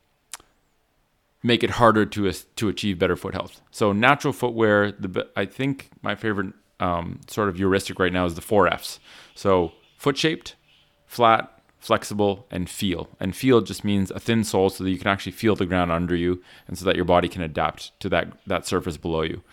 make 1.44 1.64
it 1.64 1.72
harder 1.72 2.06
to 2.06 2.32
to 2.32 2.70
achieve 2.70 2.98
better 2.98 3.16
foot 3.16 3.34
health. 3.34 3.62
So 3.72 3.92
natural 3.92 4.34
footwear, 4.34 4.92
the 4.94 5.28
I 5.36 5.46
think 5.46 5.90
my 6.02 6.16
favorite 6.16 6.54
um, 6.80 7.20
sort 7.28 7.50
of 7.50 7.58
heuristic 7.58 8.00
right 8.00 8.14
now 8.14 8.26
is 8.26 8.36
the 8.36 8.42
four 8.42 8.68
Fs. 8.68 9.00
So 9.36 9.74
foot 9.98 10.18
shaped, 10.18 10.56
flat, 11.06 11.62
flexible, 11.80 12.48
and 12.50 12.70
feel. 12.70 13.10
And 13.20 13.36
feel 13.36 13.62
just 13.62 13.84
means 13.84 14.10
a 14.12 14.20
thin 14.20 14.44
sole 14.44 14.70
so 14.70 14.84
that 14.84 14.90
you 14.90 14.98
can 14.98 15.08
actually 15.08 15.34
feel 15.34 15.56
the 15.56 15.66
ground 15.66 15.92
under 15.92 16.16
you 16.16 16.42
and 16.68 16.78
so 16.78 16.86
that 16.86 16.96
your 16.96 17.06
body 17.06 17.28
can 17.28 17.42
adapt 17.42 17.98
to 18.00 18.10
that, 18.10 18.30
that 18.48 18.66
surface 18.66 18.98
below 18.98 19.22
you. 19.22 19.44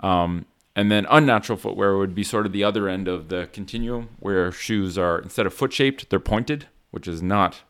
Um, 0.00 0.44
and 0.76 0.90
then 0.90 1.06
unnatural 1.10 1.58
footwear 1.58 1.96
would 1.96 2.14
be 2.14 2.22
sort 2.22 2.46
of 2.46 2.52
the 2.52 2.64
other 2.64 2.88
end 2.88 3.08
of 3.08 3.28
the 3.28 3.48
continuum 3.52 4.10
where 4.20 4.52
shoes 4.52 4.96
are, 4.98 5.18
instead 5.18 5.46
of 5.46 5.54
foot 5.54 5.72
shaped, 5.72 6.10
they're 6.10 6.20
pointed, 6.20 6.68
which 6.90 7.08
is 7.08 7.22
not 7.22 7.62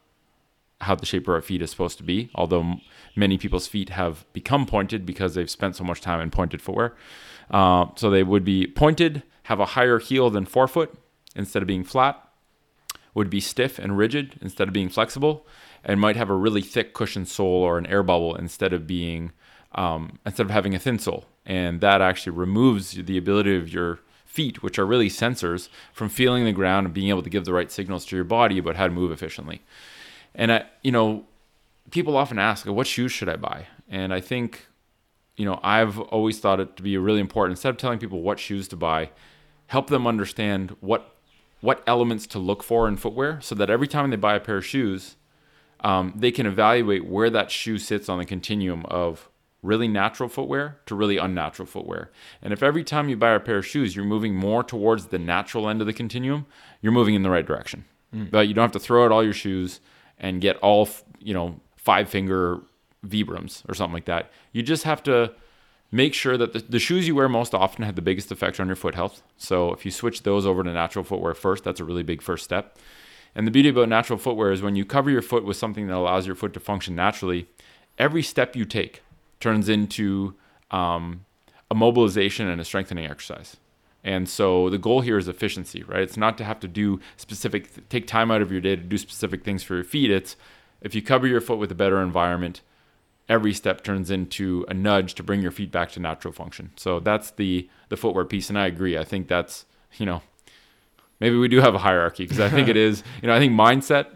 how 0.83 0.94
the 0.94 1.06
shape 1.06 1.28
of 1.28 1.35
our 1.35 1.42
feet 1.42 1.62
is 1.62 1.70
supposed 1.70 1.98
to 1.98 2.04
be, 2.04 2.30
although 2.35 2.80
many 3.16 3.38
people's 3.38 3.66
feet 3.66 3.90
have 3.90 4.25
become 4.33 4.66
pointed 4.66 5.05
because 5.05 5.35
they've 5.35 5.51
spent 5.51 5.77
so 5.77 5.85
much 5.85 6.01
time 6.01 6.20
in 6.20 6.31
pointed 6.31 6.62
footwear. 6.62 6.96
Uh, 7.51 7.87
so 7.96 8.11
they 8.11 8.23
would 8.23 8.44
be 8.44 8.66
pointed, 8.66 9.23
have 9.44 9.61
a 9.61 9.66
higher 9.66 9.99
heel 9.99 10.31
than 10.31 10.46
forefoot 10.46 10.94
instead 11.35 11.62
of 11.62 11.66
being 11.66 11.85
flat, 11.85 12.23
would 13.14 13.31
be 13.31 13.40
stiff 13.40 13.79
and 13.79 13.99
rigid 13.99 14.37
instead 14.40 14.68
of 14.68 14.75
being 14.75 14.88
flexible, 14.88 15.46
and 15.85 16.01
might 16.01 16.16
have 16.16 16.31
a 16.31 16.35
really 16.35 16.62
thick 16.62 16.94
cushion 16.94 17.27
sole 17.27 17.62
or 17.62 17.79
an 17.79 17.87
air 17.87 18.03
bubble 18.03 18.35
instead 18.37 18.73
of 18.73 18.87
being 18.87 19.33
um, 19.73 20.18
instead 20.27 20.46
of 20.46 20.51
having 20.51 20.75
a 20.75 20.79
thin 20.79 20.99
sole. 20.99 21.27
And 21.46 21.81
that 21.81 22.01
actually 22.01 22.37
removes 22.37 22.92
the 22.92 23.16
ability 23.16 23.57
of 23.57 23.73
your 23.73 24.01
feet, 24.25 24.62
which 24.62 24.79
are 24.79 24.87
really 24.87 25.09
sensors, 25.09 25.68
from 25.92 26.09
feeling 26.09 26.44
the 26.44 26.53
ground 26.53 26.87
and 26.87 26.94
being 26.94 27.09
able 27.09 27.23
to 27.23 27.31
give 27.31 27.44
the 27.44 27.53
right 27.53 27.70
signals 27.70 28.05
to 28.07 28.16
your 28.16 28.25
body 28.25 28.59
about 28.59 28.77
how 28.77 28.87
to 28.87 28.92
move 28.92 29.11
efficiently. 29.11 29.62
And 30.35 30.53
I, 30.53 30.64
you 30.83 30.92
know, 30.92 31.25
people 31.90 32.16
often 32.16 32.38
ask, 32.38 32.66
"What 32.66 32.87
shoes 32.87 33.12
should 33.12 33.29
I 33.29 33.37
buy?" 33.37 33.66
And 33.88 34.12
I 34.12 34.20
think, 34.20 34.66
you 35.37 35.44
know, 35.44 35.61
I've 35.62 35.98
always 35.98 36.38
thought 36.38 36.61
it 36.61 36.76
to 36.76 36.83
be 36.83 36.96
really 36.96 37.20
important. 37.20 37.53
Instead 37.53 37.70
of 37.70 37.76
telling 37.76 37.98
people 37.98 38.22
what 38.22 38.38
shoes 38.38 38.68
to 38.68 38.76
buy, 38.76 39.11
help 39.66 39.88
them 39.88 40.07
understand 40.07 40.76
what 40.81 41.16
what 41.61 41.83
elements 41.87 42.26
to 42.26 42.38
look 42.38 42.62
for 42.62 42.88
in 42.88 42.96
footwear 42.96 43.38
so 43.42 43.55
that 43.55 43.68
every 43.68 43.87
time 43.87 44.11
they 44.11 44.16
buy 44.16 44.35
a 44.35 44.40
pair 44.40 44.57
of 44.57 44.64
shoes, 44.64 45.16
um, 45.81 46.12
they 46.16 46.31
can 46.31 46.46
evaluate 46.46 47.07
where 47.07 47.31
that 47.31 47.50
shoe 47.50 47.79
sits 47.79 48.09
on 48.09 48.18
the 48.18 48.24
continuum 48.24 48.85
of 48.87 49.29
really 49.62 49.88
natural 49.88 50.29
footwear 50.29 50.81
to 50.87 50.94
really 50.94 51.18
unnatural 51.18 51.66
footwear. 51.66 52.11
And 52.40 52.53
if 52.53 52.62
every 52.62 52.83
time 52.83 53.09
you 53.09 53.16
buy 53.16 53.33
a 53.33 53.40
pair 53.40 53.59
of 53.59 53.66
shoes, 53.66 53.94
you're 53.94 54.05
moving 54.05 54.35
more 54.35 54.62
towards 54.62 55.07
the 55.07 55.18
natural 55.18 55.68
end 55.68 55.81
of 55.81 55.87
the 55.87 55.92
continuum, 55.92 56.46
you're 56.81 56.92
moving 56.92 57.14
in 57.14 57.22
the 57.22 57.31
right 57.31 57.46
direction. 57.46 57.85
Mm. 58.14 58.31
But 58.31 58.48
you 58.48 58.55
don't 58.55 58.64
have 58.64 58.72
to 58.72 58.79
throw 58.79 59.05
out 59.05 59.12
all 59.12 59.22
your 59.22 59.35
shoes 59.35 59.81
and 60.18 60.40
get 60.40 60.57
all, 60.59 60.88
you 61.18 61.35
know, 61.35 61.61
five 61.90 62.09
finger 62.09 62.61
Vibrams 63.12 63.55
or 63.68 63.74
something 63.74 63.94
like 63.94 64.11
that. 64.12 64.31
You 64.53 64.62
just 64.62 64.85
have 64.85 65.03
to 65.05 65.33
Make 65.92 66.14
sure 66.14 66.37
that 66.37 66.53
the, 66.53 66.61
the 66.61 66.79
shoes 66.79 67.09
you 67.09 67.16
wear 67.16 67.29
most 67.29 67.53
often 67.53 67.85
have 67.85 67.96
the 67.96 68.03
biggest 68.03 68.31
effect 68.31 68.61
on 68.61 68.68
your 68.68 68.76
foot 68.76 68.94
health. 68.94 69.22
So 69.37 69.72
if 69.72 69.85
you 69.85 69.90
switch 69.90 70.22
those 70.22 70.46
over 70.46 70.62
to 70.62 70.72
natural 70.72 71.05
footwear 71.05 71.35
first, 71.35 71.64
that's 71.64 71.81
a 71.81 71.85
really 71.85 72.05
big 72.05 72.22
first 72.22 72.44
step. 72.44 72.79
And 73.35 73.46
the 73.46 73.50
beauty 73.50 73.70
about 73.70 73.88
natural 73.88 74.18
footwear 74.18 74.53
is 74.53 74.62
when 74.62 74.76
you 74.76 74.85
cover 74.85 75.11
your 75.11 75.22
foot 75.22 75.44
with 75.44 75.57
something 75.57 75.88
that 75.88 75.96
allows 75.96 76.26
your 76.26 76.37
foot 76.37 76.53
to 76.55 76.61
function 76.61 76.94
naturally, 76.94 77.48
every 77.98 78.22
step 78.22 78.55
you 78.55 78.64
take 78.64 79.03
turns 79.40 79.68
into 79.68 80.35
um, 80.70 81.24
a 81.70 81.74
mobilization 81.74 82.46
and 82.46 82.61
a 82.61 82.64
strengthening 82.64 83.07
exercise. 83.07 83.57
And 84.05 84.29
so 84.29 84.70
the 84.70 84.79
goal 84.79 85.00
here 85.00 85.18
is 85.18 85.26
efficiency, 85.26 85.83
right? 85.83 86.03
It's 86.03 86.16
not 86.16 86.38
to 86.38 86.44
have 86.44 86.61
to 86.61 86.68
do 86.68 87.00
specific, 87.16 87.88
take 87.88 88.07
time 88.07 88.31
out 88.31 88.42
of 88.42 88.53
your 88.53 88.61
day 88.61 88.76
to 88.76 88.83
do 88.83 88.96
specific 88.96 89.42
things 89.44 89.64
for 89.64 89.74
your 89.74 89.85
feet. 89.85 90.11
It's 90.11 90.37
if 90.80 90.94
you 90.94 91.02
cover 91.02 91.26
your 91.26 91.40
foot 91.40 91.58
with 91.58 91.70
a 91.70 91.74
better 91.74 92.00
environment, 92.00 92.60
every 93.28 93.54
step 93.54 93.84
turns 93.84 94.10
into 94.10 94.64
a 94.68 94.74
nudge 94.74 95.14
to 95.14 95.22
bring 95.22 95.40
your 95.40 95.52
feet 95.52 95.70
back 95.70 95.92
to 95.92 96.00
natural 96.00 96.32
function. 96.32 96.72
So 96.76 97.00
that's 97.00 97.30
the 97.32 97.68
the 97.88 97.96
footwear 97.96 98.24
piece, 98.24 98.48
and 98.48 98.58
I 98.58 98.66
agree. 98.66 98.98
I 98.98 99.04
think 99.04 99.28
that's 99.28 99.66
you 99.98 100.06
know 100.06 100.22
maybe 101.20 101.36
we 101.36 101.48
do 101.48 101.60
have 101.60 101.74
a 101.74 101.78
hierarchy 101.78 102.24
because 102.24 102.40
I 102.40 102.48
think 102.48 102.68
it 102.68 102.76
is 102.88 103.02
you 103.22 103.28
know 103.28 103.34
I 103.34 103.38
think 103.38 103.52
mindset 103.52 104.06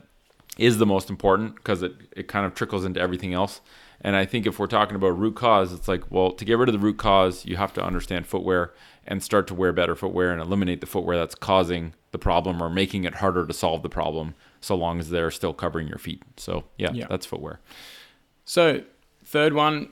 is 0.58 0.78
the 0.78 0.86
most 0.86 1.10
important 1.10 1.56
because 1.56 1.82
it 1.82 1.94
it 2.16 2.28
kind 2.28 2.44
of 2.44 2.54
trickles 2.54 2.84
into 2.84 3.00
everything 3.00 3.32
else. 3.32 3.60
And 4.00 4.16
I 4.16 4.26
think 4.26 4.46
if 4.46 4.58
we're 4.58 4.66
talking 4.66 4.96
about 4.96 5.18
root 5.18 5.34
cause, 5.34 5.72
it's 5.72 5.88
like, 5.88 6.10
well, 6.10 6.30
to 6.32 6.44
get 6.44 6.58
rid 6.58 6.68
of 6.68 6.74
the 6.74 6.78
root 6.78 6.98
cause, 6.98 7.46
you 7.46 7.56
have 7.56 7.72
to 7.72 7.82
understand 7.82 8.26
footwear 8.26 8.74
and 9.06 9.22
start 9.22 9.46
to 9.46 9.54
wear 9.54 9.72
better 9.72 9.94
footwear 9.94 10.30
and 10.30 10.42
eliminate 10.42 10.82
the 10.82 10.86
footwear 10.86 11.16
that's 11.16 11.34
causing 11.34 11.94
the 12.12 12.18
problem 12.18 12.62
or 12.62 12.68
making 12.68 13.04
it 13.04 13.16
harder 13.16 13.46
to 13.46 13.52
solve 13.54 13.82
the 13.82 13.88
problem 13.88 14.34
so 14.64 14.74
long 14.74 14.98
as 15.00 15.10
they're 15.10 15.30
still 15.30 15.52
covering 15.52 15.86
your 15.88 15.98
feet. 15.98 16.22
So, 16.36 16.64
yeah, 16.78 16.90
Yeah. 16.92 17.06
that's 17.08 17.26
footwear. 17.26 17.60
So, 18.44 18.82
third 19.24 19.52
one, 19.52 19.90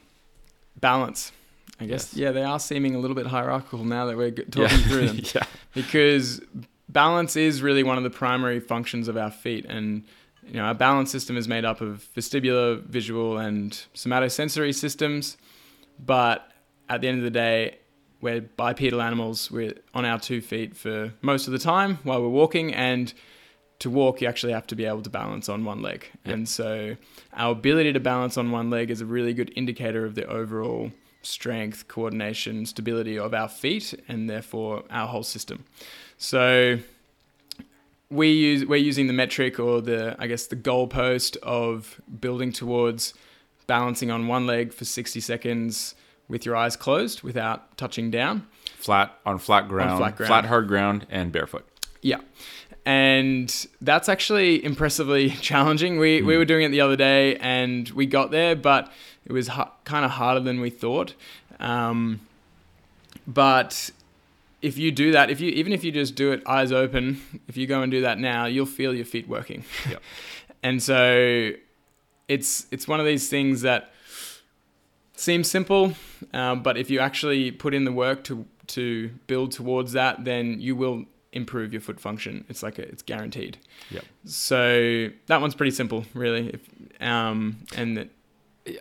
balance. 0.81 1.33
I 1.81 1.87
guess 1.87 2.13
Yes. 2.13 2.17
yeah, 2.17 2.33
they 2.33 2.43
are 2.43 2.61
seeming 2.61 2.95
a 2.95 2.99
little 2.99 3.15
bit 3.17 3.27
hierarchical 3.27 3.85
now 3.85 4.07
that 4.07 4.17
we're 4.17 4.31
talking 4.31 4.79
through 4.79 5.07
them. 5.09 5.21
yeah. 5.35 5.43
because 5.75 6.41
balance 6.89 7.37
is 7.37 7.63
really 7.63 7.83
one 7.83 7.97
of 7.97 8.05
the 8.05 8.11
primary 8.11 8.61
functions 8.61 9.09
of 9.09 9.17
our 9.17 9.31
feet 9.31 9.65
and 9.69 10.05
you 10.47 10.55
know 10.55 10.65
our 10.65 10.75
balance 10.75 11.11
system 11.11 11.37
is 11.37 11.49
made 11.49 11.65
up 11.65 11.81
of 11.81 12.07
vestibular 12.17 12.83
visual 12.83 13.39
and 13.39 13.85
somatosensory 13.95 14.75
systems 14.75 15.39
but 16.05 16.51
at 16.91 17.01
the 17.01 17.09
end 17.09 17.17
of 17.19 17.25
the 17.25 17.31
day 17.31 17.79
we're 18.21 18.43
bipedal 18.43 19.01
animals 19.01 19.51
we're 19.51 19.73
on 19.95 20.05
our 20.05 20.19
two 20.19 20.41
feet 20.43 20.77
for 20.77 21.13
most 21.23 21.47
of 21.47 21.53
the 21.53 21.59
time 21.59 21.97
while 22.03 22.21
we're 22.21 22.29
walking 22.29 22.75
and 22.75 23.15
to 23.83 23.91
walk 23.91 24.21
you 24.21 24.29
actually 24.29 24.53
have 24.53 24.67
to 24.67 24.77
be 24.77 24.85
able 24.85 25.03
to 25.03 25.11
balance 25.11 25.49
on 25.49 25.65
one 25.65 25.81
leg 25.83 26.01
Yep. 26.25 26.35
and 26.35 26.49
so 26.49 26.97
our 27.35 27.53
ability 27.53 27.93
to 27.93 28.01
balance 28.01 28.37
on 28.37 28.51
one 28.51 28.69
leg 28.71 28.91
is 28.91 29.01
a 29.01 29.07
really 29.07 29.35
good 29.35 29.53
indicator 29.57 30.05
of 30.05 30.15
the 30.15 30.27
overall 30.27 30.93
strength 31.23 31.87
coordination 31.89 32.67
stability 32.67 33.17
of 33.19 33.33
our 33.35 33.49
feet 33.49 33.95
and 34.09 34.29
therefore 34.31 34.83
our 34.91 35.07
whole 35.09 35.23
system 35.23 35.65
so 36.19 36.79
we 38.11 38.29
use 38.31 38.65
we're 38.67 38.77
using 38.77 39.07
the 39.07 39.13
metric 39.13 39.59
or 39.59 39.81
the 39.81 40.15
I 40.19 40.27
guess 40.27 40.47
the 40.47 40.57
goalpost 40.57 41.37
of 41.39 42.01
building 42.21 42.53
towards 42.53 43.15
balancing 43.67 44.11
on 44.11 44.27
one 44.27 44.47
leg 44.47 44.73
for 44.73 44.85
60 44.85 45.21
seconds 45.21 45.95
with 46.29 46.45
your 46.45 46.55
eyes 46.57 46.77
closed 46.77 47.23
without 47.23 47.77
touching 47.77 48.11
down. 48.11 48.47
Flat 48.77 49.17
on 49.25 49.39
flat 49.39 49.69
ground, 49.69 49.99
flat 49.99 50.17
flat, 50.17 50.29
ground. 50.29 50.47
hard 50.47 50.69
ground, 50.69 51.07
and 51.11 51.33
barefoot. 51.33 51.65
Yeah. 52.03 52.19
And 52.85 53.67
that's 53.81 54.09
actually 54.09 54.65
impressively 54.65 55.31
challenging. 55.41 55.99
We, 55.99 56.23
we 56.23 56.37
were 56.37 56.45
doing 56.45 56.65
it 56.65 56.71
the 56.71 56.81
other 56.81 56.97
day 56.97 57.37
and 57.37 57.89
we 57.91 58.07
got 58.07 58.31
there, 58.31 58.57
but 58.57 58.91
it 59.25 59.33
was 59.33 59.49
ha- 59.49 59.73
kind 59.85 60.05
of 60.05 60.13
harder 60.13 60.41
than 60.41 60.61
we 60.61 60.71
thought. 60.71 61.15
Um, 61.61 62.21
but 63.27 63.91
if 64.63 64.79
you 64.79 64.91
do 64.91 65.13
that, 65.13 65.31
if 65.31 65.41
you 65.41 65.51
even 65.51 65.73
if 65.73 65.85
you 65.85 65.93
just 65.93 66.15
do 66.15 66.33
it 66.33 66.43
eyes 66.47 66.73
open, 66.73 67.21
if 67.49 67.57
you 67.57 67.67
go 67.67 67.83
and 67.83 67.91
do 67.91 68.01
that 68.03 68.19
now, 68.19 68.47
you'll 68.47 68.67
feel 68.67 68.95
your 68.95 69.05
feet 69.05 69.29
working. 69.29 69.65
Yep. 69.89 70.03
and 70.63 70.83
so 70.83 71.51
it's 72.29 72.67
it's 72.71 72.87
one 72.89 73.01
of 73.01 73.07
these 73.07 73.29
things 73.29 73.63
that 73.63 73.93
seems 75.17 75.51
simple, 75.51 75.95
um, 76.33 76.63
but 76.63 76.77
if 76.77 76.91
you 76.91 76.99
actually 77.01 77.51
put 77.51 77.75
in 77.75 77.85
the 77.85 77.93
work 77.93 78.25
to 78.25 78.47
to 78.69 79.11
build 79.27 79.53
towards 79.53 79.93
that, 79.93 80.25
then 80.25 80.61
you 80.61 80.75
will 80.77 81.05
improve 81.33 81.73
your 81.73 81.81
foot 81.81 81.99
function. 82.01 82.45
It's 82.49 82.63
like 82.63 82.79
a, 82.79 82.83
it's 82.83 83.03
guaranteed. 83.03 83.59
Yep. 83.91 84.05
So 84.25 85.09
that 85.27 85.41
one's 85.41 85.55
pretty 85.55 85.71
simple, 85.73 86.05
really. 86.15 86.51
If, 86.51 86.61
um, 87.01 87.59
and 87.77 87.97
that, 87.97 88.09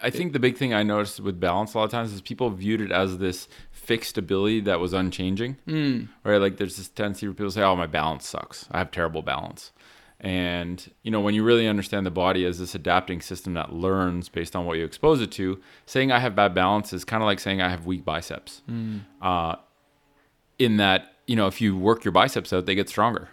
I 0.03 0.09
think 0.09 0.33
the 0.33 0.39
big 0.39 0.57
thing 0.57 0.73
I 0.73 0.83
noticed 0.83 1.19
with 1.19 1.39
balance 1.39 1.73
a 1.73 1.77
lot 1.79 1.85
of 1.85 1.91
times 1.91 2.13
is 2.13 2.21
people 2.21 2.49
viewed 2.51 2.81
it 2.81 2.91
as 2.91 3.17
this 3.17 3.47
fixed 3.71 4.17
ability 4.17 4.61
that 4.61 4.79
was 4.79 4.93
unchanging. 4.93 5.57
mm, 5.67 6.07
Right? 6.23 6.37
Like 6.37 6.57
there's 6.57 6.77
this 6.77 6.89
tendency 6.89 7.25
for 7.25 7.33
people 7.33 7.47
to 7.47 7.51
say, 7.51 7.63
"Oh, 7.63 7.75
my 7.75 7.87
balance 7.87 8.27
sucks. 8.27 8.67
I 8.71 8.77
have 8.77 8.91
terrible 8.91 9.21
balance." 9.23 9.71
And 10.23 10.87
you 11.01 11.09
know, 11.09 11.19
when 11.19 11.33
you 11.33 11.43
really 11.43 11.67
understand 11.67 12.05
the 12.05 12.11
body 12.11 12.45
as 12.45 12.59
this 12.59 12.75
adapting 12.75 13.21
system 13.21 13.55
that 13.55 13.73
learns 13.73 14.29
based 14.29 14.55
on 14.55 14.67
what 14.67 14.77
you 14.77 14.85
expose 14.85 15.19
it 15.19 15.31
to, 15.31 15.59
saying 15.87 16.11
I 16.11 16.19
have 16.19 16.35
bad 16.35 16.53
balance 16.53 16.93
is 16.93 17.03
kind 17.03 17.23
of 17.23 17.25
like 17.25 17.39
saying 17.39 17.59
I 17.59 17.69
have 17.69 17.87
weak 17.87 18.05
biceps. 18.05 18.61
Uh, 19.19 19.55
in 20.59 20.77
that, 20.77 21.10
you 21.31 21.37
know, 21.37 21.47
if 21.47 21.61
you 21.61 21.77
work 21.77 22.03
your 22.03 22.11
biceps 22.11 22.51
out, 22.51 22.65
they 22.65 22.75
get 22.75 22.89
stronger. 22.89 23.29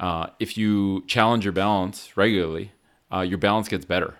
Uh, 0.00 0.28
if 0.40 0.56
you 0.56 1.04
challenge 1.06 1.44
your 1.44 1.52
balance 1.52 2.16
regularly, 2.16 2.72
uh, 3.12 3.20
your 3.20 3.36
balance 3.36 3.68
gets 3.68 3.84
better, 3.84 4.14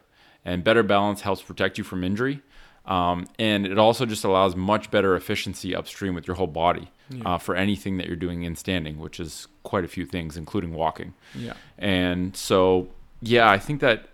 and 0.44 0.62
better 0.62 0.83
balance 0.83 1.23
helps 1.23 1.40
protect 1.40 1.79
you 1.79 1.85
from 1.85 2.05
injury. 2.05 2.42
Um, 2.85 3.27
and 3.38 3.66
it 3.66 3.79
also 3.79 4.05
just 4.05 4.25
allows 4.25 4.55
much 4.57 4.90
better 4.90 5.16
efficiency 5.16 5.75
upstream 5.75 6.14
with 6.14 6.27
your 6.27 6.37
whole 6.37 6.53
body 6.64 6.90
uh, 7.25 7.38
for 7.38 7.55
anything 7.55 7.97
that 7.97 8.07
you're 8.07 8.16
doing 8.16 8.42
in 8.42 8.57
standing, 8.57 8.99
which 8.99 9.18
is 9.21 9.49
quite 9.62 9.85
a 9.85 9.88
few 9.88 10.05
things, 10.05 10.37
including 10.37 10.75
walking. 10.75 11.14
yeah, 11.35 11.55
And 11.79 12.37
so, 12.37 12.88
yeah, 13.23 13.51
I 13.51 13.59
think 13.59 13.81
that 13.81 14.09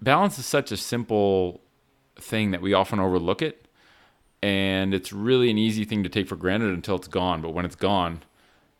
balance 0.00 0.36
is 0.38 0.46
such 0.46 0.72
a 0.72 0.76
simple 0.76 1.60
thing 2.16 2.50
that 2.50 2.60
we 2.60 2.74
often 2.74 2.98
overlook 2.98 3.40
it. 3.40 3.66
And 4.42 4.92
it's 4.92 5.12
really 5.12 5.50
an 5.50 5.58
easy 5.58 5.84
thing 5.84 6.02
to 6.02 6.08
take 6.08 6.26
for 6.28 6.34
granted 6.34 6.74
until 6.74 6.96
it's 6.96 7.08
gone. 7.08 7.42
But 7.42 7.50
when 7.50 7.64
it's 7.64 7.76
gone, 7.76 8.22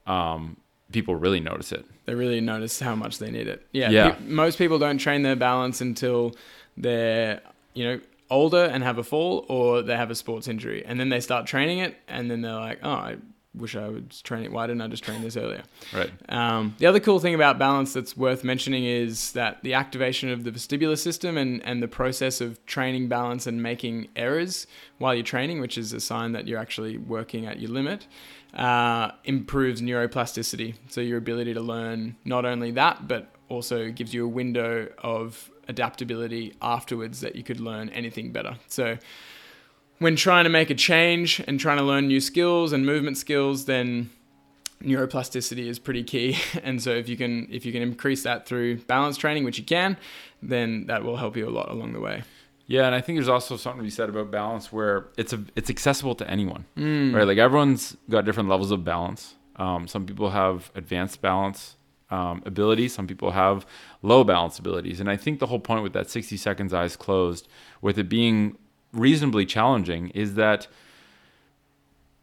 um, 0.07 0.57
people 0.93 1.15
really 1.15 1.41
notice 1.41 1.73
it. 1.73 1.85
they 2.05 2.15
really 2.15 2.41
notice 2.41 2.81
how 2.81 2.95
much 2.95 3.19
they 3.19 3.31
need 3.31 3.47
it. 3.49 3.67
Yeah, 3.73 3.91
Yeah. 3.91 4.11
pe- 4.11 4.25
most 4.25 4.59
people 4.59 4.79
don't 4.79 4.99
train 4.99 5.23
their 5.23 5.37
balance 5.37 5.81
until 5.81 6.35
they're 6.77 7.41
you 7.75 7.85
know 7.85 8.01
older 8.31 8.65
and 8.65 8.83
have 8.83 8.99
a 8.99 9.05
fall 9.05 9.45
or 9.49 9.83
they 9.83 9.97
have 9.97 10.11
a 10.11 10.15
sports 10.15 10.49
injury, 10.49 10.85
and 10.87 10.99
then 10.99 11.09
they 11.11 11.21
start 11.21 11.47
training 11.47 11.79
it, 11.79 11.97
and 12.09 12.31
then 12.31 12.41
they're 12.43 12.55
like, 12.55 12.79
oh, 12.83 12.91
I 12.91 13.17
wish 13.55 13.77
I 13.77 13.87
was 13.89 14.23
training. 14.23 14.51
Why 14.53 14.67
didn't 14.67 14.81
I 14.81 14.89
just 14.89 15.05
train 15.05 15.21
this 15.21 15.37
earlier? 15.37 15.63
Right. 15.93 16.11
Um, 16.31 16.75
the 16.79 16.87
other 16.87 16.99
cool 17.01 17.19
thing 17.19 17.35
about 17.35 17.59
balance 17.59 17.93
that's 17.93 18.17
worth 18.17 18.43
mentioning 18.45 18.85
is 18.85 19.33
that 19.33 19.63
the 19.63 19.75
activation 19.75 20.31
of 20.31 20.45
the 20.45 20.51
vestibular 20.51 20.99
system 20.99 21.37
and, 21.37 21.63
and 21.67 21.83
the 21.83 21.89
process 21.89 22.41
of 22.41 22.65
training 22.65 23.09
balance 23.09 23.47
and 23.47 23.63
making 23.63 24.09
errors 24.17 24.67
while 24.97 25.15
you're 25.15 25.23
training, 25.23 25.61
which 25.61 25.77
is 25.77 25.93
a 25.93 26.01
sign 26.01 26.33
that 26.33 26.49
you're 26.49 26.59
actually 26.59 26.97
working 26.97 27.45
at 27.45 27.61
your 27.61 27.71
limit, 27.71 28.07
uh, 28.55 29.13
improves 29.25 29.81
neuroplasticity. 29.81 30.75
So 30.89 31.01
your 31.01 31.19
ability 31.19 31.55
to 31.55 31.61
learn 31.61 32.17
not 32.25 32.45
only 32.45 32.71
that, 32.73 33.09
but 33.09 33.31
also 33.49 33.91
gives 33.91 34.13
you 34.13 34.25
a 34.25 34.29
window 34.29 34.89
of 34.99 35.51
adaptability 35.69 36.55
afterwards 36.61 37.21
that 37.21 37.37
you 37.37 37.43
could 37.43 37.61
learn 37.61 37.89
anything 37.91 38.33
better. 38.33 38.57
So 38.69 38.99
when 39.99 40.17
trying 40.17 40.45
to 40.45 40.51
make 40.51 40.71
a 40.71 40.75
change 40.75 41.41
and 41.47 41.61
trying 41.61 41.79
to 41.79 41.85
learn 41.85 42.09
new 42.09 42.21
skills 42.21 42.73
and 42.73 42.85
movement 42.85 43.17
skills, 43.17 43.67
then 43.67 44.11
neuroplasticity 44.83 45.67
is 45.67 45.79
pretty 45.79 46.03
key. 46.03 46.37
And 46.63 46.83
so 46.83 46.91
if 46.91 47.09
you 47.09 47.17
can 47.17 47.49
if 47.51 47.65
you 47.65 47.73
can 47.73 47.83
increase 47.83 48.23
that 48.25 48.47
through 48.47 48.79
balance 48.79 49.17
training, 49.17 49.45
which 49.45 49.59
you 49.59 49.65
can, 49.65 49.97
then 50.43 50.87
that 50.87 51.05
will 51.05 51.17
help 51.17 51.37
you 51.37 51.49
a 51.49 51.51
lot 51.51 51.71
along 51.71 51.93
the 51.93 52.01
way. 52.01 52.23
Yeah, 52.67 52.87
and 52.87 52.95
I 52.95 53.01
think 53.01 53.17
there's 53.19 53.29
also 53.29 53.57
something 53.57 53.81
to 53.81 53.85
be 53.85 53.91
said 53.91 54.09
about 54.09 54.31
balance 54.31 54.73
where 54.73 55.07
it's 55.19 55.33
a 55.33 55.41
it's 55.57 55.69
accessible 55.71 56.15
to 56.17 56.31
anyone, 56.31 56.65
Mm. 56.77 57.15
right? 57.15 57.27
Like 57.27 57.39
everyone's 57.39 57.97
got 58.09 58.25
different 58.25 58.49
levels 58.49 58.71
of 58.71 58.85
balance. 58.85 59.35
Um, 59.57 59.87
some 59.89 60.07
people 60.07 60.31
have 60.31 60.71
advanced 60.75 61.21
balance 61.21 61.77
um, 62.11 62.43
abilities. 62.47 62.95
Some 62.95 63.07
people 63.07 63.33
have 63.33 63.67
low 64.03 64.23
balance 64.25 64.59
abilities, 64.59 65.01
and 65.01 65.11
I 65.11 65.17
think 65.17 65.39
the 65.41 65.47
whole 65.47 65.61
point 65.61 65.83
with 65.83 65.93
that 65.95 66.09
60 66.11 66.37
seconds 66.37 66.73
eyes 66.73 66.97
closed, 66.97 67.49
with 67.81 67.99
it 67.99 68.09
being 68.09 68.57
reasonably 68.93 69.45
challenging, 69.47 70.09
is 70.11 70.35
that 70.35 70.67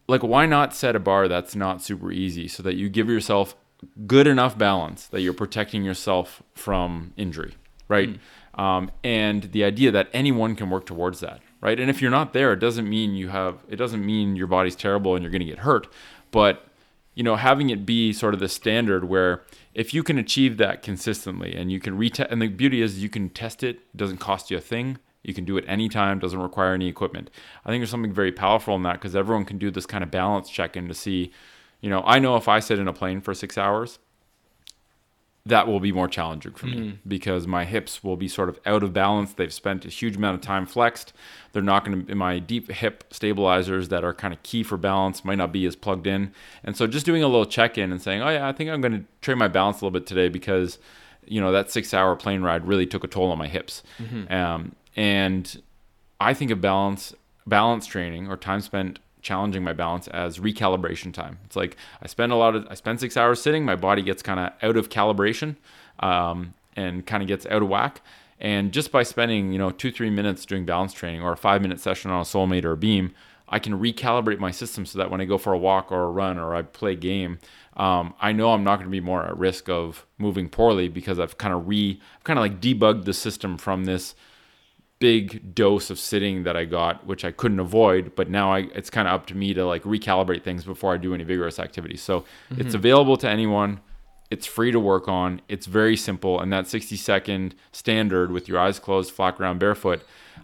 like 0.07 0.23
why 0.23 0.45
not 0.45 0.73
set 0.75 0.95
a 0.95 0.99
bar 0.99 1.27
that's 1.27 1.55
not 1.55 1.81
super 1.81 2.11
easy 2.11 2.47
so 2.47 2.63
that 2.63 2.75
you 2.75 2.89
give 2.89 3.07
yourself 3.09 3.55
good 4.07 4.27
enough 4.27 4.57
balance 4.57 5.07
that 5.07 5.21
you're 5.21 5.33
protecting 5.33 5.83
yourself 5.83 6.43
from 6.53 7.13
injury 7.15 7.53
right 7.87 8.19
um, 8.55 8.91
and 9.03 9.43
the 9.51 9.63
idea 9.63 9.91
that 9.91 10.09
anyone 10.13 10.55
can 10.55 10.69
work 10.69 10.85
towards 10.85 11.19
that 11.19 11.41
right? 11.61 11.79
And 11.79 11.89
if 11.89 12.01
you're 12.01 12.11
not 12.11 12.33
there 12.33 12.53
it 12.53 12.59
doesn't 12.59 12.89
mean 12.89 13.15
you 13.15 13.29
have 13.29 13.63
it 13.67 13.75
doesn't 13.75 14.05
mean 14.05 14.35
your 14.35 14.47
body's 14.47 14.75
terrible 14.75 15.15
and 15.15 15.23
you're 15.23 15.31
going 15.31 15.41
to 15.41 15.45
get 15.45 15.59
hurt. 15.59 15.87
But 16.31 16.65
you 17.15 17.23
know 17.23 17.35
having 17.35 17.69
it 17.69 17.85
be 17.85 18.13
sort 18.13 18.33
of 18.33 18.39
the 18.39 18.49
standard 18.49 19.05
where 19.05 19.43
if 19.73 19.93
you 19.93 20.03
can 20.03 20.17
achieve 20.17 20.57
that 20.57 20.81
consistently 20.81 21.55
and 21.55 21.71
you 21.71 21.79
can 21.79 21.97
retest 21.97 22.31
and 22.31 22.41
the 22.41 22.47
beauty 22.47 22.81
is 22.81 23.01
you 23.01 23.09
can 23.09 23.29
test 23.29 23.63
it 23.63 23.77
it 23.77 23.97
doesn't 23.97 24.17
cost 24.17 24.51
you 24.51 24.57
a 24.57 24.61
thing. 24.61 24.97
You 25.21 25.33
can 25.33 25.43
do 25.43 25.57
it 25.57 25.65
anytime 25.67 26.17
doesn't 26.17 26.41
require 26.41 26.73
any 26.73 26.87
equipment. 26.87 27.29
I 27.65 27.69
think 27.69 27.81
there's 27.81 27.89
something 27.89 28.13
very 28.13 28.31
powerful 28.31 28.75
in 28.75 28.83
that 28.83 28.93
because 28.93 29.15
everyone 29.15 29.43
can 29.43 29.57
do 29.57 29.69
this 29.69 29.85
kind 29.85 30.03
of 30.03 30.09
balance 30.09 30.49
check 30.49 30.77
in 30.77 30.87
to 30.87 30.93
see 30.93 31.31
you 31.81 31.89
know 31.89 32.03
i 32.05 32.19
know 32.19 32.35
if 32.35 32.47
i 32.47 32.59
sit 32.59 32.79
in 32.79 32.87
a 32.87 32.93
plane 32.93 33.21
for 33.21 33.33
six 33.33 33.57
hours 33.57 33.99
that 35.45 35.67
will 35.67 35.79
be 35.79 35.91
more 35.91 36.07
challenging 36.07 36.53
for 36.53 36.67
me 36.67 36.99
because 37.07 37.47
my 37.47 37.65
hips 37.65 38.03
will 38.03 38.17
be 38.17 38.27
sort 38.27 38.49
of 38.49 38.59
out 38.65 38.83
of 38.83 38.93
balance. 38.93 39.33
They've 39.33 39.53
spent 39.53 39.85
a 39.85 39.89
huge 39.89 40.17
amount 40.17 40.35
of 40.35 40.41
time 40.41 40.65
flexed. 40.65 41.13
They're 41.53 41.63
not 41.63 41.85
going 41.85 42.05
to, 42.05 42.15
my 42.15 42.39
deep 42.39 42.69
hip 42.71 43.05
stabilizers 43.09 43.89
that 43.89 44.03
are 44.03 44.13
kind 44.13 44.33
of 44.33 44.43
key 44.43 44.63
for 44.63 44.77
balance 44.77 45.25
might 45.25 45.37
not 45.37 45.51
be 45.51 45.65
as 45.65 45.75
plugged 45.75 46.05
in. 46.05 46.33
And 46.63 46.77
so 46.77 46.85
just 46.87 47.05
doing 47.05 47.23
a 47.23 47.27
little 47.27 47.45
check 47.45 47.77
in 47.77 47.91
and 47.91 48.01
saying, 48.01 48.21
oh, 48.21 48.29
yeah, 48.29 48.47
I 48.47 48.51
think 48.51 48.69
I'm 48.69 48.81
going 48.81 48.91
to 48.99 49.05
train 49.21 49.37
my 49.37 49.47
balance 49.47 49.81
a 49.81 49.85
little 49.85 49.97
bit 49.97 50.05
today 50.05 50.27
because, 50.29 50.77
you 51.25 51.41
know, 51.41 51.51
that 51.51 51.71
six 51.71 51.93
hour 51.93 52.15
plane 52.15 52.41
ride 52.43 52.67
really 52.67 52.85
took 52.85 53.03
a 53.03 53.07
toll 53.07 53.31
on 53.31 53.37
my 53.37 53.47
hips. 53.47 53.81
Um, 54.31 54.75
and 54.95 55.61
I 56.19 56.33
think 56.33 56.51
of 56.51 56.61
balance, 56.61 57.13
balance 57.47 57.87
training 57.87 58.27
or 58.27 58.37
time 58.37 58.61
spent 58.61 58.99
challenging 59.21 59.63
my 59.63 59.73
balance 59.73 60.07
as 60.07 60.39
recalibration 60.39 61.13
time. 61.13 61.39
It's 61.45 61.55
like 61.55 61.77
I 62.01 62.07
spend 62.07 62.31
a 62.31 62.35
lot 62.35 62.55
of 62.55 62.67
I 62.69 62.73
spend 62.73 62.99
six 62.99 63.17
hours 63.17 63.41
sitting, 63.41 63.65
my 63.65 63.75
body 63.75 64.01
gets 64.01 64.21
kind 64.21 64.39
of 64.39 64.51
out 64.61 64.77
of 64.77 64.89
calibration 64.89 65.55
um, 65.99 66.53
and 66.75 67.05
kind 67.05 67.21
of 67.21 67.27
gets 67.27 67.45
out 67.47 67.61
of 67.61 67.69
whack. 67.69 68.01
And 68.39 68.71
just 68.71 68.91
by 68.91 69.03
spending, 69.03 69.51
you 69.51 69.57
know, 69.57 69.69
two, 69.69 69.91
three 69.91 70.09
minutes 70.09 70.45
doing 70.45 70.65
balance 70.65 70.93
training 70.93 71.21
or 71.21 71.33
a 71.33 71.37
five 71.37 71.61
minute 71.61 71.79
session 71.79 72.09
on 72.09 72.21
a 72.21 72.23
soulmate 72.23 72.63
or 72.63 72.71
a 72.71 72.77
beam, 72.77 73.13
I 73.49 73.59
can 73.59 73.73
recalibrate 73.79 74.39
my 74.39 74.51
system 74.51 74.85
so 74.85 74.97
that 74.99 75.11
when 75.11 75.19
I 75.19 75.25
go 75.25 75.37
for 75.37 75.53
a 75.53 75.57
walk 75.57 75.91
or 75.91 76.03
a 76.03 76.09
run 76.09 76.37
or 76.37 76.55
I 76.55 76.61
play 76.61 76.95
game, 76.95 77.39
um, 77.75 78.13
I 78.21 78.31
know 78.31 78.53
I'm 78.53 78.63
not 78.63 78.77
going 78.77 78.87
to 78.87 78.91
be 78.91 79.01
more 79.01 79.25
at 79.25 79.37
risk 79.37 79.69
of 79.69 80.05
moving 80.17 80.49
poorly 80.49 80.87
because 80.87 81.19
I've 81.19 81.37
kind 81.37 81.53
of 81.53 81.67
re, 81.67 81.99
I've 82.17 82.23
kind 82.23 82.39
of 82.39 82.43
like 82.43 82.61
debugged 82.61 83.05
the 83.05 83.13
system 83.13 83.57
from 83.57 83.85
this 83.85 84.15
big 84.99 85.55
dose 85.55 85.89
of 85.89 85.97
sitting 85.97 86.43
that 86.43 86.57
I 86.57 86.65
got, 86.65 87.05
which 87.05 87.23
I 87.23 87.31
couldn't 87.31 87.59
avoid. 87.59 88.15
But 88.15 88.29
now 88.29 88.53
I, 88.53 88.69
it's 88.75 88.89
kind 88.89 89.07
of 89.07 89.13
up 89.13 89.25
to 89.27 89.35
me 89.35 89.53
to 89.53 89.65
like 89.65 89.83
recalibrate 89.83 90.43
things 90.43 90.65
before 90.65 90.93
I 90.93 90.97
do 90.97 91.13
any 91.13 91.23
vigorous 91.23 91.57
activity. 91.57 91.97
So 91.97 92.21
mm-hmm. 92.51 92.61
it's 92.61 92.73
available 92.73 93.17
to 93.17 93.29
anyone. 93.29 93.79
It's 94.29 94.45
free 94.45 94.71
to 94.71 94.79
work 94.79 95.07
on. 95.07 95.41
It's 95.47 95.65
very 95.65 95.97
simple, 95.97 96.39
and 96.39 96.53
that 96.53 96.67
60 96.67 96.95
second 96.97 97.55
standard 97.71 98.31
with 98.31 98.47
your 98.47 98.59
eyes 98.59 98.77
closed, 98.77 99.11
flat 99.11 99.37
ground, 99.37 99.59
barefoot, 99.59 100.01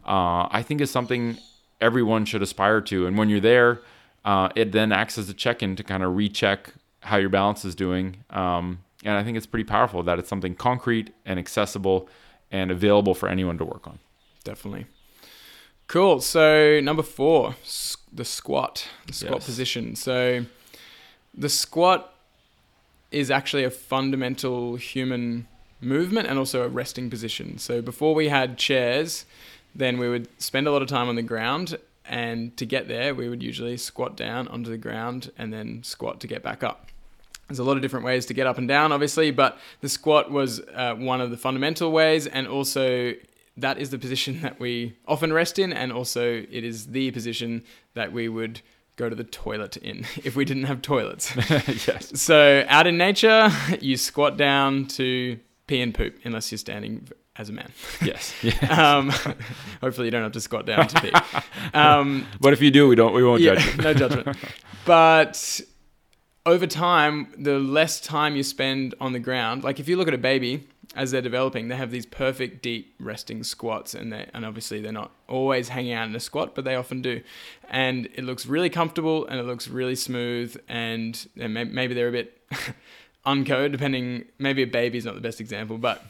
uh, 0.07 0.47
I 0.49 0.63
think 0.65 0.81
is 0.81 0.89
something 0.89 1.37
everyone 1.79 2.25
should 2.25 2.41
aspire 2.41 2.81
to. 2.81 3.05
And 3.05 3.15
when 3.15 3.29
you're 3.29 3.39
there, 3.39 3.81
uh, 4.23 4.49
it 4.55 4.71
then 4.71 4.91
acts 4.91 5.19
as 5.19 5.29
a 5.29 5.35
check-in 5.35 5.75
to 5.75 5.83
kind 5.83 6.01
of 6.01 6.15
recheck 6.15 6.73
how 7.01 7.17
your 7.17 7.29
balance 7.29 7.63
is 7.63 7.75
doing. 7.75 8.17
Um, 8.31 8.79
and 9.03 9.15
I 9.15 9.23
think 9.23 9.37
it's 9.37 9.45
pretty 9.45 9.65
powerful 9.65 10.01
that 10.03 10.17
it's 10.17 10.29
something 10.29 10.55
concrete 10.55 11.13
and 11.25 11.37
accessible 11.37 12.09
and 12.51 12.71
available 12.71 13.13
for 13.13 13.29
anyone 13.29 13.59
to 13.59 13.65
work 13.65 13.87
on. 13.87 13.99
Definitely. 14.45 14.85
Cool. 15.87 16.21
So 16.21 16.79
number 16.79 17.03
four, 17.03 17.55
the 18.13 18.23
squat, 18.23 18.87
the 19.07 19.13
squat 19.13 19.33
yes. 19.33 19.45
position. 19.45 19.95
So 19.97 20.45
the 21.33 21.49
squat 21.49 22.13
is 23.11 23.29
actually 23.29 23.65
a 23.65 23.69
fundamental 23.69 24.77
human 24.77 25.47
movement 25.81 26.27
and 26.27 26.39
also 26.39 26.63
a 26.63 26.69
resting 26.69 27.09
position. 27.09 27.57
So 27.57 27.81
before 27.81 28.15
we 28.15 28.29
had 28.29 28.57
chairs, 28.57 29.25
then 29.75 29.97
we 29.97 30.07
would 30.07 30.29
spend 30.41 30.67
a 30.67 30.71
lot 30.71 30.81
of 30.81 30.87
time 30.87 31.09
on 31.09 31.15
the 31.15 31.21
ground 31.21 31.77
and 32.07 32.55
to 32.55 32.65
get 32.65 32.87
there 32.87 33.15
we 33.15 33.27
would 33.27 33.41
usually 33.41 33.75
squat 33.77 34.15
down 34.15 34.47
onto 34.49 34.69
the 34.69 34.77
ground 34.77 35.31
and 35.37 35.51
then 35.51 35.81
squat 35.83 36.19
to 36.19 36.27
get 36.27 36.43
back 36.43 36.63
up 36.63 36.91
there's 37.47 37.57
a 37.57 37.63
lot 37.63 37.75
of 37.75 37.81
different 37.81 38.05
ways 38.05 38.27
to 38.27 38.33
get 38.33 38.45
up 38.45 38.59
and 38.59 38.67
down 38.67 38.91
obviously 38.91 39.31
but 39.31 39.57
the 39.81 39.89
squat 39.89 40.29
was 40.29 40.59
uh, 40.75 40.93
one 40.93 41.19
of 41.19 41.31
the 41.31 41.37
fundamental 41.37 41.91
ways 41.91 42.27
and 42.27 42.47
also 42.47 43.13
that 43.57 43.77
is 43.77 43.89
the 43.89 43.97
position 43.97 44.41
that 44.41 44.59
we 44.59 44.97
often 45.07 45.31
rest 45.31 45.59
in 45.59 45.71
and 45.71 45.91
also 45.91 46.45
it 46.51 46.63
is 46.63 46.87
the 46.87 47.11
position 47.11 47.63
that 47.93 48.11
we 48.11 48.27
would 48.27 48.61
go 48.95 49.09
to 49.09 49.15
the 49.15 49.23
toilet 49.23 49.77
in 49.77 49.99
if 50.23 50.35
we 50.35 50.45
didn't 50.45 50.65
have 50.65 50.81
toilets 50.81 51.33
yes 51.87 52.19
so 52.19 52.65
out 52.67 52.87
in 52.87 52.97
nature 52.97 53.49
you 53.81 53.97
squat 53.97 54.37
down 54.37 54.85
to 54.85 55.39
pee 55.67 55.81
and 55.81 55.93
poop 55.93 56.17
unless 56.23 56.51
you're 56.51 56.57
standing 56.57 57.07
as 57.37 57.49
a 57.49 57.51
man. 57.51 57.71
Yes. 58.01 58.33
yes. 58.41 58.71
um, 58.71 59.09
hopefully, 59.81 60.07
you 60.07 60.11
don't 60.11 60.23
have 60.23 60.31
to 60.31 60.39
squat 60.39 60.65
down 60.65 60.87
to 60.87 61.01
pee. 61.01 61.11
Um, 61.73 62.25
but 62.39 62.53
if 62.53 62.61
you 62.61 62.71
do, 62.71 62.87
we 62.87 62.95
don't. 62.95 63.13
We 63.13 63.23
won't 63.25 63.41
yeah, 63.41 63.55
judge 63.55 63.75
you. 63.75 63.81
no 63.81 63.93
judgment. 63.93 64.37
But 64.85 65.61
over 66.45 66.67
time, 66.67 67.33
the 67.37 67.59
less 67.59 67.99
time 67.99 68.35
you 68.35 68.43
spend 68.43 68.95
on 69.01 69.13
the 69.13 69.19
ground, 69.19 69.63
like 69.63 69.79
if 69.79 69.89
you 69.89 69.97
look 69.97 70.07
at 70.07 70.13
a 70.13 70.19
baby 70.19 70.67
as 70.95 71.11
they're 71.11 71.21
developing, 71.21 71.67
they 71.67 71.75
have 71.75 71.91
these 71.91 72.05
perfect 72.05 72.61
deep 72.61 72.95
resting 72.99 73.43
squats, 73.43 73.93
and 73.93 74.11
they 74.11 74.29
and 74.33 74.45
obviously 74.45 74.81
they're 74.81 74.91
not 74.91 75.11
always 75.27 75.69
hanging 75.69 75.93
out 75.93 76.07
in 76.07 76.15
a 76.15 76.19
squat, 76.19 76.55
but 76.55 76.65
they 76.65 76.75
often 76.75 77.01
do, 77.01 77.21
and 77.69 78.07
it 78.13 78.23
looks 78.23 78.45
really 78.45 78.69
comfortable 78.69 79.25
and 79.27 79.39
it 79.39 79.43
looks 79.43 79.67
really 79.67 79.95
smooth, 79.95 80.55
and, 80.67 81.27
and 81.39 81.53
maybe 81.53 81.93
they're 81.93 82.09
a 82.09 82.11
bit 82.11 82.41
uncode, 83.25 83.71
depending. 83.71 84.25
Maybe 84.37 84.63
a 84.63 84.67
baby's 84.67 85.05
not 85.05 85.15
the 85.15 85.21
best 85.21 85.41
example, 85.41 85.77
but 85.77 86.03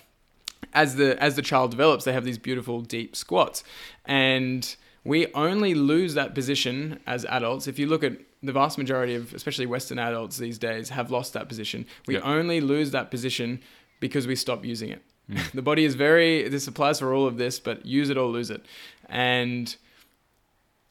as 0.73 0.95
the 0.95 1.21
as 1.21 1.35
the 1.35 1.41
child 1.41 1.71
develops, 1.71 2.03
they 2.03 2.13
have 2.13 2.25
these 2.25 2.37
beautiful 2.37 2.81
deep 2.81 3.15
squats, 3.15 3.63
and 4.05 4.75
we 5.03 5.31
only 5.33 5.75
lose 5.75 6.15
that 6.15 6.33
position 6.33 6.99
as 7.05 7.25
adults. 7.25 7.67
If 7.67 7.77
you 7.77 7.87
look 7.87 8.03
at 8.03 8.13
the 8.41 8.51
vast 8.51 8.77
majority 8.77 9.15
of, 9.15 9.33
especially 9.33 9.65
Western 9.65 9.99
adults 9.99 10.37
these 10.37 10.57
days, 10.57 10.89
have 10.89 11.11
lost 11.11 11.33
that 11.33 11.47
position. 11.47 11.85
We 12.07 12.15
yep. 12.15 12.23
only 12.25 12.59
lose 12.59 12.91
that 12.91 13.11
position 13.11 13.61
because 13.99 14.27
we 14.27 14.35
stop 14.35 14.65
using 14.65 14.89
it. 14.89 15.01
Mm. 15.29 15.51
The 15.53 15.61
body 15.61 15.85
is 15.85 15.95
very. 15.95 16.47
This 16.49 16.67
applies 16.67 16.99
for 16.99 17.13
all 17.13 17.25
of 17.25 17.37
this, 17.37 17.59
but 17.59 17.85
use 17.85 18.09
it 18.09 18.17
or 18.17 18.27
lose 18.27 18.49
it, 18.49 18.65
and 19.09 19.75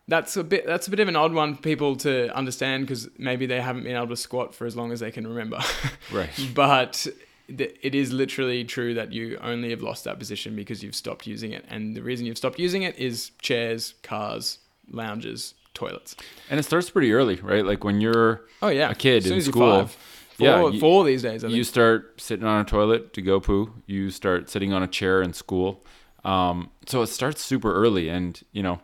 that's 0.08 0.36
a 0.36 0.44
bit 0.44 0.66
that's 0.66 0.86
a 0.86 0.90
bit 0.90 1.00
of 1.00 1.08
an 1.08 1.16
odd 1.16 1.32
one 1.32 1.54
for 1.54 1.62
people 1.62 1.96
to 1.96 2.34
understand 2.36 2.86
because 2.86 3.08
maybe 3.16 3.46
they 3.46 3.60
haven't 3.60 3.84
been 3.84 3.96
able 3.96 4.08
to 4.08 4.16
squat 4.16 4.54
for 4.54 4.66
as 4.66 4.76
long 4.76 4.92
as 4.92 5.00
they 5.00 5.10
can 5.10 5.26
remember. 5.26 5.58
Right. 6.12 6.30
but 6.54 7.06
it 7.48 7.94
is 7.94 8.12
literally 8.12 8.64
true 8.64 8.94
that 8.94 9.12
you 9.12 9.38
only 9.42 9.70
have 9.70 9.82
lost 9.82 10.04
that 10.04 10.18
position 10.18 10.56
because 10.56 10.82
you've 10.82 10.94
stopped 10.94 11.26
using 11.26 11.52
it. 11.52 11.64
And 11.68 11.94
the 11.94 12.02
reason 12.02 12.26
you've 12.26 12.38
stopped 12.38 12.58
using 12.58 12.82
it 12.82 12.98
is 12.98 13.32
chairs, 13.40 13.94
cars, 14.02 14.58
lounges, 14.90 15.54
toilets. 15.74 16.16
And 16.50 16.58
it 16.58 16.62
starts 16.62 16.88
pretty 16.90 17.12
early, 17.12 17.36
right? 17.36 17.64
Like 17.64 17.84
when 17.84 18.00
you're 18.00 18.42
oh 18.62 18.68
yeah 18.68 18.90
a 18.90 18.94
kid 18.94 19.26
in 19.26 19.40
school. 19.42 19.90
Four, 20.34 20.46
yeah, 20.46 20.68
you, 20.68 20.80
four 20.80 21.04
these 21.04 21.22
days. 21.22 21.44
you 21.44 21.62
start 21.62 22.20
sitting 22.20 22.44
on 22.44 22.60
a 22.60 22.64
toilet 22.64 23.12
to 23.14 23.22
go 23.22 23.38
poo. 23.38 23.72
You 23.86 24.10
start 24.10 24.50
sitting 24.50 24.72
on 24.72 24.82
a 24.82 24.88
chair 24.88 25.22
in 25.22 25.32
school. 25.32 25.84
Um, 26.24 26.70
so 26.86 27.02
it 27.02 27.06
starts 27.06 27.42
super 27.42 27.72
early, 27.72 28.08
and 28.08 28.42
you 28.50 28.62
know, 28.62 28.80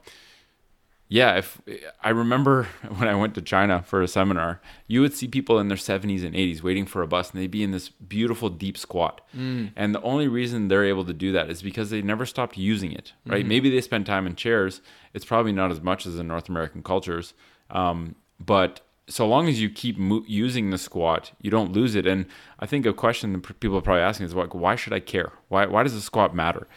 yeah, 1.10 1.38
if 1.38 1.60
I 2.04 2.10
remember 2.10 2.68
when 2.96 3.08
I 3.08 3.16
went 3.16 3.34
to 3.34 3.42
China 3.42 3.82
for 3.82 4.00
a 4.00 4.06
seminar, 4.06 4.60
you 4.86 5.00
would 5.00 5.12
see 5.12 5.26
people 5.26 5.58
in 5.58 5.66
their 5.66 5.76
70s 5.76 6.24
and 6.24 6.36
80s 6.36 6.62
waiting 6.62 6.86
for 6.86 7.02
a 7.02 7.08
bus 7.08 7.32
and 7.32 7.40
they'd 7.40 7.50
be 7.50 7.64
in 7.64 7.72
this 7.72 7.88
beautiful 7.88 8.48
deep 8.48 8.78
squat. 8.78 9.20
Mm. 9.36 9.72
And 9.74 9.92
the 9.92 10.00
only 10.02 10.28
reason 10.28 10.68
they're 10.68 10.84
able 10.84 11.04
to 11.04 11.12
do 11.12 11.32
that 11.32 11.50
is 11.50 11.62
because 11.62 11.90
they 11.90 12.00
never 12.00 12.24
stopped 12.24 12.56
using 12.56 12.92
it, 12.92 13.12
right? 13.26 13.40
Mm-hmm. 13.40 13.48
Maybe 13.48 13.70
they 13.70 13.80
spend 13.80 14.06
time 14.06 14.24
in 14.24 14.36
chairs. 14.36 14.82
It's 15.12 15.24
probably 15.24 15.50
not 15.50 15.72
as 15.72 15.80
much 15.80 16.06
as 16.06 16.16
in 16.16 16.28
North 16.28 16.48
American 16.48 16.84
cultures. 16.84 17.34
Um, 17.70 18.14
but 18.38 18.80
so 19.10 19.26
long 19.26 19.48
as 19.48 19.60
you 19.60 19.68
keep 19.68 19.98
mo- 19.98 20.24
using 20.26 20.70
the 20.70 20.78
squat, 20.78 21.32
you 21.42 21.50
don't 21.50 21.72
lose 21.72 21.94
it. 21.94 22.06
And 22.06 22.26
I 22.60 22.66
think 22.66 22.86
a 22.86 22.92
question 22.92 23.32
that 23.32 23.60
people 23.60 23.76
are 23.76 23.82
probably 23.82 24.02
asking 24.02 24.26
is 24.26 24.34
like, 24.34 24.54
why 24.54 24.76
should 24.76 24.92
I 24.92 25.00
care? 25.00 25.32
Why, 25.48 25.66
why 25.66 25.82
does 25.82 25.94
the 25.94 26.00
squat 26.00 26.34
matter? 26.34 26.68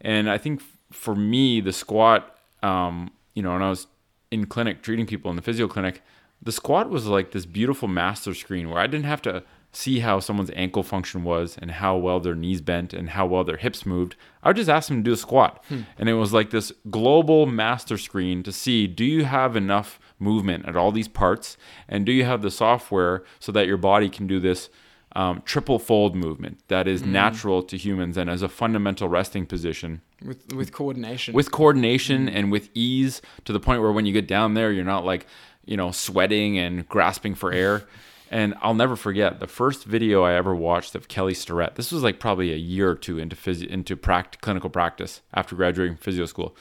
And 0.00 0.30
I 0.30 0.38
think 0.38 0.62
for 0.90 1.14
me, 1.14 1.60
the 1.60 1.72
squat, 1.72 2.38
um, 2.62 3.10
you 3.34 3.42
know, 3.42 3.52
when 3.52 3.62
I 3.62 3.70
was 3.70 3.86
in 4.30 4.46
clinic 4.46 4.82
treating 4.82 5.06
people 5.06 5.30
in 5.30 5.36
the 5.36 5.42
physio 5.42 5.68
clinic, 5.68 6.02
the 6.42 6.52
squat 6.52 6.90
was 6.90 7.06
like 7.06 7.32
this 7.32 7.46
beautiful 7.46 7.88
master 7.88 8.34
screen 8.34 8.70
where 8.70 8.78
I 8.78 8.86
didn't 8.86 9.06
have 9.06 9.22
to 9.22 9.42
see 9.72 9.98
how 9.98 10.18
someone's 10.18 10.50
ankle 10.54 10.82
function 10.82 11.22
was 11.22 11.58
and 11.60 11.70
how 11.70 11.96
well 11.96 12.18
their 12.18 12.34
knees 12.34 12.62
bent 12.62 12.94
and 12.94 13.10
how 13.10 13.26
well 13.26 13.44
their 13.44 13.58
hips 13.58 13.84
moved. 13.84 14.16
I 14.42 14.48
would 14.48 14.56
just 14.56 14.70
ask 14.70 14.88
them 14.88 14.98
to 14.98 15.10
do 15.10 15.12
a 15.12 15.16
squat. 15.18 15.62
Hmm. 15.68 15.82
And 15.98 16.08
it 16.08 16.14
was 16.14 16.32
like 16.32 16.48
this 16.48 16.72
global 16.90 17.44
master 17.44 17.98
screen 17.98 18.42
to 18.44 18.52
see 18.52 18.86
do 18.86 19.04
you 19.04 19.24
have 19.24 19.54
enough 19.54 20.00
movement 20.18 20.66
at 20.66 20.76
all 20.76 20.92
these 20.92 21.08
parts 21.08 21.56
and 21.88 22.06
do 22.06 22.12
you 22.12 22.24
have 22.24 22.42
the 22.42 22.50
software 22.50 23.22
so 23.38 23.52
that 23.52 23.66
your 23.66 23.76
body 23.76 24.08
can 24.08 24.26
do 24.26 24.40
this 24.40 24.68
um, 25.14 25.42
triple 25.44 25.78
fold 25.78 26.14
movement 26.14 26.60
that 26.68 26.86
is 26.86 27.02
mm. 27.02 27.06
natural 27.06 27.62
to 27.62 27.76
humans 27.76 28.16
and 28.16 28.28
as 28.28 28.42
a 28.42 28.48
fundamental 28.48 29.08
resting 29.08 29.46
position 29.46 30.00
with 30.22 30.52
with 30.54 30.72
coordination 30.72 31.34
with 31.34 31.50
coordination 31.50 32.28
mm. 32.28 32.34
and 32.34 32.52
with 32.52 32.68
ease 32.74 33.22
to 33.44 33.52
the 33.52 33.60
point 33.60 33.80
where 33.80 33.92
when 33.92 34.06
you 34.06 34.12
get 34.12 34.26
down 34.26 34.54
there 34.54 34.72
you're 34.72 34.84
not 34.84 35.04
like 35.04 35.26
you 35.64 35.76
know 35.76 35.90
sweating 35.90 36.58
and 36.58 36.88
grasping 36.88 37.34
for 37.34 37.52
air 37.52 37.84
and 38.30 38.54
I'll 38.60 38.74
never 38.74 38.96
forget 38.96 39.40
the 39.40 39.46
first 39.46 39.84
video 39.84 40.22
I 40.22 40.34
ever 40.34 40.54
watched 40.54 40.94
of 40.94 41.08
Kelly 41.08 41.34
Starrett. 41.34 41.76
This 41.76 41.92
was 41.92 42.02
like 42.02 42.18
probably 42.18 42.52
a 42.52 42.56
year 42.56 42.90
or 42.90 42.94
two 42.94 43.18
into 43.18 43.36
into 43.68 43.96
pract- 43.96 44.40
clinical 44.40 44.70
practice 44.70 45.22
after 45.32 45.54
graduating 45.54 45.96
from 45.96 46.02
physio 46.02 46.26
school. 46.26 46.56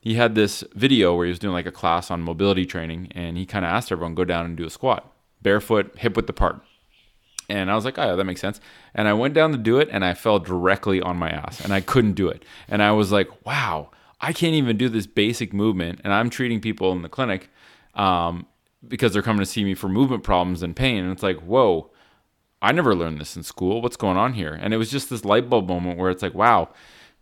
He 0.00 0.14
had 0.14 0.34
this 0.34 0.62
video 0.74 1.14
where 1.14 1.26
he 1.26 1.30
was 1.30 1.38
doing 1.38 1.54
like 1.54 1.66
a 1.66 1.72
class 1.72 2.10
on 2.10 2.22
mobility 2.22 2.64
training, 2.64 3.10
and 3.14 3.36
he 3.36 3.44
kind 3.46 3.64
of 3.64 3.70
asked 3.70 3.90
everyone 3.90 4.14
go 4.14 4.24
down 4.24 4.46
and 4.46 4.56
do 4.56 4.64
a 4.64 4.70
squat, 4.70 5.12
barefoot, 5.42 5.98
hip 5.98 6.16
width 6.16 6.28
apart. 6.30 6.60
And 7.48 7.70
I 7.70 7.74
was 7.74 7.84
like, 7.84 7.98
oh, 7.98 8.04
yeah, 8.04 8.14
that 8.14 8.24
makes 8.24 8.40
sense. 8.40 8.60
And 8.94 9.08
I 9.08 9.14
went 9.14 9.34
down 9.34 9.52
to 9.52 9.58
do 9.58 9.78
it 9.78 9.88
and 9.90 10.04
I 10.04 10.12
fell 10.12 10.38
directly 10.38 11.00
on 11.00 11.16
my 11.16 11.30
ass 11.30 11.62
and 11.62 11.72
I 11.72 11.80
couldn't 11.80 12.12
do 12.12 12.28
it. 12.28 12.44
And 12.68 12.82
I 12.82 12.92
was 12.92 13.10
like, 13.10 13.28
wow, 13.46 13.90
I 14.20 14.34
can't 14.34 14.54
even 14.54 14.76
do 14.76 14.90
this 14.90 15.06
basic 15.06 15.54
movement. 15.54 16.00
And 16.04 16.12
I'm 16.12 16.28
treating 16.28 16.60
people 16.60 16.92
in 16.92 17.00
the 17.00 17.08
clinic 17.08 17.48
um, 17.94 18.46
because 18.86 19.14
they're 19.14 19.22
coming 19.22 19.40
to 19.40 19.46
see 19.46 19.64
me 19.64 19.74
for 19.74 19.88
movement 19.88 20.24
problems 20.24 20.62
and 20.62 20.76
pain. 20.76 21.02
And 21.02 21.10
it's 21.10 21.22
like, 21.22 21.38
whoa, 21.38 21.90
I 22.60 22.72
never 22.72 22.94
learned 22.94 23.18
this 23.18 23.34
in 23.34 23.42
school. 23.42 23.80
What's 23.80 23.96
going 23.96 24.18
on 24.18 24.34
here? 24.34 24.52
And 24.52 24.74
it 24.74 24.76
was 24.76 24.90
just 24.90 25.08
this 25.08 25.24
light 25.24 25.48
bulb 25.48 25.68
moment 25.68 25.98
where 25.98 26.10
it's 26.10 26.22
like, 26.22 26.34
wow, 26.34 26.68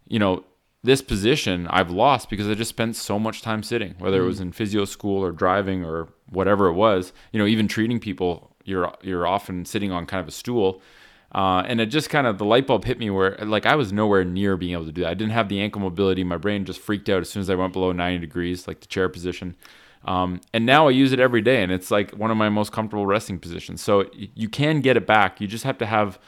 you 0.08 0.18
know, 0.18 0.44
this 0.82 1.02
position 1.02 1.66
I've 1.68 1.90
lost 1.90 2.30
because 2.30 2.48
I 2.48 2.54
just 2.54 2.70
spent 2.70 2.96
so 2.96 3.18
much 3.18 3.42
time 3.42 3.62
sitting, 3.62 3.94
whether 3.98 4.22
it 4.22 4.26
was 4.26 4.38
mm. 4.38 4.42
in 4.42 4.52
physio 4.52 4.84
school 4.84 5.24
or 5.24 5.32
driving 5.32 5.84
or 5.84 6.08
whatever 6.30 6.68
it 6.68 6.74
was, 6.74 7.12
you 7.32 7.38
know, 7.38 7.46
even 7.46 7.68
treating 7.68 7.98
people 7.98 8.56
you're 8.66 8.92
you're 9.00 9.26
often 9.26 9.64
sitting 9.64 9.90
on 9.90 10.04
kind 10.04 10.20
of 10.20 10.28
a 10.28 10.32
stool. 10.32 10.82
Uh, 11.32 11.62
and 11.66 11.80
it 11.80 11.86
just 11.86 12.08
kind 12.08 12.26
of 12.26 12.38
the 12.38 12.44
light 12.44 12.66
bulb 12.66 12.84
hit 12.84 12.98
me 12.98 13.10
where 13.10 13.36
like 13.42 13.66
I 13.66 13.74
was 13.74 13.92
nowhere 13.92 14.24
near 14.24 14.56
being 14.56 14.72
able 14.72 14.84
to 14.84 14.92
do 14.92 15.02
that. 15.02 15.10
I 15.10 15.14
didn't 15.14 15.32
have 15.32 15.48
the 15.48 15.60
ankle 15.60 15.80
mobility. 15.80 16.22
My 16.24 16.36
brain 16.36 16.64
just 16.64 16.80
freaked 16.80 17.08
out 17.08 17.20
as 17.20 17.28
soon 17.28 17.40
as 17.40 17.50
I 17.50 17.54
went 17.54 17.72
below 17.72 17.92
90 17.92 18.18
degrees, 18.18 18.68
like 18.68 18.80
the 18.80 18.86
chair 18.86 19.08
position. 19.08 19.56
Um, 20.04 20.40
and 20.52 20.64
now 20.64 20.86
I 20.86 20.92
use 20.92 21.12
it 21.12 21.18
every 21.18 21.42
day, 21.42 21.64
and 21.64 21.72
it's 21.72 21.90
like 21.90 22.12
one 22.12 22.30
of 22.30 22.36
my 22.36 22.48
most 22.48 22.70
comfortable 22.70 23.06
resting 23.06 23.40
positions. 23.40 23.82
So 23.82 24.04
you 24.12 24.48
can 24.48 24.80
get 24.80 24.96
it 24.96 25.04
back. 25.04 25.40
You 25.40 25.48
just 25.48 25.64
have 25.64 25.78
to 25.78 25.86
have, 25.86 26.20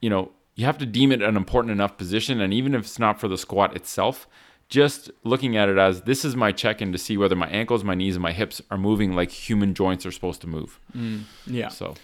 you 0.00 0.10
know, 0.10 0.32
you 0.58 0.64
have 0.64 0.76
to 0.78 0.86
deem 0.86 1.12
it 1.12 1.22
an 1.22 1.36
important 1.36 1.70
enough 1.70 1.96
position, 1.96 2.40
and 2.40 2.52
even 2.52 2.74
if 2.74 2.80
it's 2.80 2.98
not 2.98 3.20
for 3.20 3.28
the 3.28 3.38
squat 3.38 3.76
itself, 3.76 4.26
just 4.68 5.08
looking 5.22 5.56
at 5.56 5.68
it 5.68 5.78
as 5.78 6.02
this 6.02 6.24
is 6.24 6.34
my 6.34 6.50
check-in 6.50 6.90
to 6.90 6.98
see 6.98 7.16
whether 7.16 7.36
my 7.36 7.46
ankles, 7.46 7.84
my 7.84 7.94
knees, 7.94 8.16
and 8.16 8.22
my 8.24 8.32
hips 8.32 8.60
are 8.68 8.76
moving 8.76 9.12
like 9.12 9.30
human 9.30 9.72
joints 9.72 10.04
are 10.04 10.10
supposed 10.10 10.40
to 10.40 10.48
move. 10.48 10.80
Mm, 10.96 11.22
yeah. 11.46 11.68
So 11.68 11.94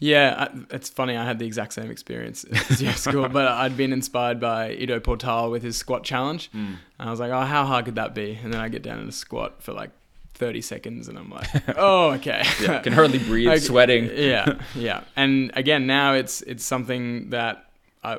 Yeah, 0.00 0.48
I, 0.52 0.74
it's 0.74 0.90
funny. 0.90 1.16
I 1.16 1.24
had 1.24 1.38
the 1.38 1.46
exact 1.46 1.72
same 1.72 1.88
experience 1.88 2.42
as 2.68 2.82
your 2.82 2.94
school, 2.94 3.28
but 3.28 3.46
I'd 3.46 3.76
been 3.76 3.92
inspired 3.92 4.40
by 4.40 4.72
Ido 4.72 4.98
Portal 4.98 5.52
with 5.52 5.62
his 5.62 5.76
squat 5.76 6.02
challenge. 6.02 6.50
Mm. 6.50 6.78
And 6.98 7.08
I 7.08 7.12
was 7.12 7.20
like, 7.20 7.30
oh, 7.30 7.42
how 7.42 7.64
hard 7.64 7.84
could 7.84 7.94
that 7.94 8.12
be? 8.12 8.36
And 8.42 8.52
then 8.52 8.60
I 8.60 8.68
get 8.70 8.82
down 8.82 8.98
in 8.98 9.08
a 9.08 9.12
squat 9.12 9.62
for 9.62 9.72
like 9.72 9.92
30 10.34 10.62
seconds 10.62 11.06
and 11.06 11.16
I'm 11.16 11.30
like, 11.30 11.48
oh, 11.76 12.10
okay. 12.14 12.42
yeah, 12.60 12.80
can 12.80 12.92
hardly 12.92 13.18
breathe, 13.18 13.56
sweating. 13.62 14.10
yeah, 14.12 14.58
yeah. 14.74 15.04
And 15.14 15.52
again, 15.54 15.86
now 15.86 16.14
it's 16.14 16.42
it's 16.42 16.64
something 16.64 17.30
that 17.30 17.63
I, 18.04 18.18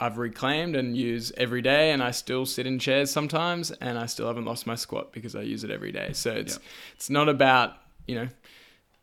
I've 0.00 0.18
reclaimed 0.18 0.76
and 0.76 0.96
use 0.96 1.32
every 1.36 1.62
day, 1.62 1.90
and 1.90 2.02
I 2.02 2.12
still 2.12 2.46
sit 2.46 2.66
in 2.66 2.78
chairs 2.78 3.10
sometimes, 3.10 3.70
and 3.72 3.98
I 3.98 4.06
still 4.06 4.26
haven't 4.26 4.44
lost 4.44 4.66
my 4.66 4.74
squat 4.76 5.12
because 5.12 5.34
I 5.34 5.42
use 5.42 5.64
it 5.64 5.70
every 5.70 5.92
day. 5.92 6.12
So 6.12 6.32
it's 6.32 6.58
it's 6.94 7.10
not 7.10 7.28
about 7.28 7.74
you 8.06 8.14
know 8.14 8.28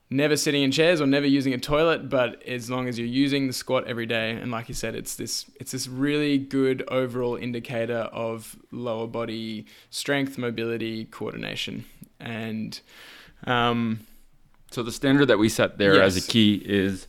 never 0.10 0.38
sitting 0.38 0.64
in 0.64 0.72
chairs 0.72 1.02
or 1.02 1.08
never 1.08 1.26
using 1.26 1.54
a 1.54 1.58
toilet, 1.58 2.10
but 2.10 2.42
as 2.44 2.70
long 2.70 2.88
as 2.88 2.98
you're 2.98 3.08
using 3.08 3.48
the 3.48 3.54
squat 3.54 3.86
every 3.88 4.06
day, 4.06 4.32
and 4.32 4.52
like 4.52 4.70
you 4.70 4.76
said, 4.76 4.96
it's 4.96 5.16
this 5.16 5.46
it's 5.60 5.72
this 5.72 5.88
really 5.88 6.38
good 6.38 6.84
overall 6.88 7.36
indicator 7.36 8.10
of 8.14 8.56
lower 8.72 9.08
body 9.08 9.66
strength, 9.90 10.38
mobility, 10.38 11.06
coordination, 11.06 11.86
and 12.20 12.80
um, 13.46 14.00
So 14.72 14.82
the 14.84 14.92
standard 14.92 15.28
that 15.28 15.40
we 15.40 15.50
set 15.50 15.78
there 15.78 16.02
as 16.02 16.18
a 16.18 16.22
key 16.22 16.62
is 16.66 17.08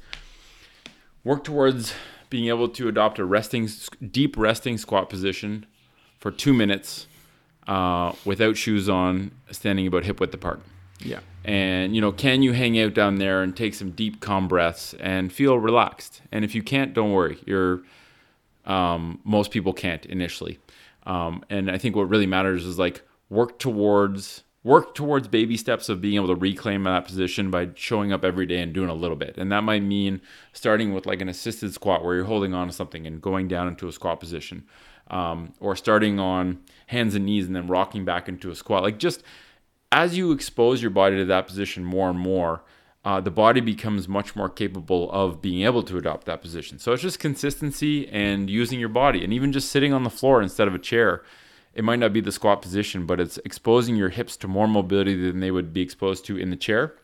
work 1.24 1.44
towards 1.44 1.94
being 2.30 2.48
able 2.48 2.68
to 2.68 2.88
adopt 2.88 3.18
a 3.18 3.24
resting, 3.24 3.68
deep 4.10 4.36
resting 4.36 4.78
squat 4.78 5.08
position 5.08 5.66
for 6.18 6.30
two 6.30 6.52
minutes 6.52 7.06
uh, 7.66 8.12
without 8.24 8.56
shoes 8.56 8.88
on, 8.88 9.30
standing 9.50 9.86
about 9.86 10.04
hip 10.04 10.20
width 10.20 10.34
apart. 10.34 10.60
yeah. 11.00 11.20
And 11.44 11.94
you 11.94 12.00
know, 12.00 12.10
can 12.10 12.42
you 12.42 12.52
hang 12.52 12.80
out 12.80 12.94
down 12.94 13.16
there 13.16 13.42
and 13.42 13.56
take 13.56 13.74
some 13.74 13.90
deep, 13.90 14.20
calm 14.20 14.48
breaths 14.48 14.94
and 14.98 15.32
feel 15.32 15.58
relaxed? 15.58 16.22
And 16.32 16.44
if 16.44 16.54
you 16.54 16.62
can't, 16.62 16.92
don't 16.92 17.12
worry. 17.12 17.38
You're 17.46 17.82
um, 18.64 19.20
most 19.24 19.52
people 19.52 19.72
can't 19.72 20.04
initially. 20.06 20.58
Um, 21.04 21.44
and 21.48 21.70
I 21.70 21.78
think 21.78 21.94
what 21.94 22.08
really 22.08 22.26
matters 22.26 22.66
is 22.66 22.78
like 22.78 23.02
work 23.30 23.60
towards 23.60 24.42
work 24.66 24.96
towards 24.96 25.28
baby 25.28 25.56
steps 25.56 25.88
of 25.88 26.00
being 26.00 26.16
able 26.16 26.26
to 26.26 26.34
reclaim 26.34 26.82
that 26.82 27.04
position 27.04 27.52
by 27.52 27.68
showing 27.76 28.12
up 28.12 28.24
every 28.24 28.46
day 28.46 28.60
and 28.60 28.72
doing 28.72 28.88
a 28.88 28.94
little 28.94 29.16
bit. 29.16 29.38
And 29.38 29.52
that 29.52 29.62
might 29.62 29.84
mean 29.84 30.20
starting 30.52 30.92
with 30.92 31.06
like 31.06 31.20
an 31.20 31.28
assisted 31.28 31.72
squat 31.72 32.04
where 32.04 32.16
you're 32.16 32.24
holding 32.24 32.52
on 32.52 32.66
to 32.66 32.72
something 32.72 33.06
and 33.06 33.22
going 33.22 33.46
down 33.46 33.68
into 33.68 33.86
a 33.86 33.92
squat 33.92 34.18
position, 34.18 34.64
um, 35.08 35.52
or 35.60 35.76
starting 35.76 36.18
on 36.18 36.58
hands 36.88 37.14
and 37.14 37.24
knees 37.24 37.46
and 37.46 37.54
then 37.54 37.68
rocking 37.68 38.04
back 38.04 38.28
into 38.28 38.50
a 38.50 38.56
squat. 38.56 38.82
Like 38.82 38.98
just 38.98 39.22
as 39.92 40.16
you 40.18 40.32
expose 40.32 40.82
your 40.82 40.90
body 40.90 41.16
to 41.16 41.24
that 41.26 41.46
position 41.46 41.84
more 41.84 42.10
and 42.10 42.18
more, 42.18 42.64
uh, 43.04 43.20
the 43.20 43.30
body 43.30 43.60
becomes 43.60 44.08
much 44.08 44.34
more 44.34 44.48
capable 44.48 45.12
of 45.12 45.40
being 45.40 45.64
able 45.64 45.84
to 45.84 45.96
adopt 45.96 46.26
that 46.26 46.42
position. 46.42 46.80
So 46.80 46.92
it's 46.92 47.02
just 47.02 47.20
consistency 47.20 48.08
and 48.08 48.50
using 48.50 48.80
your 48.80 48.88
body, 48.88 49.22
and 49.22 49.32
even 49.32 49.52
just 49.52 49.70
sitting 49.70 49.92
on 49.92 50.02
the 50.02 50.10
floor 50.10 50.42
instead 50.42 50.66
of 50.66 50.74
a 50.74 50.80
chair. 50.80 51.22
It 51.76 51.84
might 51.84 51.98
not 52.00 52.12
be 52.12 52.20
the 52.22 52.32
squat 52.32 52.62
position, 52.62 53.06
but 53.06 53.20
it's 53.20 53.38
exposing 53.44 53.94
your 53.96 54.08
hips 54.08 54.36
to 54.38 54.48
more 54.48 54.66
mobility 54.66 55.14
than 55.14 55.40
they 55.40 55.50
would 55.50 55.72
be 55.72 55.82
exposed 55.82 56.24
to 56.26 56.36
in 56.36 56.50
the 56.50 56.56
chair, 56.56 56.94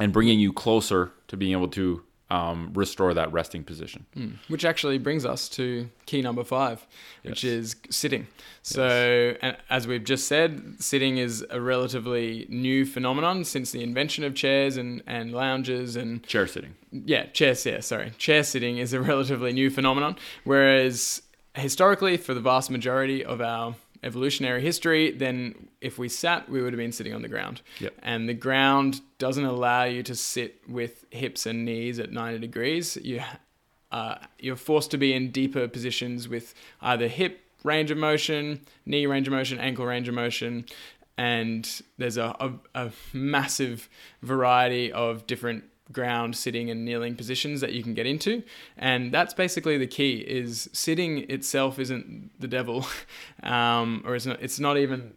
and 0.00 0.12
bringing 0.12 0.38
you 0.40 0.52
closer 0.52 1.12
to 1.28 1.36
being 1.36 1.52
able 1.52 1.68
to 1.68 2.02
um, 2.30 2.72
restore 2.74 3.14
that 3.14 3.32
resting 3.32 3.64
position. 3.64 4.04
Which 4.48 4.64
actually 4.66 4.98
brings 4.98 5.24
us 5.24 5.48
to 5.50 5.88
key 6.04 6.20
number 6.20 6.44
five, 6.44 6.86
which 7.22 7.42
Yes. 7.42 7.52
is 7.52 7.76
sitting. 7.90 8.26
So, 8.62 9.34
and 9.40 9.56
as 9.70 9.86
we've 9.86 10.04
just 10.04 10.28
said, 10.28 10.74
sitting 10.78 11.16
is 11.16 11.42
a 11.48 11.58
relatively 11.60 12.44
new 12.50 12.84
phenomenon 12.84 13.44
since 13.44 13.70
the 13.70 13.82
invention 13.82 14.24
of 14.24 14.34
chairs 14.34 14.76
and, 14.76 15.02
and 15.06 15.32
lounges 15.32 15.96
and 15.96 16.22
Chair 16.26 16.46
sitting. 16.46 16.74
yeah, 16.92 17.26
chair 17.26 17.54
yeah, 17.64 17.80
sorry. 17.80 18.10
Chair 18.18 18.42
sitting 18.42 18.76
is 18.76 18.92
a 18.92 19.00
relatively 19.12 19.52
new 19.54 19.70
phenomenon, 19.70 20.16
whereas 20.44 21.22
historically, 21.54 22.16
for 22.18 22.34
the 22.34 22.40
vast 22.40 22.70
majority 22.70 23.24
of 23.24 23.40
our 23.40 23.74
evolutionary 24.02 24.62
history, 24.62 25.10
then 25.10 25.68
if 25.80 25.98
we 25.98 26.08
sat, 26.08 26.48
we 26.48 26.62
would 26.62 26.72
have 26.72 26.78
been 26.78 26.92
sitting 26.92 27.14
on 27.14 27.22
the 27.22 27.28
ground. 27.28 27.62
Yep. 27.80 27.94
And 28.02 28.28
the 28.28 28.34
ground 28.34 29.00
doesn't 29.18 29.44
allow 29.44 29.84
you 29.84 30.02
to 30.04 30.14
sit 30.14 30.60
with 30.68 31.04
hips 31.10 31.46
and 31.46 31.64
knees 31.64 31.98
at 31.98 32.12
90 32.12 32.38
degrees. 32.38 32.96
You, 32.96 33.22
uh, 33.90 34.16
you're 34.38 34.56
forced 34.56 34.90
to 34.92 34.98
be 34.98 35.12
in 35.12 35.30
deeper 35.30 35.66
positions 35.68 36.28
with 36.28 36.54
either 36.80 37.08
hip 37.08 37.40
range 37.64 37.90
of 37.90 37.98
motion, 37.98 38.60
knee 38.86 39.06
range 39.06 39.26
of 39.26 39.32
motion, 39.32 39.58
ankle 39.58 39.86
range 39.86 40.08
of 40.08 40.14
motion, 40.14 40.64
and 41.16 41.82
there's 41.98 42.16
a, 42.16 42.36
a, 42.38 42.52
a 42.86 42.92
massive 43.12 43.88
variety 44.22 44.92
of 44.92 45.26
different 45.26 45.64
ground 45.92 46.36
sitting 46.36 46.70
and 46.70 46.84
kneeling 46.84 47.14
positions 47.14 47.60
that 47.60 47.72
you 47.72 47.82
can 47.82 47.94
get 47.94 48.06
into 48.06 48.42
and 48.76 49.12
that's 49.12 49.32
basically 49.32 49.78
the 49.78 49.86
key 49.86 50.18
is 50.18 50.68
sitting 50.72 51.30
itself 51.30 51.78
isn't 51.78 52.30
the 52.38 52.48
devil 52.48 52.86
um, 53.42 54.02
or 54.04 54.14
it's 54.14 54.26
not 54.26 54.40
it's 54.42 54.60
not 54.60 54.76
even 54.76 55.14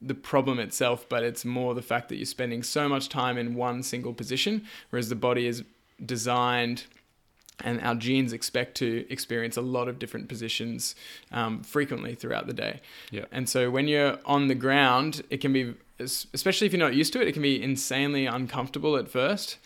the 0.00 0.14
problem 0.14 0.58
itself 0.58 1.08
but 1.08 1.22
it's 1.22 1.44
more 1.44 1.74
the 1.74 1.82
fact 1.82 2.08
that 2.08 2.16
you're 2.16 2.26
spending 2.26 2.62
so 2.62 2.88
much 2.88 3.08
time 3.08 3.38
in 3.38 3.54
one 3.54 3.82
single 3.82 4.12
position 4.12 4.64
whereas 4.90 5.08
the 5.08 5.16
body 5.16 5.46
is 5.46 5.62
designed 6.04 6.84
and 7.64 7.80
our 7.80 7.94
genes 7.94 8.32
expect 8.32 8.76
to 8.76 9.06
experience 9.10 9.56
a 9.56 9.60
lot 9.60 9.88
of 9.88 9.98
different 9.98 10.28
positions 10.28 10.94
um, 11.32 11.62
frequently 11.62 12.14
throughout 12.14 12.46
the 12.46 12.52
day. 12.52 12.80
Yeah. 13.10 13.24
And 13.32 13.48
so 13.48 13.70
when 13.70 13.88
you're 13.88 14.18
on 14.24 14.46
the 14.46 14.54
ground, 14.54 15.22
it 15.30 15.38
can 15.38 15.52
be, 15.52 15.74
especially 15.98 16.66
if 16.66 16.72
you're 16.72 16.78
not 16.78 16.94
used 16.94 17.12
to 17.14 17.20
it, 17.20 17.28
it 17.28 17.32
can 17.32 17.42
be 17.42 17.60
insanely 17.60 18.26
uncomfortable 18.26 18.96
at 18.96 19.08
first. 19.08 19.58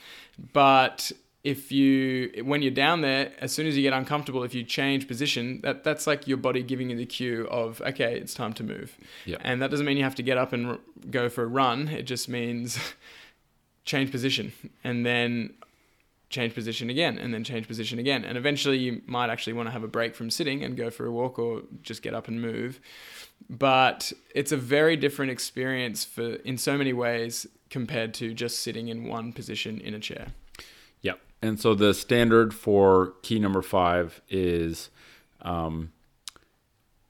But 0.53 1.13
if 1.45 1.73
you, 1.73 2.43
when 2.45 2.63
you're 2.63 2.71
down 2.71 3.01
there, 3.01 3.33
as 3.41 3.53
soon 3.53 3.67
as 3.67 3.77
you 3.77 3.83
get 3.83 3.93
uncomfortable, 3.93 4.45
if 4.45 4.55
you 4.55 4.63
change 4.63 5.09
position, 5.09 5.61
that 5.63 5.83
that's 5.83 6.07
like 6.07 6.29
your 6.29 6.37
body 6.37 6.63
giving 6.63 6.91
you 6.91 6.97
the 6.97 7.07
cue 7.07 7.47
of, 7.49 7.81
okay, 7.83 8.17
it's 8.17 8.35
time 8.35 8.53
to 8.55 8.63
move. 8.65 8.97
Yeah. 9.25 9.39
And 9.41 9.61
that 9.61 9.71
doesn't 9.71 9.85
mean 9.85 9.97
you 9.97 10.05
have 10.05 10.15
to 10.17 10.23
get 10.23 10.39
up 10.39 10.53
and 10.53 10.67
r- 10.67 10.79
go 11.11 11.29
for 11.29 11.43
a 11.43 11.49
run. 11.49 11.89
It 11.89 12.03
just 12.03 12.29
means 12.29 12.79
change 13.85 14.13
position 14.13 14.53
and 14.85 15.05
then 15.05 15.55
change 16.33 16.55
position 16.55 16.91
again 16.91 17.19
and 17.19 17.33
then 17.33 17.45
change 17.45 17.69
position 17.69 17.99
again. 17.99 18.25
And 18.25 18.37
eventually 18.37 18.79
you 18.79 19.03
might 19.07 19.31
actually 19.31 19.53
want 19.53 19.69
to 19.69 19.71
have 19.71 19.85
a 19.85 19.89
break 19.89 20.17
from 20.17 20.31
sitting 20.31 20.65
and 20.65 20.77
go 20.77 20.91
for 20.91 21.07
a 21.07 21.13
walk 21.13 21.39
or 21.39 21.63
just 21.83 22.03
get 22.03 22.15
up 22.15 22.27
and 22.27 22.41
move. 22.41 22.81
But 23.49 24.13
it's 24.35 24.51
a 24.51 24.57
very 24.57 24.97
different 24.97 25.31
experience 25.31 26.05
for 26.05 26.35
in 26.37 26.59
so 26.59 26.77
many 26.77 26.93
ways 26.93 27.47
compared 27.71 28.15
to 28.15 28.35
just 28.35 28.61
sitting 28.61 28.89
in 28.89 29.05
one 29.05 29.33
position 29.33 29.81
in 29.81 29.95
a 29.95 30.01
chair. 30.01 30.29
Yep. 31.03 31.21
And 31.43 31.61
so 31.61 31.75
the 31.75 31.95
standard 31.95 32.53
for 32.55 33.15
key 33.23 33.39
number 33.39 33.63
five 33.63 34.21
is 34.29 34.91
um, 35.43 35.93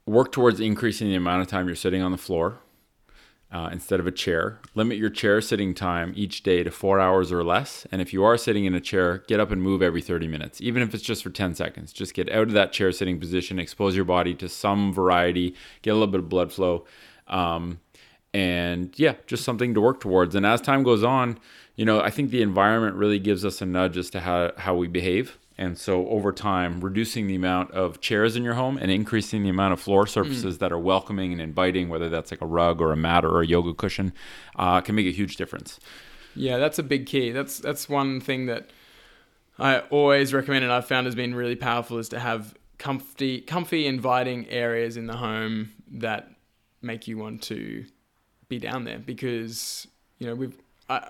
work 0.07 0.33
towards 0.33 0.61
increasing 0.61 1.09
the 1.09 1.15
amount 1.15 1.43
of 1.43 1.49
time 1.49 1.67
you're 1.67 1.77
sitting 1.77 2.03
on 2.03 2.13
the 2.13 2.19
floor 2.19 2.59
uh, 3.53 3.69
instead 3.71 4.01
of 4.01 4.07
a 4.07 4.13
chair. 4.13 4.59
Limit 4.75 4.97
your 4.97 5.11
chair 5.11 5.41
sitting 5.41 5.75
time 5.75 6.13
each 6.17 6.43
day 6.43 6.63
to 6.63 6.71
four 6.71 6.99
hours 6.99 7.31
or 7.31 7.45
less. 7.45 7.87
And 7.93 8.01
if 8.01 8.13
you 8.13 8.25
are 8.25 8.39
sitting 8.39 8.65
in 8.65 8.75
a 8.75 8.81
chair, 8.81 9.19
get 9.29 9.41
up 9.41 9.51
and 9.51 9.63
move 9.63 9.83
every 9.83 10.01
30 10.01 10.27
minutes, 10.27 10.61
even 10.61 10.83
if 10.83 10.95
it's 10.95 11.03
just 11.03 11.23
for 11.23 11.31
10 11.31 11.55
seconds. 11.55 11.93
Just 11.93 12.15
get 12.15 12.33
out 12.33 12.49
of 12.49 12.53
that 12.55 12.73
chair 12.73 12.91
sitting 12.93 13.21
position, 13.21 13.59
expose 13.59 13.95
your 13.95 14.07
body 14.07 14.35
to 14.35 14.49
some 14.49 14.93
variety, 14.93 15.55
get 15.83 15.91
a 15.91 15.95
little 15.95 16.09
bit 16.09 16.21
of 16.21 16.31
blood 16.31 16.51
flow. 16.51 16.87
Um, 17.29 17.81
and 18.33 18.99
yeah, 18.99 19.15
just 19.27 19.45
something 19.45 19.75
to 19.75 19.81
work 19.81 20.01
towards. 20.01 20.35
And 20.35 20.47
as 20.47 20.63
time 20.63 20.83
goes 20.83 21.05
on, 21.05 21.39
you 21.77 21.85
know, 21.85 22.01
I 22.01 22.09
think 22.09 22.31
the 22.31 22.41
environment 22.41 22.97
really 22.97 23.19
gives 23.19 23.45
us 23.45 23.61
a 23.61 23.67
nudge 23.67 23.99
as 23.99 24.09
to 24.11 24.21
how, 24.21 24.53
how 24.57 24.75
we 24.75 24.89
behave. 24.89 25.39
And 25.59 25.77
so 25.79 26.09
over 26.09 26.33
time, 26.33 26.81
reducing 26.81 27.27
the 27.27 27.35
amount 27.35 27.71
of 27.73 28.01
chairs 28.01 28.37
in 28.37 28.43
your 28.43 28.55
home 28.55 28.79
and 28.79 28.91
increasing 28.91 29.43
the 29.43 29.49
amount 29.49 29.73
of 29.73 29.81
floor 29.81 30.07
surfaces 30.07 30.59
that 30.59 30.73
are 30.73 30.79
welcoming 30.79 31.33
and 31.33 31.41
inviting, 31.41 31.89
whether 31.89 32.09
that's 32.09 32.31
like 32.31 32.41
a 32.41 32.47
rug 32.47 32.81
or 32.81 32.93
a 32.93 32.97
mat 32.97 33.25
or 33.25 33.41
a 33.41 33.47
yoga 33.47 33.75
cushion, 33.75 34.13
uh, 34.57 34.81
can 34.81 34.95
make 34.95 35.07
a 35.07 35.13
huge 35.13 35.37
difference. 35.37 35.79
Yeah, 36.35 36.59
that's 36.59 36.79
a 36.79 36.83
big 36.83 37.07
key. 37.07 37.31
That's 37.31 37.59
that's 37.59 37.89
one 37.89 38.21
thing 38.21 38.47
that 38.47 38.71
I 39.59 39.81
always 39.91 40.33
recommend 40.33 40.65
and 40.65 40.73
I've 40.73 40.87
found 40.87 41.07
has 41.07 41.15
been 41.15 41.35
really 41.35 41.57
powerful 41.57 41.99
is 41.99 42.09
to 42.11 42.19
have 42.19 42.55
comfy 42.79 43.41
comfy 43.41 43.87
inviting 43.87 44.49
areas 44.49 44.97
in 44.97 45.07
the 45.07 45.17
home 45.17 45.71
that 45.91 46.31
make 46.81 47.07
you 47.07 47.19
want 47.19 47.43
to 47.43 47.85
be 48.49 48.59
down 48.59 48.85
there 48.85 48.99
because 48.99 49.87
you 50.19 50.27
know 50.27 50.35
we've 50.35 50.59
I, 50.93 51.09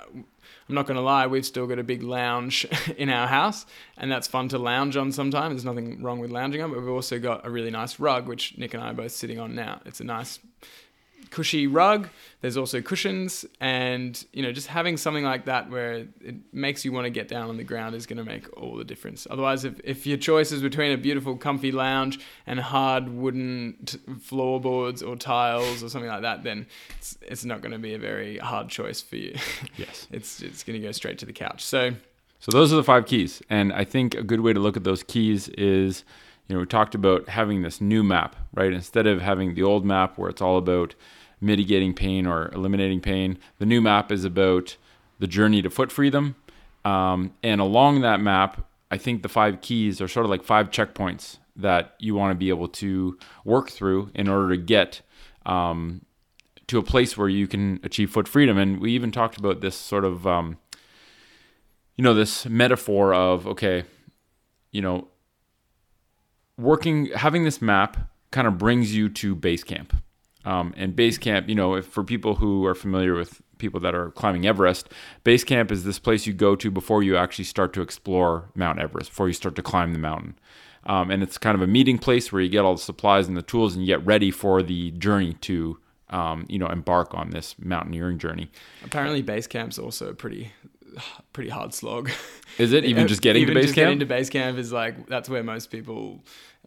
I'm 0.68 0.74
not 0.74 0.87
going 0.87 0.97
to 0.97 1.03
lie, 1.03 1.26
we've 1.26 1.47
still 1.47 1.66
got 1.66 1.78
a 1.78 1.85
big 1.85 2.03
lounge 2.03 2.66
in 2.97 3.09
our 3.09 3.26
house, 3.26 3.66
and 3.97 4.11
that's 4.11 4.26
fun 4.26 4.49
to 4.49 4.59
lounge 4.59 4.97
on 4.97 5.12
sometimes. 5.12 5.55
There's 5.55 5.64
nothing 5.64 6.03
wrong 6.03 6.18
with 6.18 6.30
lounging 6.30 6.62
on, 6.62 6.70
but 6.70 6.80
we've 6.80 6.89
also 6.89 7.18
got 7.18 7.47
a 7.47 7.51
really 7.51 7.70
nice 7.70 7.99
rug, 7.99 8.26
which 8.26 8.57
Nick 8.59 8.74
and 8.74 8.83
I 8.83 8.91
are 8.91 8.95
both 8.95 9.12
sitting 9.12 9.39
on 9.39 9.55
now. 9.55 9.80
It's 9.85 10.01
a 10.01 10.05
nice 10.05 10.39
cushy 11.31 11.66
rug. 11.66 12.09
There's 12.41 12.57
also 12.57 12.81
cushions, 12.81 13.45
and 13.61 14.25
you 14.33 14.43
know, 14.43 14.51
just 14.53 14.66
having 14.66 14.97
something 14.97 15.25
like 15.25 15.45
that 15.45 15.70
where 15.70 16.07
it 16.20 16.37
makes 16.53 16.85
you 16.85 16.93
want 16.93 17.05
to 17.05 17.11
get 17.11 17.29
down 17.29 17.49
on 17.49 17.57
the 17.57 17.64
ground 17.64 17.95
is 17.95 18.07
going 18.07 18.18
to 18.18 18.25
make 18.25 18.45
all 18.61 18.77
the 18.77 18.85
difference. 18.85 19.27
Otherwise, 19.31 19.64
if, 19.64 19.81
if 19.85 20.07
your 20.07 20.16
choice 20.16 20.51
is 20.51 20.61
between 20.61 20.93
a 20.93 20.97
beautiful, 20.97 21.37
comfy 21.37 21.70
lounge 21.70 22.18
and 22.47 22.59
hard 22.59 23.09
wooden 23.09 23.77
t- 23.87 23.99
floorboards 24.20 25.03
or 25.03 25.14
tiles 25.16 25.83
or 25.83 25.89
something 25.89 26.11
like 26.11 26.23
that, 26.23 26.43
then 26.43 26.66
it's, 26.99 27.16
it's 27.23 27.45
not 27.45 27.61
going 27.61 27.73
to 27.73 27.79
be 27.79 27.95
a 27.95 27.99
very 27.99 28.39
hard 28.39 28.68
choice 28.68 29.01
for 29.01 29.16
you. 29.16 29.37
Yes. 29.77 30.07
it's 30.11 30.43
it's 30.43 30.62
going 30.64 30.81
to 30.81 30.87
go 30.87 30.93
straight 30.93 31.18
to 31.18 31.27
the 31.27 31.33
couch. 31.33 31.64
So 31.64 31.93
So 32.41 32.51
those 32.51 32.73
are 32.73 32.77
the 32.77 32.85
five 32.85 33.07
keys, 33.07 33.41
and 33.49 33.73
I 33.73 33.85
think 33.85 34.14
a 34.16 34.23
good 34.23 34.41
way 34.41 34.53
to 34.53 34.59
look 34.61 34.77
at 34.77 34.83
those 34.85 35.03
keys 35.05 35.49
is, 35.51 36.03
you 36.53 36.59
know, 36.59 36.61
we 36.61 36.67
talked 36.67 36.95
about 36.95 37.31
having 37.31 37.63
this 37.63 37.81
new 37.81 38.05
map, 38.05 38.37
right? 38.53 38.75
Instead 38.75 39.07
of 39.07 39.23
having 39.23 39.55
the 39.55 39.63
old 39.63 39.87
map 39.87 40.19
where 40.19 40.29
it's 40.29 40.43
all 40.43 40.59
about 40.59 40.95
mitigating 41.41 41.95
pain 41.95 42.27
or 42.27 42.51
eliminating 42.53 43.01
pain, 43.01 43.39
the 43.59 43.65
new 43.65 43.81
map 43.81 44.13
is 44.13 44.23
about 44.23 44.77
the 45.19 45.27
journey 45.27 45.63
to 45.63 45.71
foot 45.71 45.91
freedom. 45.91 46.37
Um, 46.85 47.33
and 47.43 47.59
along 47.63 48.03
that 48.03 48.21
map, 48.21 48.69
I 48.91 48.99
think 48.99 49.23
the 49.23 49.31
five 49.31 49.63
keys 49.63 50.03
are 50.03 50.09
sort 50.09 50.27
of 50.27 50.31
like 50.31 50.45
five 50.45 50.71
checkpoints 50.71 51.39
that 51.57 51.95
you 51.99 52.15
want 52.15 52.33
to 52.33 52.35
be 52.35 52.51
able 52.51 52.69
to 52.69 53.19
work 53.47 53.71
through 53.71 54.11
in 54.15 54.29
order 54.29 54.51
to 54.51 54.59
get 54.59 55.01
um, 55.47 56.05
to 56.67 56.77
a 56.77 56.83
place 56.83 57.17
where 57.17 57.31
you 57.31 57.47
can 57.47 57.81
achieve 57.83 58.11
foot 58.11 58.29
freedom. 58.29 58.59
And 58.59 58.79
we 58.79 58.93
even 58.93 59.11
talked 59.11 59.39
about 59.39 59.63
this 59.63 59.75
sort 59.75 60.05
of 60.05 60.27
um, 60.27 60.59
you 61.97 62.05
know 62.05 62.13
this 62.13 62.45
metaphor 62.45 63.15
of 63.15 63.47
okay 63.47 63.85
you 64.71 64.83
know 64.83 65.09
working 66.59 67.07
having 67.15 67.45
this 67.45 67.61
map 67.63 68.11
kind 68.31 68.47
of 68.47 68.59
brings 68.59 68.95
you 68.95 69.09
to 69.09 69.35
base 69.35 69.65
camp 69.65 69.95
um, 70.45 70.75
and 70.77 70.97
base 70.97 71.19
camp 71.19 71.49
you 71.49 71.55
know 71.55 71.75
if 71.75 71.87
for 71.87 72.05
people 72.05 72.37
who 72.37 72.65
are 72.67 72.75
familiar 72.75 73.15
with 73.15 73.41
people 73.59 73.81
that 73.81 73.95
are 73.95 74.11
climbing 74.11 74.47
everest 74.47 74.89
base 75.25 75.45
camp 75.45 75.71
is 75.71 75.85
this 75.85 75.99
place 75.99 76.27
you 76.27 76.33
go 76.33 76.57
to 76.57 76.71
before 76.71 77.03
you 77.03 77.17
actually 77.17 77.45
start 77.45 77.73
to 77.73 77.81
explore 77.81 78.51
mount 78.55 78.79
everest 78.79 79.11
before 79.11 79.29
you 79.29 79.35
start 79.35 79.55
to 79.55 79.63
climb 79.63 79.93
the 79.93 79.99
mountain. 79.99 80.37
Um, 80.85 81.11
and 81.11 81.23
it's 81.23 81.39
kind 81.39 81.55
of 81.55 81.63
a 81.63 81.67
meeting 81.67 81.99
place 81.99 82.33
where 82.33 82.43
you 82.43 82.49
get 82.49 82.65
all 82.65 82.75
the 82.75 82.81
supplies 82.81 83.29
and 83.29 83.37
the 83.37 83.43
tools 83.43 83.75
and 83.75 83.87
you 83.87 83.87
get 83.87 84.05
ready 84.05 84.31
for 84.31 84.63
the 84.63 84.91
journey 84.93 85.35
to 85.43 85.79
um, 86.11 86.45
you 86.49 86.59
know 86.59 86.67
embark 86.67 87.15
on 87.15 87.31
this 87.31 87.55
mountaineering 87.59 88.19
journey. 88.19 88.51
Apparently, 88.85 89.23
base 89.23 89.47
camp's 89.47 89.79
also 89.79 90.09
a 90.09 90.15
pretty 90.15 90.53
pretty 91.32 91.51
hard 91.51 91.74
slog. 91.74 92.11
is 92.59 92.72
it 92.72 92.84
even 92.84 93.09
just 93.09 93.22
getting 93.22 93.43
even 93.43 93.55
to 93.55 93.61
base 93.61 93.68
just 93.68 93.74
camp 93.74 93.86
getting 93.86 93.99
to 94.01 94.07
base 94.07 94.30
camp 94.30 94.59
is 94.59 94.72
like 94.72 95.07
that's 95.07 95.28
where 95.28 95.43
most 95.43 95.70
people. 95.70 96.20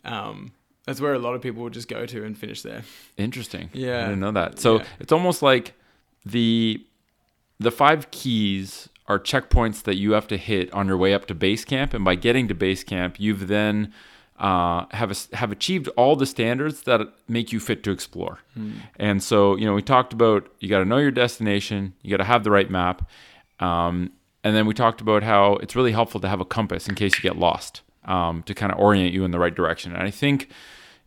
Um, 0.04 0.52
that's 0.86 1.02
where 1.02 1.14
a 1.16 1.20
lot 1.20 1.34
of 1.34 1.42
people 1.42 1.64
will 1.64 1.72
just 1.72 1.88
go 1.88 2.06
to 2.06 2.24
and 2.24 2.38
finish 2.38 2.62
there. 2.62 2.84
Interesting. 3.18 3.72
Yeah. 3.74 4.02
I 4.02 4.10
didn't 4.10 4.20
know 4.20 4.32
that. 4.34 4.60
So 4.60 4.78
Yeah. 4.78 4.86
it's 5.00 5.12
almost 5.12 5.42
like 5.42 5.74
the 6.26 6.86
the 7.60 7.72
five 7.72 8.12
keys 8.12 8.88
are 9.08 9.20
checkpoints 9.20 9.84
that 9.84 9.96
you 9.96 10.12
have 10.12 10.28
to 10.28 10.38
hit 10.38 10.72
on 10.74 10.88
your 10.88 10.98
way 10.98 11.14
up 11.14 11.26
to 11.28 11.36
base 11.36 11.64
camp, 11.66 11.94
and 11.94 12.04
by 12.06 12.16
getting 12.16 12.48
to 12.48 12.54
base 12.56 12.84
camp, 12.84 13.20
you've 13.20 13.48
then 13.48 13.94
uh, 14.40 14.86
have 14.92 15.12
a, 15.12 15.36
have 15.38 15.52
achieved 15.52 15.88
all 15.96 16.16
the 16.16 16.26
standards 16.26 16.82
that 16.82 17.02
make 17.28 17.54
you 17.54 17.60
fit 17.60 17.84
to 17.84 17.92
explore. 17.92 18.40
And 18.98 19.24
so 19.24 19.56
you 19.56 19.66
know 19.66 19.74
we 19.74 19.82
talked 19.82 20.12
about 20.14 20.48
you 20.60 20.68
got 20.70 20.80
to 20.80 20.86
know 20.86 20.98
your 20.98 21.12
destination, 21.12 21.94
you 22.02 22.12
got 22.12 22.18
to 22.18 22.24
have 22.26 22.44
the 22.44 22.52
right 22.52 22.70
map, 22.70 23.10
um, 23.60 24.12
and 24.44 24.56
then 24.56 24.66
we 24.66 24.74
talked 24.74 25.02
about 25.02 25.24
how 25.24 25.56
it's 25.56 25.76
really 25.76 25.92
helpful 25.92 26.22
to 26.22 26.30
have 26.30 26.40
a 26.40 26.46
compass 26.46 26.88
in 26.88 26.96
case 26.96 27.16
you 27.16 27.22
get 27.22 27.38
lost 27.38 27.82
um, 28.06 28.44
to 28.44 28.54
kind 28.54 28.72
of 28.72 28.80
orient 28.80 29.14
you 29.14 29.24
in 29.24 29.32
the 29.32 29.40
right 29.40 29.56
direction. 29.56 29.94
And 29.94 30.04
I 30.04 30.12
think 30.12 30.50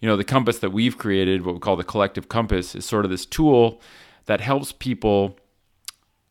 you 0.00 0.08
know 0.08 0.16
the 0.16 0.24
compass 0.24 0.58
that 0.60 0.70
we've 0.70 0.98
created 0.98 1.44
what 1.44 1.54
we 1.54 1.60
call 1.60 1.76
the 1.76 1.84
collective 1.84 2.28
compass 2.28 2.74
is 2.74 2.84
sort 2.84 3.04
of 3.04 3.10
this 3.10 3.26
tool 3.26 3.80
that 4.26 4.40
helps 4.40 4.72
people 4.72 5.36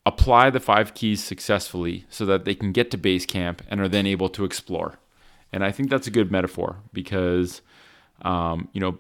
apply 0.05 0.49
the 0.49 0.59
five 0.59 0.93
keys 0.93 1.23
successfully 1.23 2.05
so 2.09 2.25
that 2.25 2.45
they 2.45 2.55
can 2.55 2.71
get 2.71 2.91
to 2.91 2.97
base 2.97 3.25
camp 3.25 3.61
and 3.67 3.81
are 3.81 3.89
then 3.89 4.05
able 4.07 4.29
to 4.29 4.45
explore 4.45 4.99
and 5.51 5.65
i 5.65 5.71
think 5.71 5.89
that's 5.89 6.07
a 6.07 6.11
good 6.11 6.31
metaphor 6.31 6.77
because 6.93 7.61
um, 8.21 8.69
you 8.71 8.79
know 8.79 8.97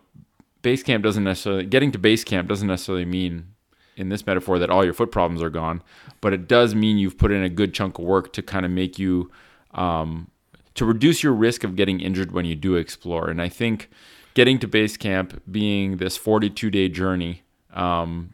base 0.61 0.83
camp 0.83 1.03
doesn't 1.03 1.23
necessarily 1.23 1.65
getting 1.65 1.91
to 1.91 1.97
base 1.97 2.23
camp 2.25 2.49
doesn't 2.49 2.67
necessarily 2.67 3.05
mean 3.05 3.53
in 3.97 4.09
this 4.09 4.25
metaphor 4.25 4.57
that 4.59 4.69
all 4.69 4.83
your 4.85 4.93
foot 4.93 5.11
problems 5.11 5.41
are 5.41 5.49
gone 5.49 5.81
but 6.21 6.33
it 6.33 6.47
does 6.47 6.73
mean 6.73 6.97
you've 6.97 7.17
put 7.17 7.31
in 7.31 7.43
a 7.43 7.49
good 7.49 7.73
chunk 7.73 7.97
of 7.97 8.05
work 8.05 8.31
to 8.33 8.41
kind 8.41 8.65
of 8.65 8.71
make 8.71 8.97
you 8.97 9.29
um, 9.73 10.29
to 10.73 10.85
reduce 10.85 11.23
your 11.23 11.33
risk 11.33 11.63
of 11.63 11.75
getting 11.75 11.99
injured 11.99 12.31
when 12.31 12.45
you 12.45 12.55
do 12.55 12.75
explore. 12.75 13.29
And 13.29 13.41
i 13.41 13.49
think 13.49 13.89
getting 14.33 14.59
to 14.59 14.67
base 14.67 14.97
camp 14.97 15.41
being 15.51 15.97
this 15.97 16.15
42 16.15 16.69
day 16.69 16.87
journey 16.87 17.43
um, 17.73 18.33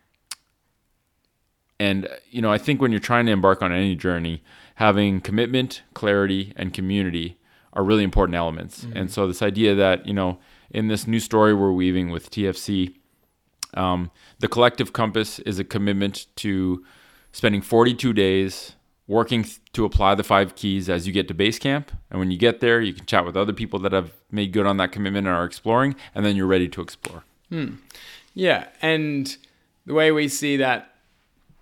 and 1.80 2.08
you 2.30 2.42
know 2.42 2.52
i 2.52 2.58
think 2.58 2.82
when 2.82 2.92
you're 2.92 3.00
trying 3.00 3.26
to 3.26 3.32
embark 3.32 3.62
on 3.62 3.72
any 3.72 3.96
journey 3.96 4.44
having 4.76 5.22
commitment 5.22 5.82
clarity 5.94 6.54
and 6.56 6.74
community 6.74 7.38
are 7.74 7.84
really 7.84 8.04
important 8.04 8.36
elements. 8.36 8.86
And 8.94 9.12
so 9.12 9.28
this 9.28 9.42
idea 9.42 9.76
that 9.76 10.06
you 10.08 10.14
know 10.14 10.40
in 10.70 10.88
this 10.88 11.08
new 11.08 11.20
story 11.20 11.54
we're 11.54 11.72
weaving 11.72 12.10
with 12.10 12.32
tfc 12.32 12.96
um, 13.76 14.12
the 14.40 14.48
collective 14.48 14.94
compass 14.94 15.40
is 15.40 15.60
a 15.60 15.64
commitment 15.64 16.28
to 16.38 16.84
spending 17.32 17.62
42 17.62 18.14
days 18.14 18.74
working 19.08 19.46
to 19.74 19.86
apply 19.86 20.16
the 20.16 20.24
five 20.24 20.56
keys 20.56 20.90
as 20.90 21.06
you 21.06 21.14
get 21.14 21.28
to 21.28 21.34
base 21.34 21.60
camp. 21.60 21.92
And 22.10 22.20
when 22.20 22.32
you 22.32 22.38
get 22.38 22.62
there, 22.62 22.80
you 22.80 22.94
can 22.94 23.06
chat 23.06 23.26
with 23.26 23.36
other 23.36 23.54
people 23.54 23.80
that 23.80 23.92
have 23.92 24.12
made 24.32 24.54
good 24.54 24.66
on 24.66 24.78
that 24.78 24.92
commitment 24.92 25.28
and 25.28 25.36
are 25.36 25.46
exploring, 25.46 25.96
and 26.16 26.26
then 26.26 26.36
you're 26.36 26.48
ready 26.48 26.70
to 26.70 26.82
explore. 26.82 27.24
Yeah, 28.34 28.68
and 28.82 29.36
the 29.86 29.94
way 29.94 30.12
we 30.12 30.28
see 30.28 30.58
that 30.58 30.96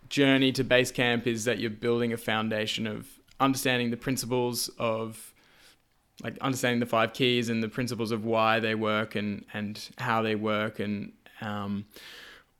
journey 0.10 0.52
to 0.52 0.64
base 0.64 0.92
camp 0.92 1.26
is 1.26 1.46
that 1.46 1.60
you're 1.60 1.70
building 1.70 2.14
a 2.14 2.18
foundation 2.18 2.86
of 2.86 3.08
understanding 3.40 3.90
the 3.90 3.98
principles 3.98 4.70
of 4.78 5.34
like 6.24 6.38
understanding 6.40 6.80
the 6.80 6.86
five 6.86 7.14
keys 7.14 7.50
and 7.50 7.64
the 7.64 7.70
principles 7.70 8.12
of 8.12 8.24
why 8.24 8.60
they 8.60 8.76
work 8.76 9.16
and 9.16 9.44
and 9.54 9.90
how 9.98 10.22
they 10.22 10.36
work 10.36 10.80
and 10.80 11.12
um, 11.42 11.86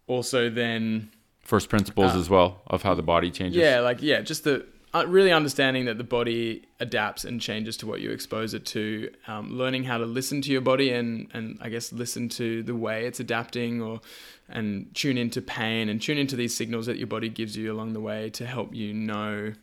also 0.08 0.50
then 0.50 1.12
First 1.44 1.70
principles 1.70 2.12
Ah. 2.14 2.20
as 2.20 2.30
well 2.30 2.62
of 2.68 2.84
how 2.84 2.94
the 2.96 3.02
body 3.04 3.32
changes. 3.32 3.58
yeah, 3.58 3.80
like 3.80 4.02
yeah, 4.02 4.22
just 4.22 4.44
the 4.44 4.66
uh, 4.94 5.06
really 5.08 5.32
understanding 5.32 5.86
that 5.86 5.98
the 5.98 6.04
body 6.04 6.64
adapts 6.82 7.24
and 7.24 7.40
changes 7.42 7.78
to 7.78 7.88
what 7.88 8.02
you 8.02 8.12
expose 8.12 8.54
it 8.54 8.66
to. 8.66 9.10
Um, 9.28 9.58
learning 9.58 9.86
how 9.86 9.98
to 9.98 10.06
listen 10.06 10.42
to 10.42 10.52
your 10.52 10.62
body 10.62 10.92
and 10.92 11.30
and 11.34 11.58
I 11.62 11.70
guess 11.70 11.92
listen 11.94 12.30
to 12.30 12.62
the 12.64 12.76
way 12.76 13.06
it's 13.06 13.20
adapting 13.20 13.82
or 13.82 14.02
and 14.50 14.94
tune 14.94 15.18
into 15.18 15.42
pain 15.42 15.88
and 15.90 16.02
tune 16.02 16.18
into 16.18 16.36
these 16.36 16.56
signals 16.56 16.86
that 16.88 16.98
your 16.98 17.08
body 17.08 17.30
gives 17.30 17.56
you 17.58 17.72
along 17.72 17.94
the 17.94 18.02
way 18.02 18.30
to 18.32 18.46
help 18.46 18.76
you 18.76 18.94
know 18.94 19.54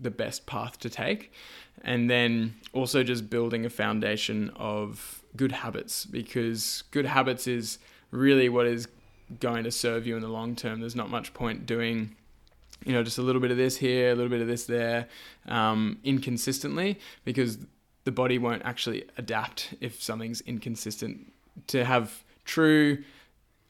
the 0.00 0.10
best 0.10 0.46
path 0.46 0.78
to 0.80 0.90
take. 0.90 1.32
And 1.82 2.08
then 2.10 2.54
also 2.72 3.02
just 3.02 3.28
building 3.30 3.64
a 3.66 3.70
foundation 3.70 4.50
of 4.56 5.22
good 5.36 5.52
habits 5.52 6.04
because 6.06 6.82
good 6.90 7.06
habits 7.06 7.46
is 7.46 7.78
really 8.10 8.48
what 8.48 8.66
is 8.66 8.88
going 9.40 9.64
to 9.64 9.70
serve 9.70 10.06
you 10.06 10.16
in 10.16 10.22
the 10.22 10.28
long 10.28 10.54
term. 10.56 10.80
There's 10.80 10.96
not 10.96 11.10
much 11.10 11.34
point 11.34 11.66
doing 11.66 12.16
you 12.84 12.92
know, 12.92 13.02
just 13.02 13.18
a 13.18 13.22
little 13.22 13.40
bit 13.40 13.50
of 13.50 13.56
this 13.56 13.76
here, 13.76 14.10
a 14.10 14.14
little 14.14 14.30
bit 14.30 14.40
of 14.40 14.46
this 14.46 14.66
there, 14.66 15.08
um, 15.46 15.98
inconsistently, 16.04 16.98
because 17.24 17.58
the 18.04 18.12
body 18.12 18.38
won't 18.38 18.62
actually 18.64 19.04
adapt 19.16 19.74
if 19.80 20.02
something's 20.02 20.40
inconsistent. 20.42 21.32
To 21.68 21.84
have 21.84 22.22
true 22.44 23.02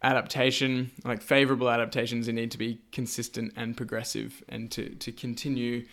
adaptation, 0.02 0.90
like 1.04 1.22
favorable 1.22 1.70
adaptations, 1.70 2.26
they 2.26 2.32
need 2.32 2.50
to 2.50 2.58
be 2.58 2.78
consistent 2.92 3.52
and 3.56 3.76
progressive, 3.76 4.42
and 4.48 4.70
to 4.72 4.90
to 4.96 5.12
continue 5.12 5.86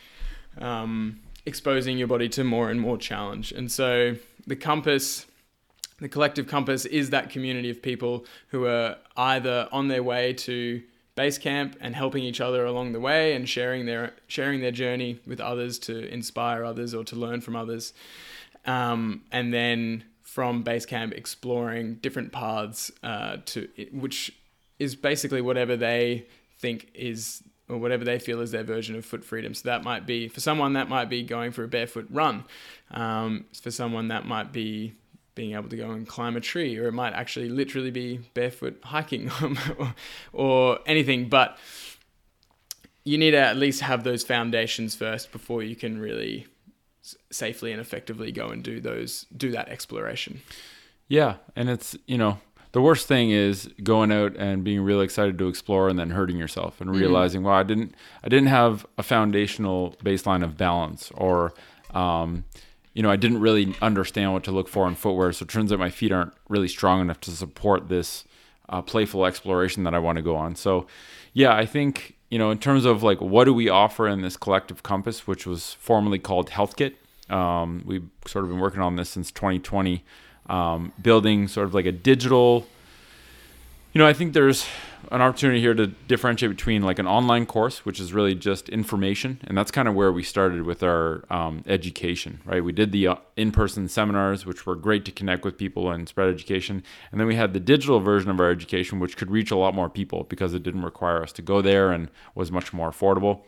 um, 0.58 1.20
exposing 1.46 1.98
your 1.98 2.08
body 2.08 2.28
to 2.30 2.44
more 2.44 2.70
and 2.70 2.82
more 2.82 2.98
challenge. 2.98 3.52
And 3.52 3.72
so 3.72 4.16
the 4.46 4.56
compass. 4.56 5.26
The 6.04 6.10
collective 6.10 6.48
compass 6.48 6.84
is 6.84 7.12
that 7.12 7.30
community 7.30 7.70
of 7.70 7.82
people 7.82 8.26
who 8.50 8.66
are 8.66 8.98
either 9.16 9.70
on 9.72 9.88
their 9.88 10.04
way 10.04 10.34
to 10.34 10.84
base 11.16 11.38
camp 11.38 11.78
and 11.80 11.96
helping 11.96 12.26
each 12.26 12.42
other 12.42 12.66
along 12.66 12.92
the 12.92 13.00
way 13.00 13.34
and 13.34 13.48
sharing 13.48 13.86
their 13.86 14.12
sharing 14.28 14.60
their 14.60 14.74
journey 14.74 15.22
with 15.26 15.40
others 15.40 15.80
to 15.80 16.06
inspire 16.10 16.66
others 16.66 16.94
or 16.94 17.06
to 17.06 17.16
learn 17.16 17.40
from 17.40 17.56
others. 17.56 17.94
Um, 18.66 19.22
and 19.32 19.54
then 19.54 20.04
from 20.24 20.62
base 20.62 20.86
camp 20.86 21.14
exploring 21.14 22.00
different 22.02 22.34
paths 22.34 22.92
uh, 23.02 23.38
to 23.46 23.70
which 23.94 24.34
is 24.80 24.98
basically 24.98 25.40
whatever 25.40 25.78
they 25.78 26.26
think 26.58 26.90
is 26.94 27.44
or 27.70 27.78
whatever 27.78 28.04
they 28.04 28.20
feel 28.20 28.42
is 28.42 28.52
their 28.52 28.66
version 28.66 28.98
of 28.98 29.06
foot 29.06 29.24
freedom. 29.24 29.54
So 29.54 29.70
that 29.70 29.86
might 29.86 30.06
be 30.06 30.28
for 30.28 30.42
someone 30.42 30.74
that 30.74 30.90
might 30.90 31.08
be 31.08 31.24
going 31.24 31.54
for 31.54 31.64
a 31.64 31.68
barefoot 31.70 32.08
run. 32.10 32.44
Um, 32.92 33.46
for 33.62 33.72
someone 33.72 34.10
that 34.10 34.28
might 34.28 34.52
be 34.52 34.96
being 35.36 35.54
able 35.54 35.70
to 35.70 35.78
go 35.78 35.92
and 35.92 36.08
climb 36.08 36.36
a 36.36 36.42
tree, 36.42 36.78
or 36.78 36.88
it 36.88 36.92
might 36.92 37.14
actually 37.14 37.50
literally 37.50 37.92
be 37.92 38.20
barefoot 38.34 38.80
hiking 38.84 39.32
or, 39.80 39.96
or 40.34 40.80
anything. 40.86 41.30
But 41.30 41.58
you 43.04 43.18
need 43.18 43.32
to 43.32 43.38
at 43.38 43.58
least 43.58 43.82
have 43.82 44.04
those 44.04 44.24
foundations 44.24 44.96
first 44.96 45.32
before 45.32 45.64
you 45.64 45.76
can 45.76 46.00
really 46.00 46.48
safely 47.32 47.72
and 47.72 47.82
effectively 47.82 48.32
go 48.32 48.48
and 48.48 48.64
do 48.64 48.80
those 48.80 49.26
do 49.36 49.52
that 49.52 49.68
exploration. 49.70 50.42
Yeah, 51.08 51.36
and 51.56 51.70
it's 51.70 51.98
you 52.08 52.18
know 52.18 52.40
the 52.72 52.82
worst 52.82 53.08
thing 53.08 53.30
is 53.30 53.70
going 53.84 54.12
out 54.12 54.36
and 54.36 54.64
being 54.64 54.82
really 54.82 55.04
excited 55.04 55.38
to 55.38 55.48
explore 55.48 55.90
and 55.90 56.00
then 56.00 56.10
hurting 56.12 56.38
yourself 56.38 56.80
and 56.82 56.90
Mm-hmm. 56.90 57.00
realizing, 57.00 57.44
wow, 57.44 57.54
I 57.60 57.64
didn't, 57.64 57.94
I 58.24 58.30
didn't 58.30 58.48
have 58.48 58.86
a 58.98 59.04
foundational 59.04 59.96
baseline 60.04 60.44
of 60.44 60.58
balance, 60.58 61.12
or, 61.14 61.54
um, 61.94 62.46
you 62.94 63.02
know, 63.02 63.10
I 63.10 63.16
didn't 63.16 63.40
really 63.40 63.76
understand 63.82 64.34
what 64.34 64.44
to 64.46 64.52
look 64.52 64.68
for 64.68 64.88
in 64.88 64.96
footwear. 64.96 65.32
So 65.32 65.44
it 65.44 65.50
turns 65.50 65.72
out 65.72 65.80
my 65.80 65.90
feet 65.90 66.12
aren't 66.12 66.34
really 66.48 66.68
strong 66.68 67.02
enough 67.02 67.20
to 67.22 67.32
support 67.32 67.90
this 67.90 68.24
uh, 68.70 68.82
playful 68.82 69.26
exploration 69.26 69.84
that 69.84 69.94
I 69.94 70.00
want 70.00 70.18
to 70.18 70.22
go 70.22 70.36
on. 70.36 70.56
So, 70.56 70.88
yeah, 71.34 71.56
I 71.56 71.66
think 71.66 72.16
you 72.34 72.40
know, 72.40 72.50
in 72.50 72.58
terms 72.58 72.84
of 72.84 73.04
like 73.04 73.22
what 73.22 73.44
do 73.44 73.54
we 73.54 73.70
offer 73.70 74.08
in 74.08 74.22
this 74.22 74.38
collective 74.38 74.82
compass, 74.82 75.28
which 75.28 75.46
was 75.46 75.74
formerly 75.76 76.18
called 76.18 76.50
Health 76.50 76.76
Kit. 76.76 76.98
Um, 77.30 77.84
we've 77.86 78.10
sort 78.26 78.44
of 78.44 78.50
been 78.50 78.60
working 78.60 78.82
on 78.82 78.96
this 78.96 79.12
since 79.12 79.30
2020, 79.32 80.04
um, 80.50 80.92
building 81.00 81.48
sort 81.48 81.68
of 81.68 81.76
like 81.76 81.86
a 81.86 81.92
digital. 81.92 82.66
You 83.94 84.00
know, 84.00 84.08
I 84.08 84.14
think 84.14 84.34
there's 84.34 84.66
an 85.14 85.22
opportunity 85.22 85.62
here 85.62 85.76
to 85.76 85.86
differentiate 85.86 86.50
between 86.50 86.82
like 86.82 86.98
an 86.98 87.06
online 87.06 87.46
course, 87.46 87.86
which 87.86 88.00
is 88.00 88.14
really 88.14 88.34
just 88.34 88.68
information, 88.70 89.40
and 89.44 89.56
that's 89.56 89.70
kind 89.70 89.88
of 89.88 89.94
where 89.94 90.12
we 90.12 90.24
started 90.24 90.64
with 90.64 90.82
our 90.82 91.24
um, 91.30 91.64
education, 91.68 92.42
right? 92.46 92.64
We 92.64 92.72
did 92.72 92.92
the 92.92 93.08
uh, 93.08 93.16
in-person 93.38 93.90
seminars, 93.90 94.44
which 94.48 94.66
were 94.66 94.76
great 94.76 95.06
to 95.06 95.12
connect 95.12 95.46
with 95.46 95.56
people 95.56 95.92
and 95.92 96.10
spread 96.10 96.30
education, 96.30 96.82
and 97.12 97.22
then 97.22 97.28
we 97.28 97.36
had 97.36 97.54
the 97.54 97.60
digital 97.60 98.00
version 98.00 98.32
of 98.32 98.40
our 98.40 98.50
education, 98.50 99.00
which 99.00 99.16
could 99.16 99.30
reach 99.30 99.52
a 99.52 99.56
lot 99.56 99.76
more 99.76 99.88
people 99.88 100.24
because 100.24 100.56
it 100.56 100.64
didn't 100.64 100.82
require 100.82 101.22
us 101.22 101.32
to 101.34 101.44
go 101.44 101.62
there 101.62 101.92
and 101.92 102.10
was 102.34 102.52
much 102.52 102.74
more 102.74 102.90
affordable. 102.90 103.42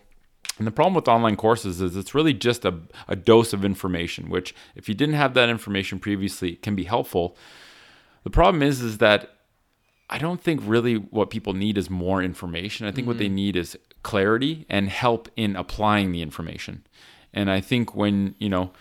And 0.60 0.68
the 0.68 0.72
problem 0.72 0.94
with 0.94 1.08
online 1.08 1.36
courses 1.36 1.82
is 1.82 1.96
it's 1.98 2.14
really 2.14 2.34
just 2.34 2.64
a, 2.64 2.76
a 3.08 3.16
dose 3.16 3.54
of 3.54 3.66
information, 3.66 4.30
which 4.30 4.54
if 4.76 4.88
you 4.88 4.94
didn't 4.94 5.16
have 5.16 5.34
that 5.34 5.50
information 5.50 5.98
previously, 5.98 6.58
can 6.58 6.76
be 6.76 6.84
helpful. 6.84 7.36
The 8.24 8.30
problem 8.30 8.62
is, 8.62 8.82
is 8.82 9.00
that 9.00 9.35
I 10.10 10.18
don't 10.20 10.42
think 10.42 10.62
really 10.64 10.96
what 10.96 11.30
people 11.30 11.54
need 11.54 11.78
is 11.78 11.90
more 11.90 12.22
information. 12.22 12.86
I 12.86 12.92
think 12.92 13.08
what 13.08 13.18
they 13.18 13.30
need 13.30 13.56
is 13.56 13.78
clarity 14.04 14.66
and 14.70 14.88
help 14.88 15.30
in 15.36 15.56
applying 15.56 16.12
the 16.12 16.22
information. 16.22 16.86
And 17.34 17.50
I 17.50 17.60
think 17.60 17.96
when, 17.96 18.36
you 18.38 18.50
know, 18.50 18.72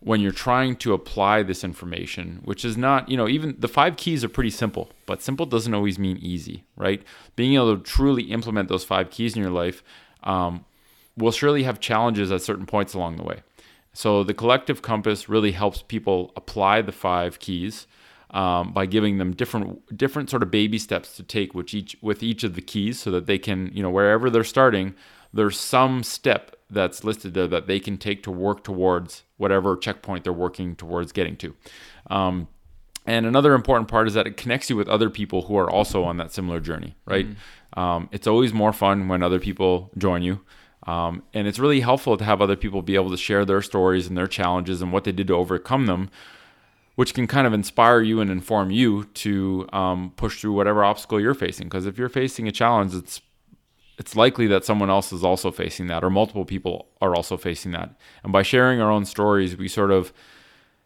when 0.00 0.20
you're 0.20 0.32
trying 0.32 0.76
to 0.76 0.92
apply 0.92 1.42
this 1.42 1.64
information, 1.64 2.40
which 2.44 2.64
is 2.64 2.76
not, 2.76 3.08
you 3.08 3.16
know, 3.16 3.28
even 3.28 3.56
the 3.58 3.68
five 3.68 3.96
keys 3.96 4.22
are 4.24 4.28
pretty 4.28 4.50
simple, 4.50 4.90
but 5.06 5.22
simple 5.22 5.46
doesn't 5.46 5.72
always 5.72 5.98
mean 5.98 6.18
easy, 6.18 6.64
right? 6.76 7.02
Being 7.36 7.54
able 7.54 7.76
to 7.76 7.82
truly 7.82 8.24
implement 8.24 8.68
those 8.68 8.84
five 8.84 9.10
keys 9.10 9.36
in 9.36 9.42
your 9.42 9.50
life 9.50 9.82
um, 10.24 10.64
will 11.16 11.32
surely 11.32 11.62
have 11.62 11.80
challenges 11.80 12.30
at 12.30 12.42
certain 12.42 12.66
points 12.66 12.92
along 12.92 13.16
the 13.16 13.22
way. 13.22 13.42
So 13.92 14.22
the 14.22 14.34
collective 14.34 14.82
compass 14.82 15.28
really 15.28 15.52
helps 15.52 15.82
people 15.82 16.32
apply 16.36 16.82
the 16.82 16.92
five 16.92 17.38
keys 17.38 17.86
um, 18.30 18.72
by 18.72 18.86
giving 18.86 19.18
them 19.18 19.32
different 19.32 19.96
different 19.96 20.30
sort 20.30 20.42
of 20.42 20.50
baby 20.50 20.78
steps 20.78 21.16
to 21.16 21.22
take 21.22 21.54
with 21.54 21.72
each 21.74 21.96
with 22.00 22.22
each 22.22 22.44
of 22.44 22.54
the 22.54 22.62
keys, 22.62 22.98
so 22.98 23.10
that 23.10 23.26
they 23.26 23.38
can 23.38 23.70
you 23.72 23.82
know 23.82 23.90
wherever 23.90 24.30
they're 24.30 24.44
starting, 24.44 24.94
there's 25.32 25.58
some 25.58 26.02
step 26.02 26.56
that's 26.68 27.04
listed 27.04 27.34
there 27.34 27.46
that 27.46 27.66
they 27.66 27.78
can 27.78 27.96
take 27.96 28.22
to 28.24 28.30
work 28.30 28.64
towards 28.64 29.22
whatever 29.36 29.76
checkpoint 29.76 30.24
they're 30.24 30.32
working 30.32 30.74
towards 30.74 31.12
getting 31.12 31.36
to. 31.36 31.54
Um, 32.10 32.48
and 33.06 33.24
another 33.24 33.54
important 33.54 33.88
part 33.88 34.08
is 34.08 34.14
that 34.14 34.26
it 34.26 34.36
connects 34.36 34.68
you 34.68 34.76
with 34.76 34.88
other 34.88 35.08
people 35.08 35.42
who 35.42 35.56
are 35.56 35.70
also 35.70 36.02
on 36.02 36.16
that 36.16 36.32
similar 36.32 36.58
journey, 36.58 36.96
right? 37.04 37.26
Um, 37.74 38.08
it's 38.10 38.26
always 38.26 38.52
more 38.52 38.72
fun 38.72 39.06
when 39.06 39.22
other 39.22 39.38
people 39.38 39.92
join 39.96 40.22
you. 40.22 40.40
Um, 40.88 41.22
and 41.32 41.46
it's 41.46 41.58
really 41.58 41.80
helpful 41.80 42.16
to 42.16 42.24
have 42.24 42.40
other 42.40 42.56
people 42.56 42.82
be 42.82 42.96
able 42.96 43.10
to 43.10 43.16
share 43.16 43.44
their 43.44 43.62
stories 43.62 44.06
and 44.08 44.16
their 44.16 44.26
challenges 44.26 44.82
and 44.82 44.92
what 44.92 45.04
they 45.04 45.12
did 45.12 45.28
to 45.28 45.34
overcome 45.34 45.86
them, 45.86 46.10
which 46.96 47.14
can 47.14 47.26
kind 47.26 47.46
of 47.46 47.52
inspire 47.52 48.00
you 48.00 48.20
and 48.20 48.30
inform 48.30 48.70
you 48.70 49.04
to 49.04 49.68
um, 49.72 50.12
push 50.16 50.40
through 50.40 50.52
whatever 50.52 50.84
obstacle 50.84 51.20
you're 51.20 51.34
facing. 51.34 51.66
Because 51.66 51.86
if 51.86 51.96
you're 51.98 52.08
facing 52.08 52.48
a 52.48 52.52
challenge, 52.52 52.94
it's 52.94 53.20
it's 53.98 54.14
likely 54.14 54.46
that 54.48 54.64
someone 54.64 54.90
else 54.90 55.12
is 55.12 55.24
also 55.24 55.50
facing 55.50 55.86
that, 55.86 56.04
or 56.04 56.10
multiple 56.10 56.44
people 56.44 56.88
are 57.00 57.14
also 57.14 57.36
facing 57.36 57.72
that. 57.72 57.98
And 58.22 58.32
by 58.32 58.42
sharing 58.42 58.80
our 58.80 58.90
own 58.90 59.06
stories, 59.06 59.56
we 59.56 59.68
sort 59.68 59.90
of 59.90 60.12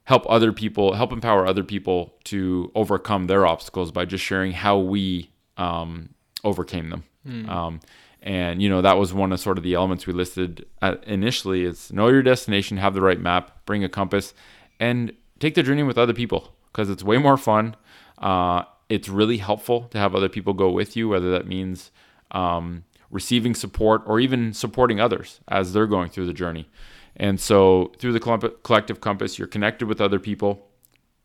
help 0.04 0.24
other 0.28 0.52
people, 0.52 0.94
help 0.94 1.12
empower 1.12 1.46
other 1.46 1.64
people 1.64 2.14
to 2.24 2.70
overcome 2.74 3.26
their 3.26 3.46
obstacles 3.46 3.90
by 3.90 4.04
just 4.04 4.24
sharing 4.24 4.52
how 4.52 4.78
we 4.78 5.30
um, 5.56 6.10
overcame 6.44 6.90
them. 6.90 7.04
Um, 7.50 7.80
and 8.22 8.60
you 8.62 8.68
know 8.68 8.82
that 8.82 8.98
was 8.98 9.12
one 9.14 9.32
of 9.32 9.40
sort 9.40 9.58
of 9.58 9.64
the 9.64 9.74
elements 9.74 10.06
we 10.06 10.12
listed 10.12 10.66
at 10.82 11.02
initially. 11.04 11.64
Is 11.64 11.92
know 11.92 12.08
your 12.08 12.22
destination, 12.22 12.76
have 12.76 12.94
the 12.94 13.00
right 13.00 13.20
map, 13.20 13.64
bring 13.64 13.82
a 13.82 13.88
compass, 13.88 14.34
and 14.78 15.12
take 15.40 15.54
the 15.54 15.62
journey 15.62 15.82
with 15.82 15.98
other 15.98 16.14
people 16.14 16.54
because 16.72 16.88
it's 16.88 17.02
way 17.02 17.18
more 17.18 17.36
fun. 17.36 17.74
Uh, 18.18 18.62
it's 18.88 19.08
really 19.08 19.38
helpful 19.38 19.82
to 19.88 19.98
have 19.98 20.14
other 20.14 20.28
people 20.28 20.52
go 20.52 20.70
with 20.70 20.96
you, 20.96 21.08
whether 21.08 21.30
that 21.30 21.46
means 21.46 21.90
um, 22.30 22.84
receiving 23.10 23.54
support 23.54 24.02
or 24.06 24.20
even 24.20 24.52
supporting 24.52 25.00
others 25.00 25.40
as 25.48 25.72
they're 25.72 25.86
going 25.86 26.10
through 26.10 26.26
the 26.26 26.32
journey. 26.32 26.68
And 27.16 27.40
so 27.40 27.92
through 27.98 28.12
the 28.12 28.50
collective 28.62 29.00
compass, 29.00 29.38
you're 29.38 29.48
connected 29.48 29.88
with 29.88 30.00
other 30.00 30.18
people. 30.18 30.66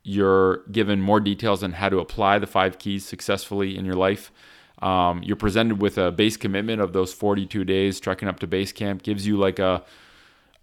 You're 0.04 0.58
given 0.72 1.02
more 1.02 1.20
details 1.20 1.64
on 1.64 1.74
how 1.74 1.90
to 1.90 2.00
apply 2.00 2.40
the 2.40 2.48
five 2.48 2.80
keys 2.80 3.06
successfully 3.06 3.78
in 3.78 3.86
your 3.86 3.96
life. 3.96 4.32
Um, 4.82 5.24
you're 5.24 5.38
presented 5.38 5.82
with 5.82 5.98
a 5.98 6.12
base 6.12 6.38
commitment 6.38 6.82
of 6.82 6.94
those 6.94 7.14
42 7.14 7.64
days 7.64 8.00
trekking 8.00 8.28
up 8.28 8.40
to 8.42 8.48
base 8.48 8.72
camp 8.72 9.04
gives 9.04 9.26
you 9.26 9.38
like 9.38 9.58
a 9.58 9.84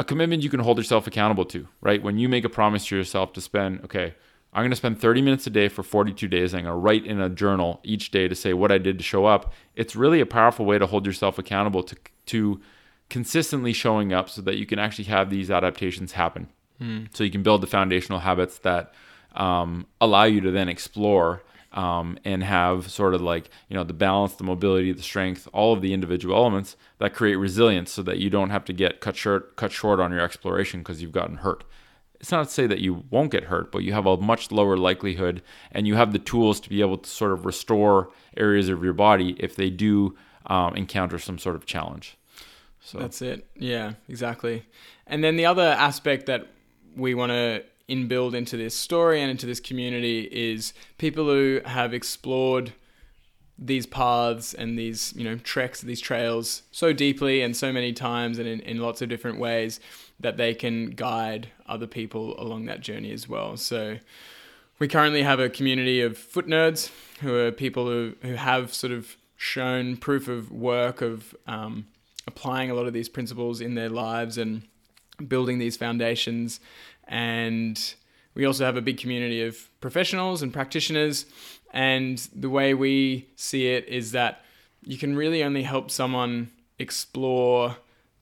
a 0.02 0.04
commitment 0.04 0.42
you 0.42 0.50
can 0.50 0.60
hold 0.60 0.78
yourself 0.78 1.06
accountable 1.06 1.44
to, 1.46 1.68
right? 1.80 2.02
When 2.02 2.18
you 2.18 2.28
make 2.28 2.44
a 2.44 2.48
promise 2.48 2.86
to 2.86 2.96
yourself 2.96 3.32
to 3.34 3.40
spend, 3.40 3.84
okay, 3.84 4.14
I'm 4.52 4.62
going 4.62 4.70
to 4.70 4.76
spend 4.76 5.00
30 5.00 5.22
minutes 5.22 5.46
a 5.46 5.50
day 5.50 5.68
for 5.68 5.84
42 5.84 6.26
days. 6.26 6.52
I'm 6.52 6.64
going 6.64 6.72
to 6.72 6.76
write 6.76 7.06
in 7.06 7.20
a 7.20 7.28
journal 7.28 7.80
each 7.84 8.10
day 8.10 8.26
to 8.26 8.34
say 8.34 8.52
what 8.52 8.72
I 8.72 8.78
did 8.78 8.98
to 8.98 9.04
show 9.04 9.26
up. 9.26 9.52
It's 9.76 9.94
really 9.96 10.20
a 10.20 10.26
powerful 10.26 10.66
way 10.66 10.76
to 10.78 10.86
hold 10.86 11.06
yourself 11.06 11.38
accountable 11.38 11.82
to 11.84 11.96
to 12.26 12.60
consistently 13.10 13.72
showing 13.72 14.12
up 14.12 14.28
so 14.28 14.42
that 14.42 14.56
you 14.56 14.66
can 14.66 14.78
actually 14.78 15.04
have 15.04 15.30
these 15.30 15.50
adaptations 15.50 16.12
happen. 16.12 16.48
So 17.14 17.24
you 17.24 17.30
can 17.30 17.42
build 17.42 17.62
the 17.62 17.66
foundational 17.66 18.20
habits 18.20 18.58
that 18.58 18.92
um, 19.36 19.86
allow 20.00 20.24
you 20.24 20.40
to 20.40 20.50
then 20.50 20.68
explore 20.68 21.42
um, 21.72 22.18
and 22.24 22.42
have 22.42 22.90
sort 22.90 23.14
of 23.14 23.20
like 23.20 23.50
you 23.68 23.76
know 23.76 23.84
the 23.84 23.92
balance, 23.92 24.34
the 24.34 24.44
mobility, 24.44 24.92
the 24.92 25.02
strength, 25.02 25.48
all 25.52 25.72
of 25.72 25.80
the 25.80 25.92
individual 25.92 26.36
elements 26.36 26.76
that 26.98 27.14
create 27.14 27.36
resilience, 27.36 27.90
so 27.90 28.02
that 28.02 28.18
you 28.18 28.30
don't 28.30 28.50
have 28.50 28.64
to 28.66 28.72
get 28.72 29.00
cut 29.00 29.16
short 29.16 29.56
cut 29.56 29.72
short 29.72 30.00
on 30.00 30.10
your 30.10 30.20
exploration 30.20 30.80
because 30.80 31.02
you've 31.02 31.12
gotten 31.12 31.36
hurt. 31.36 31.64
It's 32.20 32.30
not 32.30 32.46
to 32.46 32.52
say 32.52 32.68
that 32.68 32.78
you 32.78 33.04
won't 33.10 33.32
get 33.32 33.44
hurt, 33.44 33.72
but 33.72 33.82
you 33.82 33.92
have 33.94 34.06
a 34.06 34.16
much 34.16 34.52
lower 34.52 34.76
likelihood, 34.76 35.42
and 35.72 35.86
you 35.86 35.96
have 35.96 36.12
the 36.12 36.20
tools 36.20 36.60
to 36.60 36.68
be 36.68 36.80
able 36.80 36.98
to 36.98 37.10
sort 37.10 37.32
of 37.32 37.44
restore 37.44 38.10
areas 38.36 38.68
of 38.68 38.84
your 38.84 38.92
body 38.92 39.34
if 39.40 39.56
they 39.56 39.70
do 39.70 40.16
um, 40.46 40.76
encounter 40.76 41.18
some 41.18 41.38
sort 41.38 41.56
of 41.56 41.66
challenge. 41.66 42.16
So 42.80 42.98
That's 42.98 43.22
it. 43.22 43.46
Yeah, 43.56 43.94
exactly. 44.08 44.64
And 45.06 45.22
then 45.22 45.36
the 45.36 45.46
other 45.46 45.62
aspect 45.62 46.26
that 46.26 46.48
we 46.96 47.14
want 47.14 47.30
to 47.30 47.64
inbuild 47.88 48.34
into 48.34 48.56
this 48.56 48.74
story 48.74 49.20
and 49.20 49.30
into 49.30 49.46
this 49.46 49.60
community 49.60 50.28
is 50.30 50.72
people 50.98 51.26
who 51.26 51.60
have 51.64 51.92
explored 51.92 52.72
these 53.58 53.86
paths 53.86 54.54
and 54.54 54.78
these 54.78 55.12
you 55.14 55.22
know 55.22 55.36
treks 55.36 55.82
these 55.82 56.00
trails 56.00 56.62
so 56.72 56.92
deeply 56.92 57.42
and 57.42 57.56
so 57.56 57.72
many 57.72 57.92
times 57.92 58.38
and 58.38 58.48
in, 58.48 58.60
in 58.60 58.78
lots 58.78 59.02
of 59.02 59.08
different 59.08 59.38
ways 59.38 59.78
that 60.18 60.36
they 60.36 60.54
can 60.54 60.90
guide 60.90 61.48
other 61.66 61.86
people 61.86 62.34
along 62.40 62.64
that 62.64 62.80
journey 62.80 63.12
as 63.12 63.28
well 63.28 63.56
so 63.56 63.98
we 64.78 64.88
currently 64.88 65.22
have 65.22 65.38
a 65.38 65.48
community 65.48 66.00
of 66.00 66.18
foot 66.18 66.46
nerds 66.46 66.90
who 67.20 67.36
are 67.36 67.52
people 67.52 67.86
who, 67.86 68.14
who 68.22 68.34
have 68.34 68.74
sort 68.74 68.92
of 68.92 69.16
shown 69.36 69.96
proof 69.96 70.28
of 70.28 70.50
work 70.50 71.02
of 71.02 71.34
um, 71.46 71.86
applying 72.26 72.70
a 72.70 72.74
lot 72.74 72.86
of 72.86 72.92
these 72.92 73.08
principles 73.08 73.60
in 73.60 73.74
their 73.74 73.88
lives 73.88 74.38
and 74.38 74.62
building 75.28 75.58
these 75.58 75.76
foundations. 75.76 76.60
And 77.12 77.94
we 78.34 78.46
also 78.46 78.64
have 78.64 78.78
a 78.78 78.80
big 78.80 78.96
community 78.96 79.42
of 79.42 79.68
professionals 79.82 80.42
and 80.42 80.50
practitioners. 80.50 81.26
And 81.74 82.16
the 82.34 82.48
way 82.48 82.72
we 82.72 83.28
see 83.36 83.68
it 83.68 83.86
is 83.86 84.12
that 84.12 84.42
you 84.84 84.96
can 84.96 85.14
really 85.14 85.44
only 85.44 85.62
help 85.62 85.90
someone 85.90 86.50
explore 86.78 87.76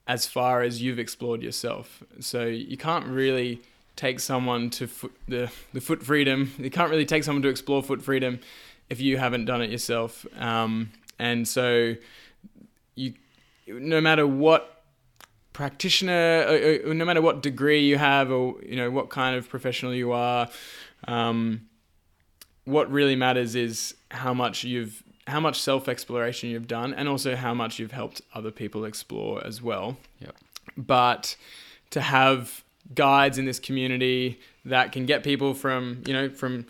as 0.08 0.26
far 0.26 0.62
as 0.62 0.82
you've 0.82 0.98
explored 0.98 1.40
yourself. 1.40 2.02
So 2.18 2.44
you 2.46 2.76
can't 2.76 3.06
really 3.06 3.62
take 3.94 4.18
someone 4.18 4.70
to 4.70 4.88
foot, 4.88 5.12
the 5.28 5.50
the 5.72 5.80
foot 5.80 6.02
freedom. 6.02 6.52
You 6.58 6.70
can't 6.70 6.90
really 6.90 7.06
take 7.06 7.22
someone 7.22 7.42
to 7.42 7.48
explore 7.48 7.82
foot 7.82 8.02
freedom 8.02 8.40
if 8.88 9.00
you 9.00 9.18
haven't 9.18 9.44
done 9.44 9.62
it 9.62 9.70
yourself. 9.70 10.26
Um, 10.36 10.90
and 11.20 11.46
so 11.46 11.94
you, 12.96 13.14
no 13.68 14.00
matter 14.00 14.26
what 14.26 14.79
practitioner, 15.52 16.44
or, 16.48 16.90
or 16.90 16.94
no 16.94 17.04
matter 17.04 17.22
what 17.22 17.42
degree 17.42 17.80
you 17.80 17.98
have, 17.98 18.30
or 18.30 18.56
you 18.62 18.76
know 18.76 18.90
what 18.90 19.10
kind 19.10 19.36
of 19.36 19.48
professional 19.48 19.94
you 19.94 20.12
are, 20.12 20.48
um, 21.08 21.62
what 22.64 22.90
really 22.90 23.16
matters 23.16 23.54
is 23.54 23.94
how 24.10 24.34
much 24.34 24.64
you've 24.64 25.02
how 25.26 25.40
much 25.40 25.60
self 25.60 25.88
exploration 25.88 26.50
you've 26.50 26.68
done, 26.68 26.94
and 26.94 27.08
also 27.08 27.36
how 27.36 27.54
much 27.54 27.78
you've 27.78 27.92
helped 27.92 28.22
other 28.34 28.50
people 28.50 28.84
explore 28.84 29.44
as 29.46 29.62
well. 29.62 29.96
Yep. 30.20 30.36
But 30.76 31.36
to 31.90 32.00
have 32.00 32.64
guides 32.94 33.38
in 33.38 33.44
this 33.44 33.58
community 33.58 34.40
that 34.64 34.92
can 34.92 35.06
get 35.06 35.22
people 35.22 35.54
from 35.54 36.02
you 36.06 36.12
know 36.12 36.28
from 36.28 36.66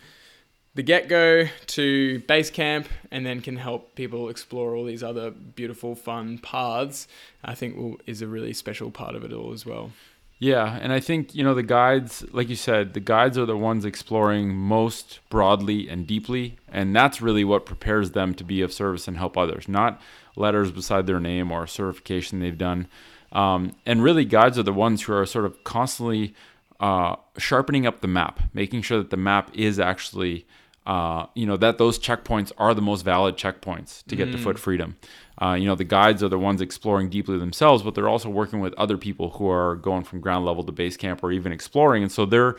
the 0.75 0.83
get 0.83 1.09
go 1.09 1.47
to 1.67 2.19
base 2.21 2.49
camp 2.49 2.87
and 3.11 3.25
then 3.25 3.41
can 3.41 3.57
help 3.57 3.95
people 3.95 4.29
explore 4.29 4.75
all 4.75 4.85
these 4.85 5.03
other 5.03 5.31
beautiful, 5.31 5.95
fun 5.95 6.37
paths, 6.37 7.07
I 7.43 7.55
think 7.55 7.75
will, 7.75 7.97
is 8.05 8.21
a 8.21 8.27
really 8.27 8.53
special 8.53 8.91
part 8.91 9.15
of 9.15 9.23
it 9.23 9.33
all 9.33 9.51
as 9.51 9.65
well. 9.65 9.91
Yeah, 10.39 10.79
and 10.81 10.91
I 10.91 10.99
think, 10.99 11.35
you 11.35 11.43
know, 11.43 11.53
the 11.53 11.61
guides, 11.61 12.25
like 12.31 12.49
you 12.49 12.55
said, 12.55 12.95
the 12.95 12.99
guides 12.99 13.37
are 13.37 13.45
the 13.45 13.55
ones 13.55 13.85
exploring 13.85 14.55
most 14.55 15.19
broadly 15.29 15.87
and 15.87 16.07
deeply, 16.07 16.57
and 16.67 16.95
that's 16.95 17.21
really 17.21 17.43
what 17.43 17.67
prepares 17.67 18.11
them 18.11 18.33
to 18.33 18.43
be 18.43 18.63
of 18.63 18.73
service 18.73 19.07
and 19.07 19.17
help 19.17 19.37
others, 19.37 19.67
not 19.67 20.01
letters 20.35 20.71
beside 20.71 21.05
their 21.05 21.19
name 21.19 21.51
or 21.51 21.67
certification 21.67 22.39
they've 22.39 22.57
done. 22.57 22.87
Um, 23.31 23.75
and 23.85 24.03
really, 24.03 24.25
guides 24.25 24.57
are 24.57 24.63
the 24.63 24.73
ones 24.73 25.03
who 25.03 25.13
are 25.13 25.27
sort 25.27 25.45
of 25.45 25.63
constantly 25.63 26.33
uh, 26.79 27.17
sharpening 27.37 27.85
up 27.85 28.01
the 28.01 28.07
map, 28.07 28.39
making 28.51 28.81
sure 28.81 28.97
that 28.97 29.11
the 29.11 29.17
map 29.17 29.51
is 29.53 29.79
actually 29.79 30.47
uh, 30.85 31.27
you 31.35 31.45
know 31.45 31.57
that 31.57 31.77
those 31.77 31.99
checkpoints 31.99 32.51
are 32.57 32.73
the 32.73 32.81
most 32.81 33.03
valid 33.03 33.37
checkpoints 33.37 34.03
to 34.07 34.15
get 34.15 34.29
mm. 34.29 34.33
to 34.33 34.37
foot 34.37 34.57
freedom. 34.57 34.97
Uh, 35.41 35.53
you 35.53 35.65
know 35.65 35.75
the 35.75 35.83
guides 35.83 36.23
are 36.23 36.29
the 36.29 36.39
ones 36.39 36.61
exploring 36.61 37.09
deeply 37.09 37.37
themselves, 37.37 37.83
but 37.83 37.95
they're 37.95 38.09
also 38.09 38.29
working 38.29 38.59
with 38.59 38.73
other 38.75 38.97
people 38.97 39.31
who 39.31 39.47
are 39.49 39.75
going 39.75 40.03
from 40.03 40.19
ground 40.19 40.45
level 40.45 40.63
to 40.63 40.71
base 40.71 40.97
camp 40.97 41.23
or 41.23 41.31
even 41.31 41.51
exploring, 41.51 42.03
and 42.03 42.11
so 42.11 42.25
they're 42.25 42.55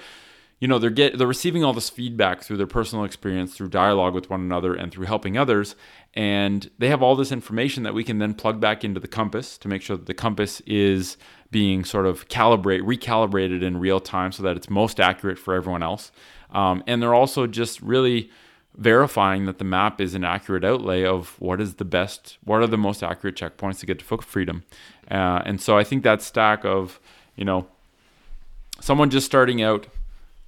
you 0.62 0.68
know 0.68 0.78
they're 0.78 0.90
get 0.90 1.18
they're 1.18 1.26
receiving 1.26 1.64
all 1.64 1.72
this 1.72 1.90
feedback 1.90 2.40
through 2.40 2.56
their 2.56 2.68
personal 2.68 3.04
experience 3.04 3.52
through 3.52 3.68
dialogue 3.68 4.14
with 4.14 4.30
one 4.30 4.40
another 4.40 4.74
and 4.74 4.92
through 4.92 5.06
helping 5.06 5.36
others 5.36 5.74
and 6.14 6.70
they 6.78 6.88
have 6.88 7.02
all 7.02 7.16
this 7.16 7.32
information 7.32 7.82
that 7.82 7.94
we 7.94 8.04
can 8.04 8.18
then 8.18 8.32
plug 8.32 8.60
back 8.60 8.84
into 8.84 9.00
the 9.00 9.08
compass 9.08 9.58
to 9.58 9.66
make 9.66 9.82
sure 9.82 9.96
that 9.96 10.06
the 10.06 10.14
compass 10.14 10.60
is 10.60 11.16
being 11.50 11.84
sort 11.84 12.06
of 12.06 12.28
calibrate 12.28 12.82
recalibrated 12.82 13.60
in 13.60 13.76
real 13.76 13.98
time 13.98 14.30
so 14.30 14.44
that 14.44 14.56
it's 14.56 14.70
most 14.70 15.00
accurate 15.00 15.36
for 15.36 15.52
everyone 15.52 15.82
else 15.82 16.12
um, 16.52 16.82
and 16.86 17.02
they're 17.02 17.14
also 17.14 17.46
just 17.46 17.80
really 17.80 18.30
verifying 18.76 19.44
that 19.46 19.58
the 19.58 19.64
map 19.64 20.00
is 20.00 20.14
an 20.14 20.24
accurate 20.24 20.64
outlay 20.64 21.04
of 21.04 21.38
what 21.40 21.60
is 21.60 21.74
the 21.74 21.84
best, 21.84 22.38
what 22.44 22.62
are 22.62 22.66
the 22.66 22.78
most 22.78 23.02
accurate 23.02 23.36
checkpoints 23.36 23.80
to 23.80 23.86
get 23.86 23.98
to 23.98 24.04
foot 24.04 24.24
freedom. 24.24 24.64
Uh, 25.10 25.42
and 25.44 25.60
so 25.60 25.76
I 25.76 25.84
think 25.84 26.02
that 26.04 26.22
stack 26.22 26.64
of, 26.64 26.98
you 27.36 27.44
know, 27.44 27.66
someone 28.80 29.10
just 29.10 29.26
starting 29.26 29.62
out 29.62 29.88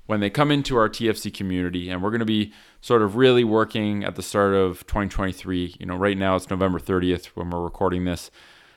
when 0.07 0.21
they 0.21 0.31
come 0.31 0.51
into 0.51 0.77
our 0.77 0.89
TFC 0.89 1.33
community, 1.33 1.89
and 1.89 2.03
we're 2.03 2.11
going 2.11 2.21
to 2.21 2.27
be 2.27 2.53
sort 2.81 3.01
of 3.01 3.17
really 3.17 3.45
working 3.45 4.05
at 4.05 4.17
the 4.17 4.23
start 4.23 4.55
of 4.55 4.87
2023. 4.87 5.77
You 5.79 5.87
know, 5.87 5.97
right 5.97 6.17
now 6.17 6.37
it's 6.37 6.51
November 6.51 6.79
30th 6.79 7.27
when 7.29 7.51
we're 7.51 7.63
recording 7.63 8.05
this 8.05 8.31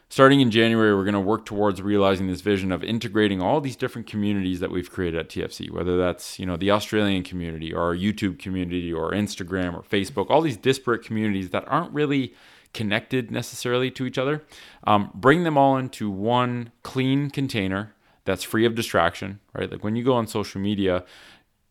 starting 0.09 0.41
in 0.41 0.51
January, 0.51 0.95
we're 0.95 1.03
going 1.03 1.13
to 1.13 1.19
work 1.19 1.45
towards 1.45 1.81
realizing 1.81 2.27
this 2.27 2.41
vision 2.41 2.71
of 2.71 2.83
integrating 2.83 3.41
all 3.41 3.59
these 3.59 3.75
different 3.75 4.07
communities 4.07 4.59
that 4.59 4.71
we've 4.71 4.89
created 4.89 5.19
at 5.19 5.29
TFC, 5.29 5.69
whether 5.69 5.97
that's 5.97 6.39
you 6.39 6.45
know 6.45 6.57
the 6.57 6.71
Australian 6.71 7.23
community 7.23 7.73
or 7.73 7.81
our 7.81 7.95
YouTube 7.95 8.39
community 8.39 8.91
or 8.91 9.11
Instagram 9.11 9.73
or 9.73 9.83
Facebook, 9.83 10.27
all 10.29 10.41
these 10.41 10.57
disparate 10.57 11.03
communities 11.03 11.49
that 11.49 11.63
aren't 11.67 11.93
really 11.93 12.33
connected 12.73 13.31
necessarily 13.31 13.89
to 13.91 14.05
each 14.05 14.17
other. 14.17 14.43
Um, 14.85 15.11
bring 15.13 15.43
them 15.43 15.57
all 15.57 15.77
into 15.77 16.09
one 16.09 16.71
clean 16.83 17.29
container 17.29 17.93
that's 18.25 18.43
free 18.43 18.65
of 18.65 18.75
distraction, 18.75 19.39
right? 19.53 19.71
Like 19.71 19.83
when 19.83 19.95
you 19.95 20.03
go 20.03 20.13
on 20.13 20.27
social 20.27 20.61
media. 20.61 21.03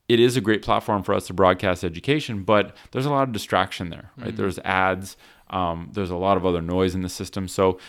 It 0.09 0.21
is 0.21 0.37
a 0.37 0.41
great 0.41 0.63
platform 0.63 1.03
for 1.03 1.15
us 1.15 1.27
to 1.27 1.35
broadcast 1.35 1.83
education, 1.83 2.45
but 2.45 2.77
there's 2.93 3.07
a 3.07 3.11
lot 3.11 3.25
of 3.25 3.33
distraction 3.33 3.91
there, 3.91 4.13
right? 4.17 4.29
Mm-hmm. 4.29 4.37
There's 4.37 4.61
ads, 4.61 5.17
um, 5.51 5.91
there's 5.95 6.11
a 6.11 6.17
lot 6.17 6.37
of 6.37 6.47
other 6.47 6.63
noise 6.63 6.95
in 6.95 7.03
the 7.03 7.09
system. 7.09 7.49
So 7.49 7.81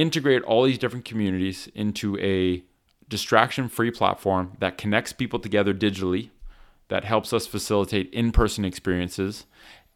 integrate 0.00 0.42
all 0.42 0.64
these 0.64 0.78
different 0.78 1.04
communities 1.04 1.68
into 1.74 2.18
a 2.18 2.64
distraction 3.08 3.68
free 3.68 3.90
platform 3.90 4.56
that 4.60 4.78
connects 4.78 5.12
people 5.12 5.38
together 5.38 5.74
digitally, 5.74 6.30
that 6.88 7.04
helps 7.04 7.32
us 7.32 7.46
facilitate 7.46 8.12
in 8.12 8.32
person 8.32 8.64
experiences, 8.64 9.44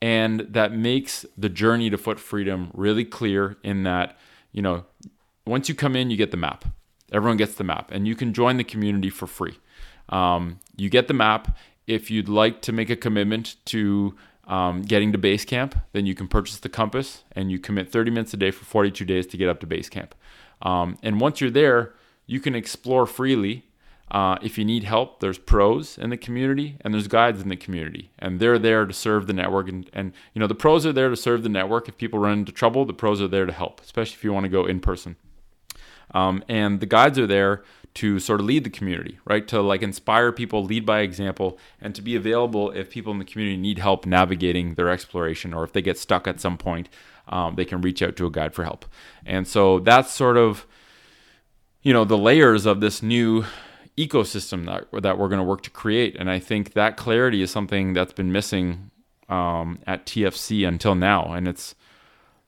and 0.03 0.41
that 0.41 0.73
makes 0.73 1.25
the 1.39 1.49
journey 1.49 1.89
to 1.89 1.97
foot 1.97 2.21
freedom 2.21 2.71
really 2.75 3.05
clear 3.05 3.57
in 3.63 3.85
that, 3.85 4.19
you 4.53 4.61
know, 4.61 4.85
once 5.47 5.69
you 5.69 5.75
come 5.75 5.97
in, 5.97 6.11
you 6.11 6.17
get 6.17 6.31
the 6.31 6.37
map. 6.37 6.65
Everyone 7.13 7.37
gets 7.37 7.55
the 7.55 7.65
map, 7.65 7.91
and 7.91 8.07
you 8.07 8.15
can 8.15 8.33
join 8.33 8.57
the 8.57 8.65
community 8.65 9.11
for 9.11 9.27
free. 9.27 9.59
Um, 10.09 10.61
you 10.77 10.91
get 10.91 11.09
the 11.09 11.15
map. 11.15 11.57
If 11.87 12.11
you'd 12.11 12.29
like 12.29 12.61
to 12.63 12.73
make 12.73 12.91
a 12.91 12.97
commitment 12.97 13.57
to 13.67 14.17
um, 14.47 14.83
getting 14.83 15.13
to 15.13 15.19
base 15.19 15.45
camp, 15.45 15.75
then 15.93 16.07
you 16.07 16.15
can 16.15 16.29
purchase 16.29 16.59
the 16.59 16.69
compass 16.69 17.25
and 17.33 17.51
you 17.51 17.59
commit 17.59 17.91
30 17.91 18.11
minutes 18.11 18.35
a 18.35 18.37
day 18.37 18.51
for 18.51 18.65
42 18.65 19.05
days 19.05 19.27
to 19.29 19.37
get 19.37 19.49
up 19.49 19.61
to 19.61 19.67
base 19.67 19.89
camp. 19.89 20.15
Um, 20.63 20.99
and 21.03 21.21
once 21.21 21.41
you're 21.41 21.51
there, 21.51 21.95
you 22.27 22.41
can 22.41 22.55
explore 22.55 23.07
freely. 23.07 23.65
Uh, 24.11 24.37
if 24.43 24.59
you 24.59 24.65
need 24.65 24.85
help, 24.85 25.21
there's 25.21 25.39
pros 25.39 25.99
in 25.99 26.11
the 26.11 26.17
community 26.17 26.77
and 26.83 26.95
there's 26.95 27.09
guides 27.09 27.41
in 27.41 27.49
the 27.49 27.57
community, 27.57 28.11
and 28.19 28.39
they're 28.39 28.59
there 28.59 28.85
to 28.85 28.93
serve 28.93 29.27
the 29.27 29.33
network. 29.33 29.69
And, 29.69 29.91
and 29.93 30.13
you 30.35 30.41
know 30.41 30.47
the 30.47 30.55
pros 30.55 30.85
are 30.87 30.93
there 30.93 31.09
to 31.09 31.17
serve 31.17 31.43
the 31.43 31.49
network. 31.49 31.89
If 31.89 31.97
people 31.97 32.19
run 32.19 32.41
into 32.41 32.53
trouble, 32.53 32.85
the 32.85 32.93
pros 32.93 33.21
are 33.21 33.29
there 33.29 33.47
to 33.47 33.53
help, 33.53 33.81
especially 33.81 34.15
if 34.15 34.25
you 34.25 34.33
want 34.33 34.45
to 34.45 34.51
go 34.51 34.67
in 34.67 34.81
person. 34.81 35.17
Um, 36.13 36.45
and 36.49 36.81
the 36.81 36.87
guides 36.87 37.19
are 37.19 37.27
there 37.27 37.65
to 37.95 38.19
sort 38.19 38.41
of 38.41 38.47
lead 38.47 38.65
the 38.65 38.71
community, 38.71 39.19
right? 39.25 39.47
To 39.49 39.63
like 39.63 39.83
inspire 39.83 40.33
people, 40.33 40.65
lead 40.65 40.85
by 40.85 41.01
example, 41.01 41.59
and 41.81 41.95
to 41.95 42.03
be 42.03 42.17
available 42.17 42.71
if 42.73 42.91
people 42.91 43.13
in 43.13 43.19
the 43.19 43.25
community 43.25 43.57
need 43.57 43.79
help 43.79 44.05
navigating 44.05 44.75
their 44.75 44.91
exploration 44.91 45.55
or 45.55 45.63
if 45.63 45.73
they 45.73 45.83
get 45.83 45.97
stuck 45.97 46.27
at 46.27 46.41
some 46.41 46.59
point, 46.59 46.89
um, 47.29 47.55
they 47.55 47.65
can 47.65 47.81
reach 47.81 48.03
out 48.03 48.17
to 48.17 48.27
a 48.27 48.31
guide 48.31 48.53
for 48.53 48.65
help. 48.65 48.85
And 49.25 49.47
so 49.47 49.79
that's 49.79 50.13
sort 50.13 50.37
of, 50.37 50.67
you 51.83 51.93
know, 51.93 52.05
the 52.05 52.19
layers 52.19 52.67
of 52.67 52.81
this 52.81 53.03
new 53.03 53.45
ecosystem 53.97 54.67
that, 54.67 55.03
that 55.03 55.17
we're 55.17 55.29
going 55.29 55.39
to 55.39 55.45
work 55.45 55.63
to 55.63 55.71
create. 55.71 56.17
And 56.19 56.29
I 56.29 56.41
think 56.41 56.73
that 56.73 56.97
clarity 56.97 57.43
is 57.43 57.51
something 57.51 57.93
that's 57.93 58.13
been 58.13 58.33
missing 58.33 58.91
um, 59.29 59.79
at 59.87 60.05
TFC 60.05 60.67
until 60.67 60.97
now. 60.97 61.33
And 61.33 61.47
it's, 61.47 61.77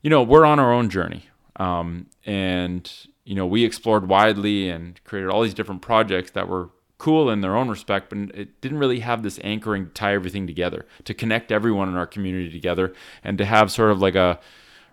you 0.02 0.10
know, 0.10 0.24
we're 0.24 0.44
on 0.44 0.58
our 0.58 0.72
own 0.72 0.90
journey. 0.90 1.26
Um, 1.56 2.06
and 2.24 2.90
you 3.26 3.34
know, 3.34 3.44
we 3.44 3.64
explored 3.64 4.08
widely 4.08 4.70
and 4.70 5.02
created 5.04 5.28
all 5.28 5.42
these 5.42 5.52
different 5.52 5.82
projects 5.82 6.30
that 6.30 6.48
were 6.48 6.70
cool 6.96 7.28
in 7.28 7.40
their 7.40 7.56
own 7.56 7.68
respect, 7.68 8.08
but 8.08 8.18
it 8.34 8.60
didn't 8.60 8.78
really 8.78 9.00
have 9.00 9.22
this 9.22 9.38
anchoring 9.42 9.86
to 9.86 9.92
tie 9.92 10.14
everything 10.14 10.46
together, 10.46 10.86
to 11.04 11.12
connect 11.12 11.52
everyone 11.52 11.88
in 11.88 11.96
our 11.96 12.06
community 12.06 12.50
together, 12.50 12.94
and 13.24 13.36
to 13.36 13.44
have 13.44 13.70
sort 13.70 13.90
of 13.90 14.00
like 14.00 14.14
a 14.14 14.38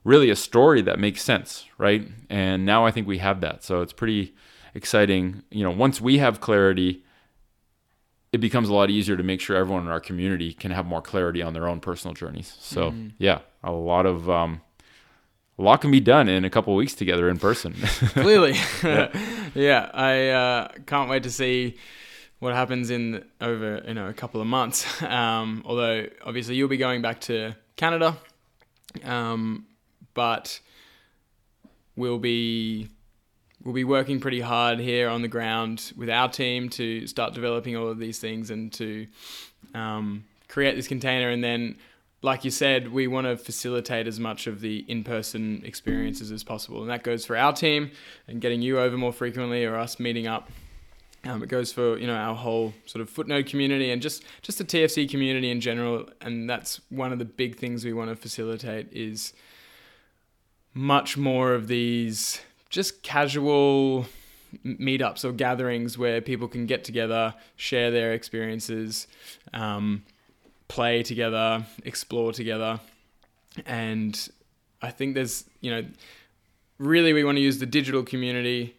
really 0.03 0.31
a 0.31 0.35
story 0.35 0.81
that 0.81 0.99
makes 0.99 1.21
sense, 1.21 1.65
right? 1.77 2.09
And 2.29 2.65
now 2.65 2.85
I 2.85 2.91
think 2.91 3.07
we 3.07 3.19
have 3.19 3.39
that. 3.41 3.63
So 3.63 3.81
it's 3.81 3.93
pretty 3.93 4.35
exciting. 4.73 5.43
You 5.51 5.63
know, 5.63 5.71
once 5.71 6.01
we 6.01 6.17
have 6.17 6.41
clarity, 6.41 7.03
it 8.31 8.39
becomes 8.39 8.67
a 8.67 8.73
lot 8.73 8.89
easier 8.89 9.15
to 9.15 9.23
make 9.23 9.39
sure 9.39 9.55
everyone 9.55 9.83
in 9.83 9.89
our 9.89 10.01
community 10.01 10.53
can 10.53 10.71
have 10.71 10.87
more 10.87 11.03
clarity 11.03 11.43
on 11.43 11.53
their 11.53 11.67
own 11.67 11.79
personal 11.79 12.15
journeys. 12.15 12.57
So, 12.59 12.91
mm. 12.91 13.11
yeah, 13.19 13.39
a 13.63 13.71
lot 13.71 14.07
of 14.07 14.27
um, 14.27 14.61
a 15.57 15.61
lot 15.61 15.81
can 15.81 15.91
be 15.91 15.99
done 15.99 16.27
in 16.29 16.45
a 16.45 16.49
couple 16.49 16.73
of 16.73 16.77
weeks 16.77 16.95
together 16.95 17.29
in 17.29 17.37
person. 17.37 17.73
Clearly, 18.13 18.55
yeah. 18.83 19.09
yeah. 19.55 19.89
I 19.93 20.29
uh, 20.29 20.67
can't 20.85 21.09
wait 21.09 21.23
to 21.23 21.31
see 21.31 21.77
what 22.39 22.53
happens 22.53 22.89
in 22.89 23.23
over 23.39 23.81
you 23.87 23.93
know 23.93 24.07
a 24.07 24.13
couple 24.13 24.41
of 24.41 24.47
months. 24.47 24.85
Um, 25.03 25.63
although 25.65 26.07
obviously 26.25 26.55
you'll 26.55 26.69
be 26.69 26.77
going 26.77 27.01
back 27.01 27.21
to 27.21 27.55
Canada, 27.75 28.17
um, 29.03 29.67
but 30.13 30.59
we'll 31.95 32.17
be 32.17 32.89
we'll 33.63 33.75
be 33.75 33.83
working 33.83 34.19
pretty 34.19 34.41
hard 34.41 34.79
here 34.79 35.07
on 35.07 35.21
the 35.21 35.27
ground 35.27 35.93
with 35.95 36.09
our 36.09 36.29
team 36.29 36.69
to 36.69 37.05
start 37.05 37.33
developing 37.33 37.77
all 37.77 37.89
of 37.89 37.99
these 37.99 38.17
things 38.17 38.49
and 38.49 38.73
to 38.73 39.07
um, 39.75 40.25
create 40.47 40.75
this 40.75 40.87
container 40.87 41.29
and 41.29 41.43
then 41.43 41.77
like 42.23 42.45
you 42.45 42.51
said, 42.51 42.91
we 42.91 43.05
want 43.05 43.27
to 43.27 43.35
facilitate 43.35 44.07
as 44.07 44.17
much 44.17 44.47
of 44.47 44.61
the 44.61 44.85
in-person 44.87 45.61
experiences 45.65 46.31
as 46.31 46.43
possible, 46.43 46.81
and 46.81 46.89
that 46.89 47.03
goes 47.03 47.25
for 47.25 47.35
our 47.35 47.51
team 47.51 47.91
and 48.27 48.39
getting 48.39 48.61
you 48.61 48.79
over 48.79 48.97
more 48.97 49.11
frequently, 49.11 49.65
or 49.65 49.75
us 49.75 49.99
meeting 49.99 50.25
up. 50.25 50.49
Um, 51.25 51.43
it 51.43 51.47
goes 51.47 51.71
for 51.71 51.97
you 51.97 52.07
know 52.07 52.15
our 52.15 52.33
whole 52.33 52.73
sort 52.85 53.01
of 53.01 53.09
foot 53.09 53.27
nerd 53.27 53.47
community 53.47 53.91
and 53.91 54.01
just 54.01 54.23
just 54.41 54.57
the 54.57 54.63
TFC 54.63 55.09
community 55.09 55.51
in 55.51 55.59
general, 55.59 56.09
and 56.21 56.49
that's 56.49 56.79
one 56.89 57.11
of 57.11 57.19
the 57.19 57.25
big 57.25 57.57
things 57.57 57.83
we 57.83 57.93
want 57.93 58.09
to 58.09 58.15
facilitate 58.15 58.87
is 58.91 59.33
much 60.73 61.17
more 61.17 61.53
of 61.53 61.67
these 61.67 62.41
just 62.69 63.03
casual 63.03 64.05
meetups 64.65 65.25
or 65.25 65.31
gatherings 65.31 65.97
where 65.97 66.21
people 66.21 66.47
can 66.47 66.65
get 66.65 66.83
together, 66.83 67.33
share 67.55 67.91
their 67.91 68.13
experiences. 68.13 69.07
Um, 69.53 70.03
play 70.67 71.03
together, 71.03 71.65
explore 71.83 72.31
together. 72.31 72.79
And 73.65 74.29
I 74.81 74.91
think 74.91 75.15
there's, 75.15 75.45
you 75.61 75.71
know, 75.71 75.85
really 76.77 77.13
we 77.13 77.23
want 77.23 77.37
to 77.37 77.41
use 77.41 77.59
the 77.59 77.65
digital 77.65 78.03
community 78.03 78.75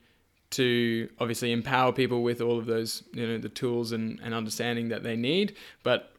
to 0.51 1.09
obviously 1.19 1.53
empower 1.53 1.93
people 1.93 2.23
with 2.23 2.41
all 2.41 2.59
of 2.59 2.67
those, 2.67 3.03
you 3.13 3.27
know, 3.27 3.39
the 3.39 3.49
tools 3.49 3.93
and, 3.93 4.21
and 4.23 4.35
understanding 4.35 4.89
that 4.89 5.03
they 5.03 5.17
need, 5.17 5.57
but 5.83 6.13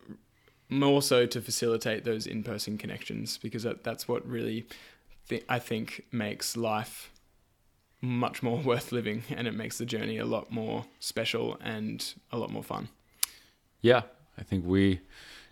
more 0.69 1.01
so 1.01 1.25
to 1.25 1.41
facilitate 1.41 2.03
those 2.03 2.25
in 2.25 2.43
person 2.43 2.77
connections 2.77 3.37
because 3.37 3.63
that, 3.63 3.83
that's 3.83 4.07
what 4.07 4.27
really 4.27 4.65
th- 5.29 5.45
I 5.47 5.59
think 5.59 6.03
makes 6.11 6.57
life 6.57 7.11
much 8.01 8.43
more 8.43 8.57
worth 8.71 8.91
living 8.91 9.23
and 9.29 9.47
it 9.47 9.53
makes 9.53 9.77
the 9.77 9.85
journey 9.85 10.17
a 10.17 10.25
lot 10.25 10.51
more 10.51 10.85
special 10.99 11.57
and 11.61 12.13
a 12.31 12.37
lot 12.37 12.51
more 12.51 12.63
fun. 12.63 12.89
Yeah, 13.81 14.01
I 14.37 14.43
think 14.43 14.65
we 14.65 15.01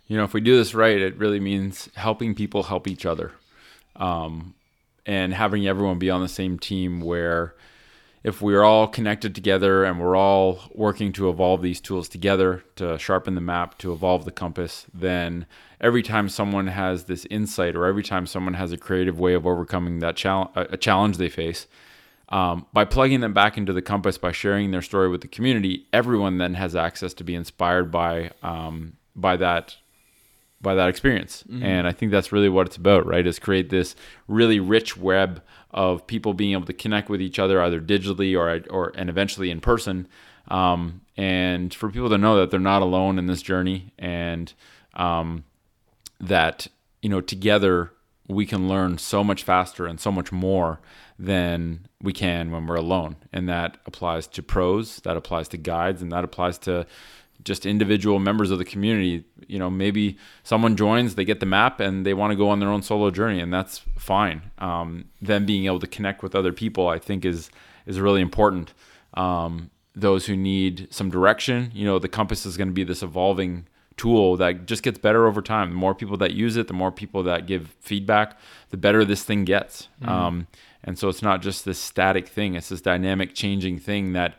you 0.06 0.16
know, 0.16 0.24
if 0.24 0.34
we 0.34 0.40
do 0.40 0.56
this 0.56 0.74
right, 0.74 1.00
it 1.00 1.16
really 1.16 1.40
means 1.40 1.88
helping 1.94 2.34
people 2.34 2.64
help 2.64 2.86
each 2.86 3.06
other, 3.06 3.32
um, 3.96 4.54
and 5.06 5.34
having 5.34 5.66
everyone 5.66 5.98
be 5.98 6.10
on 6.10 6.20
the 6.20 6.28
same 6.28 6.58
team. 6.58 7.00
Where 7.00 7.54
if 8.22 8.40
we're 8.40 8.62
all 8.62 8.88
connected 8.88 9.34
together 9.34 9.84
and 9.84 10.00
we're 10.00 10.16
all 10.16 10.60
working 10.74 11.12
to 11.12 11.28
evolve 11.28 11.62
these 11.62 11.80
tools 11.80 12.08
together 12.08 12.64
to 12.76 12.98
sharpen 12.98 13.34
the 13.34 13.40
map, 13.40 13.78
to 13.78 13.92
evolve 13.92 14.24
the 14.24 14.32
compass, 14.32 14.86
then 14.94 15.46
every 15.80 16.02
time 16.02 16.28
someone 16.28 16.68
has 16.68 17.04
this 17.04 17.26
insight 17.30 17.76
or 17.76 17.84
every 17.84 18.02
time 18.02 18.26
someone 18.26 18.54
has 18.54 18.72
a 18.72 18.78
creative 18.78 19.20
way 19.20 19.34
of 19.34 19.46
overcoming 19.46 19.98
that 19.98 20.16
challenge, 20.16 20.50
a 20.54 20.76
challenge 20.78 21.18
they 21.18 21.28
face, 21.28 21.66
um, 22.30 22.66
by 22.72 22.86
plugging 22.86 23.20
them 23.20 23.34
back 23.34 23.58
into 23.58 23.74
the 23.74 23.82
compass, 23.82 24.16
by 24.16 24.32
sharing 24.32 24.70
their 24.70 24.80
story 24.82 25.08
with 25.08 25.20
the 25.20 25.28
community, 25.28 25.86
everyone 25.92 26.38
then 26.38 26.54
has 26.54 26.74
access 26.74 27.12
to 27.14 27.24
be 27.24 27.34
inspired 27.34 27.92
by 27.92 28.30
um, 28.42 28.94
by 29.14 29.36
that 29.36 29.76
by 30.64 30.74
that 30.74 30.88
experience. 30.88 31.44
Mm-hmm. 31.44 31.62
And 31.62 31.86
I 31.86 31.92
think 31.92 32.10
that's 32.10 32.32
really 32.32 32.48
what 32.48 32.66
it's 32.66 32.76
about, 32.76 33.06
right? 33.06 33.24
Is 33.24 33.38
create 33.38 33.70
this 33.70 33.94
really 34.26 34.58
rich 34.58 34.96
web 34.96 35.40
of 35.70 36.06
people 36.08 36.34
being 36.34 36.52
able 36.52 36.66
to 36.66 36.72
connect 36.72 37.08
with 37.08 37.22
each 37.22 37.38
other 37.38 37.62
either 37.62 37.80
digitally 37.80 38.36
or 38.36 38.64
or 38.74 38.92
and 38.96 39.08
eventually 39.08 39.50
in 39.50 39.60
person. 39.60 40.08
Um, 40.48 41.02
and 41.16 41.72
for 41.72 41.88
people 41.88 42.10
to 42.10 42.18
know 42.18 42.36
that 42.40 42.50
they're 42.50 42.58
not 42.58 42.82
alone 42.82 43.18
in 43.18 43.26
this 43.26 43.40
journey 43.40 43.92
and 43.98 44.52
um, 44.94 45.44
that 46.20 46.66
you 47.00 47.08
know 47.08 47.20
together 47.20 47.92
we 48.28 48.46
can 48.46 48.68
learn 48.68 48.98
so 48.98 49.22
much 49.22 49.42
faster 49.42 49.86
and 49.86 50.00
so 50.00 50.10
much 50.10 50.32
more 50.32 50.80
than 51.18 51.86
we 52.00 52.12
can 52.12 52.50
when 52.50 52.66
we're 52.66 52.76
alone. 52.76 53.16
And 53.32 53.48
that 53.48 53.76
applies 53.86 54.26
to 54.28 54.42
pros, 54.42 54.96
that 55.00 55.16
applies 55.16 55.48
to 55.48 55.56
guides, 55.56 56.02
and 56.02 56.10
that 56.12 56.24
applies 56.24 56.58
to 56.60 56.86
just 57.44 57.66
individual 57.66 58.18
members 58.18 58.50
of 58.50 58.58
the 58.58 58.64
community. 58.64 59.24
You 59.46 59.58
know, 59.58 59.70
maybe 59.70 60.18
someone 60.42 60.76
joins, 60.76 61.14
they 61.14 61.24
get 61.24 61.40
the 61.40 61.46
map, 61.46 61.80
and 61.80 62.04
they 62.04 62.14
want 62.14 62.32
to 62.32 62.36
go 62.36 62.48
on 62.48 62.60
their 62.60 62.70
own 62.70 62.82
solo 62.82 63.10
journey, 63.10 63.40
and 63.40 63.52
that's 63.52 63.82
fine. 63.96 64.50
Um, 64.58 65.06
them 65.20 65.46
being 65.46 65.66
able 65.66 65.80
to 65.80 65.86
connect 65.86 66.22
with 66.22 66.34
other 66.34 66.52
people, 66.52 66.88
I 66.88 66.98
think, 66.98 67.24
is 67.24 67.50
is 67.86 68.00
really 68.00 68.20
important. 68.20 68.72
Um, 69.14 69.70
those 69.94 70.26
who 70.26 70.36
need 70.36 70.88
some 70.90 71.10
direction, 71.10 71.70
you 71.72 71.84
know, 71.84 71.98
the 71.98 72.08
compass 72.08 72.44
is 72.46 72.56
going 72.56 72.68
to 72.68 72.74
be 72.74 72.84
this 72.84 73.02
evolving 73.02 73.66
tool 73.96 74.36
that 74.36 74.66
just 74.66 74.82
gets 74.82 74.98
better 74.98 75.26
over 75.26 75.40
time. 75.40 75.70
The 75.70 75.76
more 75.76 75.94
people 75.94 76.16
that 76.16 76.32
use 76.32 76.56
it, 76.56 76.66
the 76.66 76.74
more 76.74 76.90
people 76.90 77.22
that 77.24 77.46
give 77.46 77.74
feedback, 77.80 78.36
the 78.70 78.76
better 78.76 79.04
this 79.04 79.22
thing 79.22 79.44
gets. 79.44 79.88
Mm. 80.02 80.08
Um, 80.08 80.46
and 80.82 80.98
so 80.98 81.08
it's 81.08 81.22
not 81.22 81.42
just 81.42 81.64
this 81.64 81.78
static 81.78 82.28
thing; 82.28 82.54
it's 82.54 82.68
this 82.68 82.80
dynamic, 82.80 83.34
changing 83.34 83.78
thing 83.78 84.12
that 84.12 84.34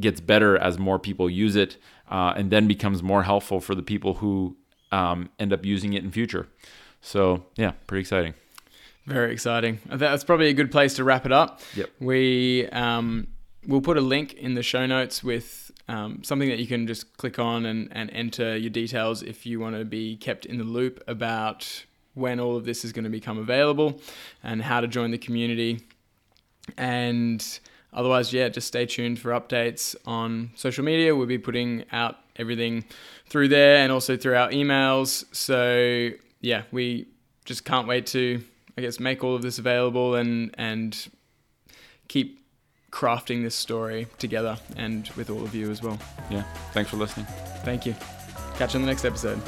gets 0.00 0.20
better 0.20 0.56
as 0.56 0.78
more 0.78 0.98
people 0.98 1.28
use 1.28 1.56
it, 1.56 1.76
uh, 2.10 2.34
and 2.36 2.50
then 2.50 2.66
becomes 2.66 3.02
more 3.02 3.22
helpful 3.22 3.60
for 3.60 3.74
the 3.74 3.82
people 3.82 4.14
who 4.14 4.56
um, 4.92 5.28
end 5.38 5.52
up 5.52 5.64
using 5.64 5.92
it 5.92 6.04
in 6.04 6.10
future. 6.10 6.46
So 7.00 7.44
yeah, 7.56 7.72
pretty 7.86 8.00
exciting. 8.00 8.34
Very 9.06 9.32
exciting. 9.32 9.80
That's 9.86 10.24
probably 10.24 10.48
a 10.48 10.52
good 10.52 10.70
place 10.70 10.94
to 10.94 11.04
wrap 11.04 11.24
it 11.24 11.32
up. 11.32 11.60
Yep. 11.74 11.90
We 12.00 12.68
um, 12.68 13.28
we'll 13.66 13.80
put 13.80 13.96
a 13.96 14.02
link 14.02 14.34
in 14.34 14.54
the 14.54 14.62
show 14.62 14.86
notes 14.86 15.24
with 15.24 15.70
um, 15.88 16.22
something 16.22 16.48
that 16.48 16.58
you 16.58 16.66
can 16.66 16.86
just 16.86 17.16
click 17.16 17.38
on 17.38 17.64
and, 17.64 17.88
and 17.92 18.10
enter 18.10 18.56
your 18.56 18.70
details 18.70 19.22
if 19.22 19.46
you 19.46 19.60
want 19.60 19.76
to 19.76 19.84
be 19.84 20.16
kept 20.16 20.44
in 20.44 20.58
the 20.58 20.64
loop 20.64 21.02
about 21.06 21.84
when 22.14 22.40
all 22.40 22.56
of 22.56 22.64
this 22.64 22.84
is 22.84 22.92
going 22.92 23.04
to 23.04 23.10
become 23.10 23.38
available 23.38 24.00
and 24.42 24.62
how 24.62 24.80
to 24.80 24.88
join 24.88 25.10
the 25.10 25.18
community. 25.18 25.80
And 26.76 27.60
otherwise, 27.92 28.32
yeah, 28.32 28.48
just 28.48 28.66
stay 28.66 28.86
tuned 28.86 29.18
for 29.18 29.30
updates 29.30 29.96
on 30.06 30.50
social 30.54 30.84
media. 30.84 31.14
We'll 31.14 31.26
be 31.26 31.38
putting 31.38 31.84
out 31.92 32.16
everything 32.36 32.84
through 33.28 33.48
there 33.48 33.78
and 33.78 33.92
also 33.92 34.16
through 34.16 34.36
our 34.36 34.50
emails. 34.50 35.24
So, 35.34 36.10
yeah, 36.40 36.62
we 36.70 37.08
just 37.44 37.64
can't 37.64 37.88
wait 37.88 38.06
to, 38.08 38.42
I 38.76 38.82
guess, 38.82 39.00
make 39.00 39.24
all 39.24 39.34
of 39.34 39.42
this 39.42 39.58
available 39.58 40.14
and, 40.14 40.54
and 40.58 41.08
keep 42.08 42.40
crafting 42.90 43.42
this 43.42 43.54
story 43.54 44.06
together 44.18 44.58
and 44.76 45.08
with 45.10 45.30
all 45.30 45.42
of 45.42 45.54
you 45.54 45.70
as 45.70 45.82
well. 45.82 45.98
Yeah. 46.30 46.42
Thanks 46.72 46.90
for 46.90 46.96
listening. 46.96 47.26
Thank 47.64 47.86
you. 47.86 47.94
Catch 48.56 48.74
you 48.74 48.80
on 48.80 48.86
the 48.86 48.90
next 48.90 49.04
episode. 49.04 49.40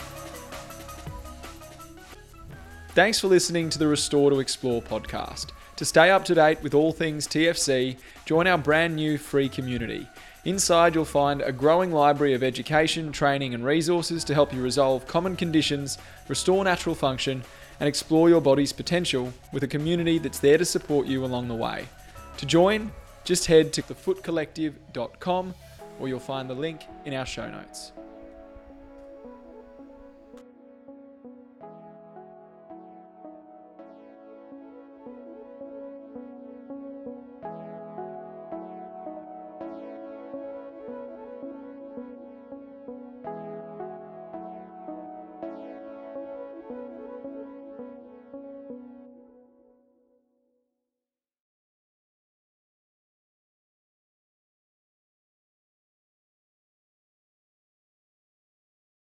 Thanks 2.91 3.21
for 3.21 3.29
listening 3.29 3.71
to 3.71 3.79
the 3.79 3.87
Restore 3.87 4.31
to 4.31 4.41
Explore 4.41 4.83
podcast. 4.83 5.53
To 5.81 5.87
stay 5.87 6.11
up 6.11 6.27
to 6.27 6.35
date 6.35 6.63
with 6.63 6.75
all 6.75 6.93
things 6.93 7.27
TFC, 7.27 7.97
join 8.27 8.47
our 8.47 8.59
brand 8.59 8.95
new 8.95 9.17
free 9.17 9.49
community. 9.49 10.07
Inside, 10.45 10.95
you'll 10.95 11.07
find 11.07 11.41
a 11.41 11.53
growing 11.53 11.91
library 11.91 12.35
of 12.35 12.43
education, 12.43 13.13
training, 13.13 13.55
and 13.55 13.65
resources 13.65 14.23
to 14.25 14.35
help 14.35 14.53
you 14.53 14.61
resolve 14.61 15.07
common 15.07 15.37
conditions, 15.37 15.97
restore 16.29 16.63
natural 16.65 16.95
function, 16.95 17.43
and 17.81 17.89
explore 17.89 18.29
your 18.29 18.43
body's 18.43 18.75
potential 18.75 19.33
with 19.55 19.63
a 19.63 19.67
community 19.67 20.19
that's 20.19 20.39
there 20.39 20.59
to 20.59 20.67
support 20.67 21.07
you 21.07 21.25
along 21.25 21.49
the 21.49 21.55
way. 21.55 21.89
To 22.37 22.45
join, 22.45 22.93
just 23.25 23.47
head 23.47 23.73
to 23.73 23.83
thefootcollective.com 23.83 25.55
or 25.99 26.09
you'll 26.09 26.21
find 26.21 26.51
the 26.51 26.55
link 26.55 26.83
in 27.07 27.15
our 27.15 27.25
show 27.25 27.51
notes. 27.51 27.93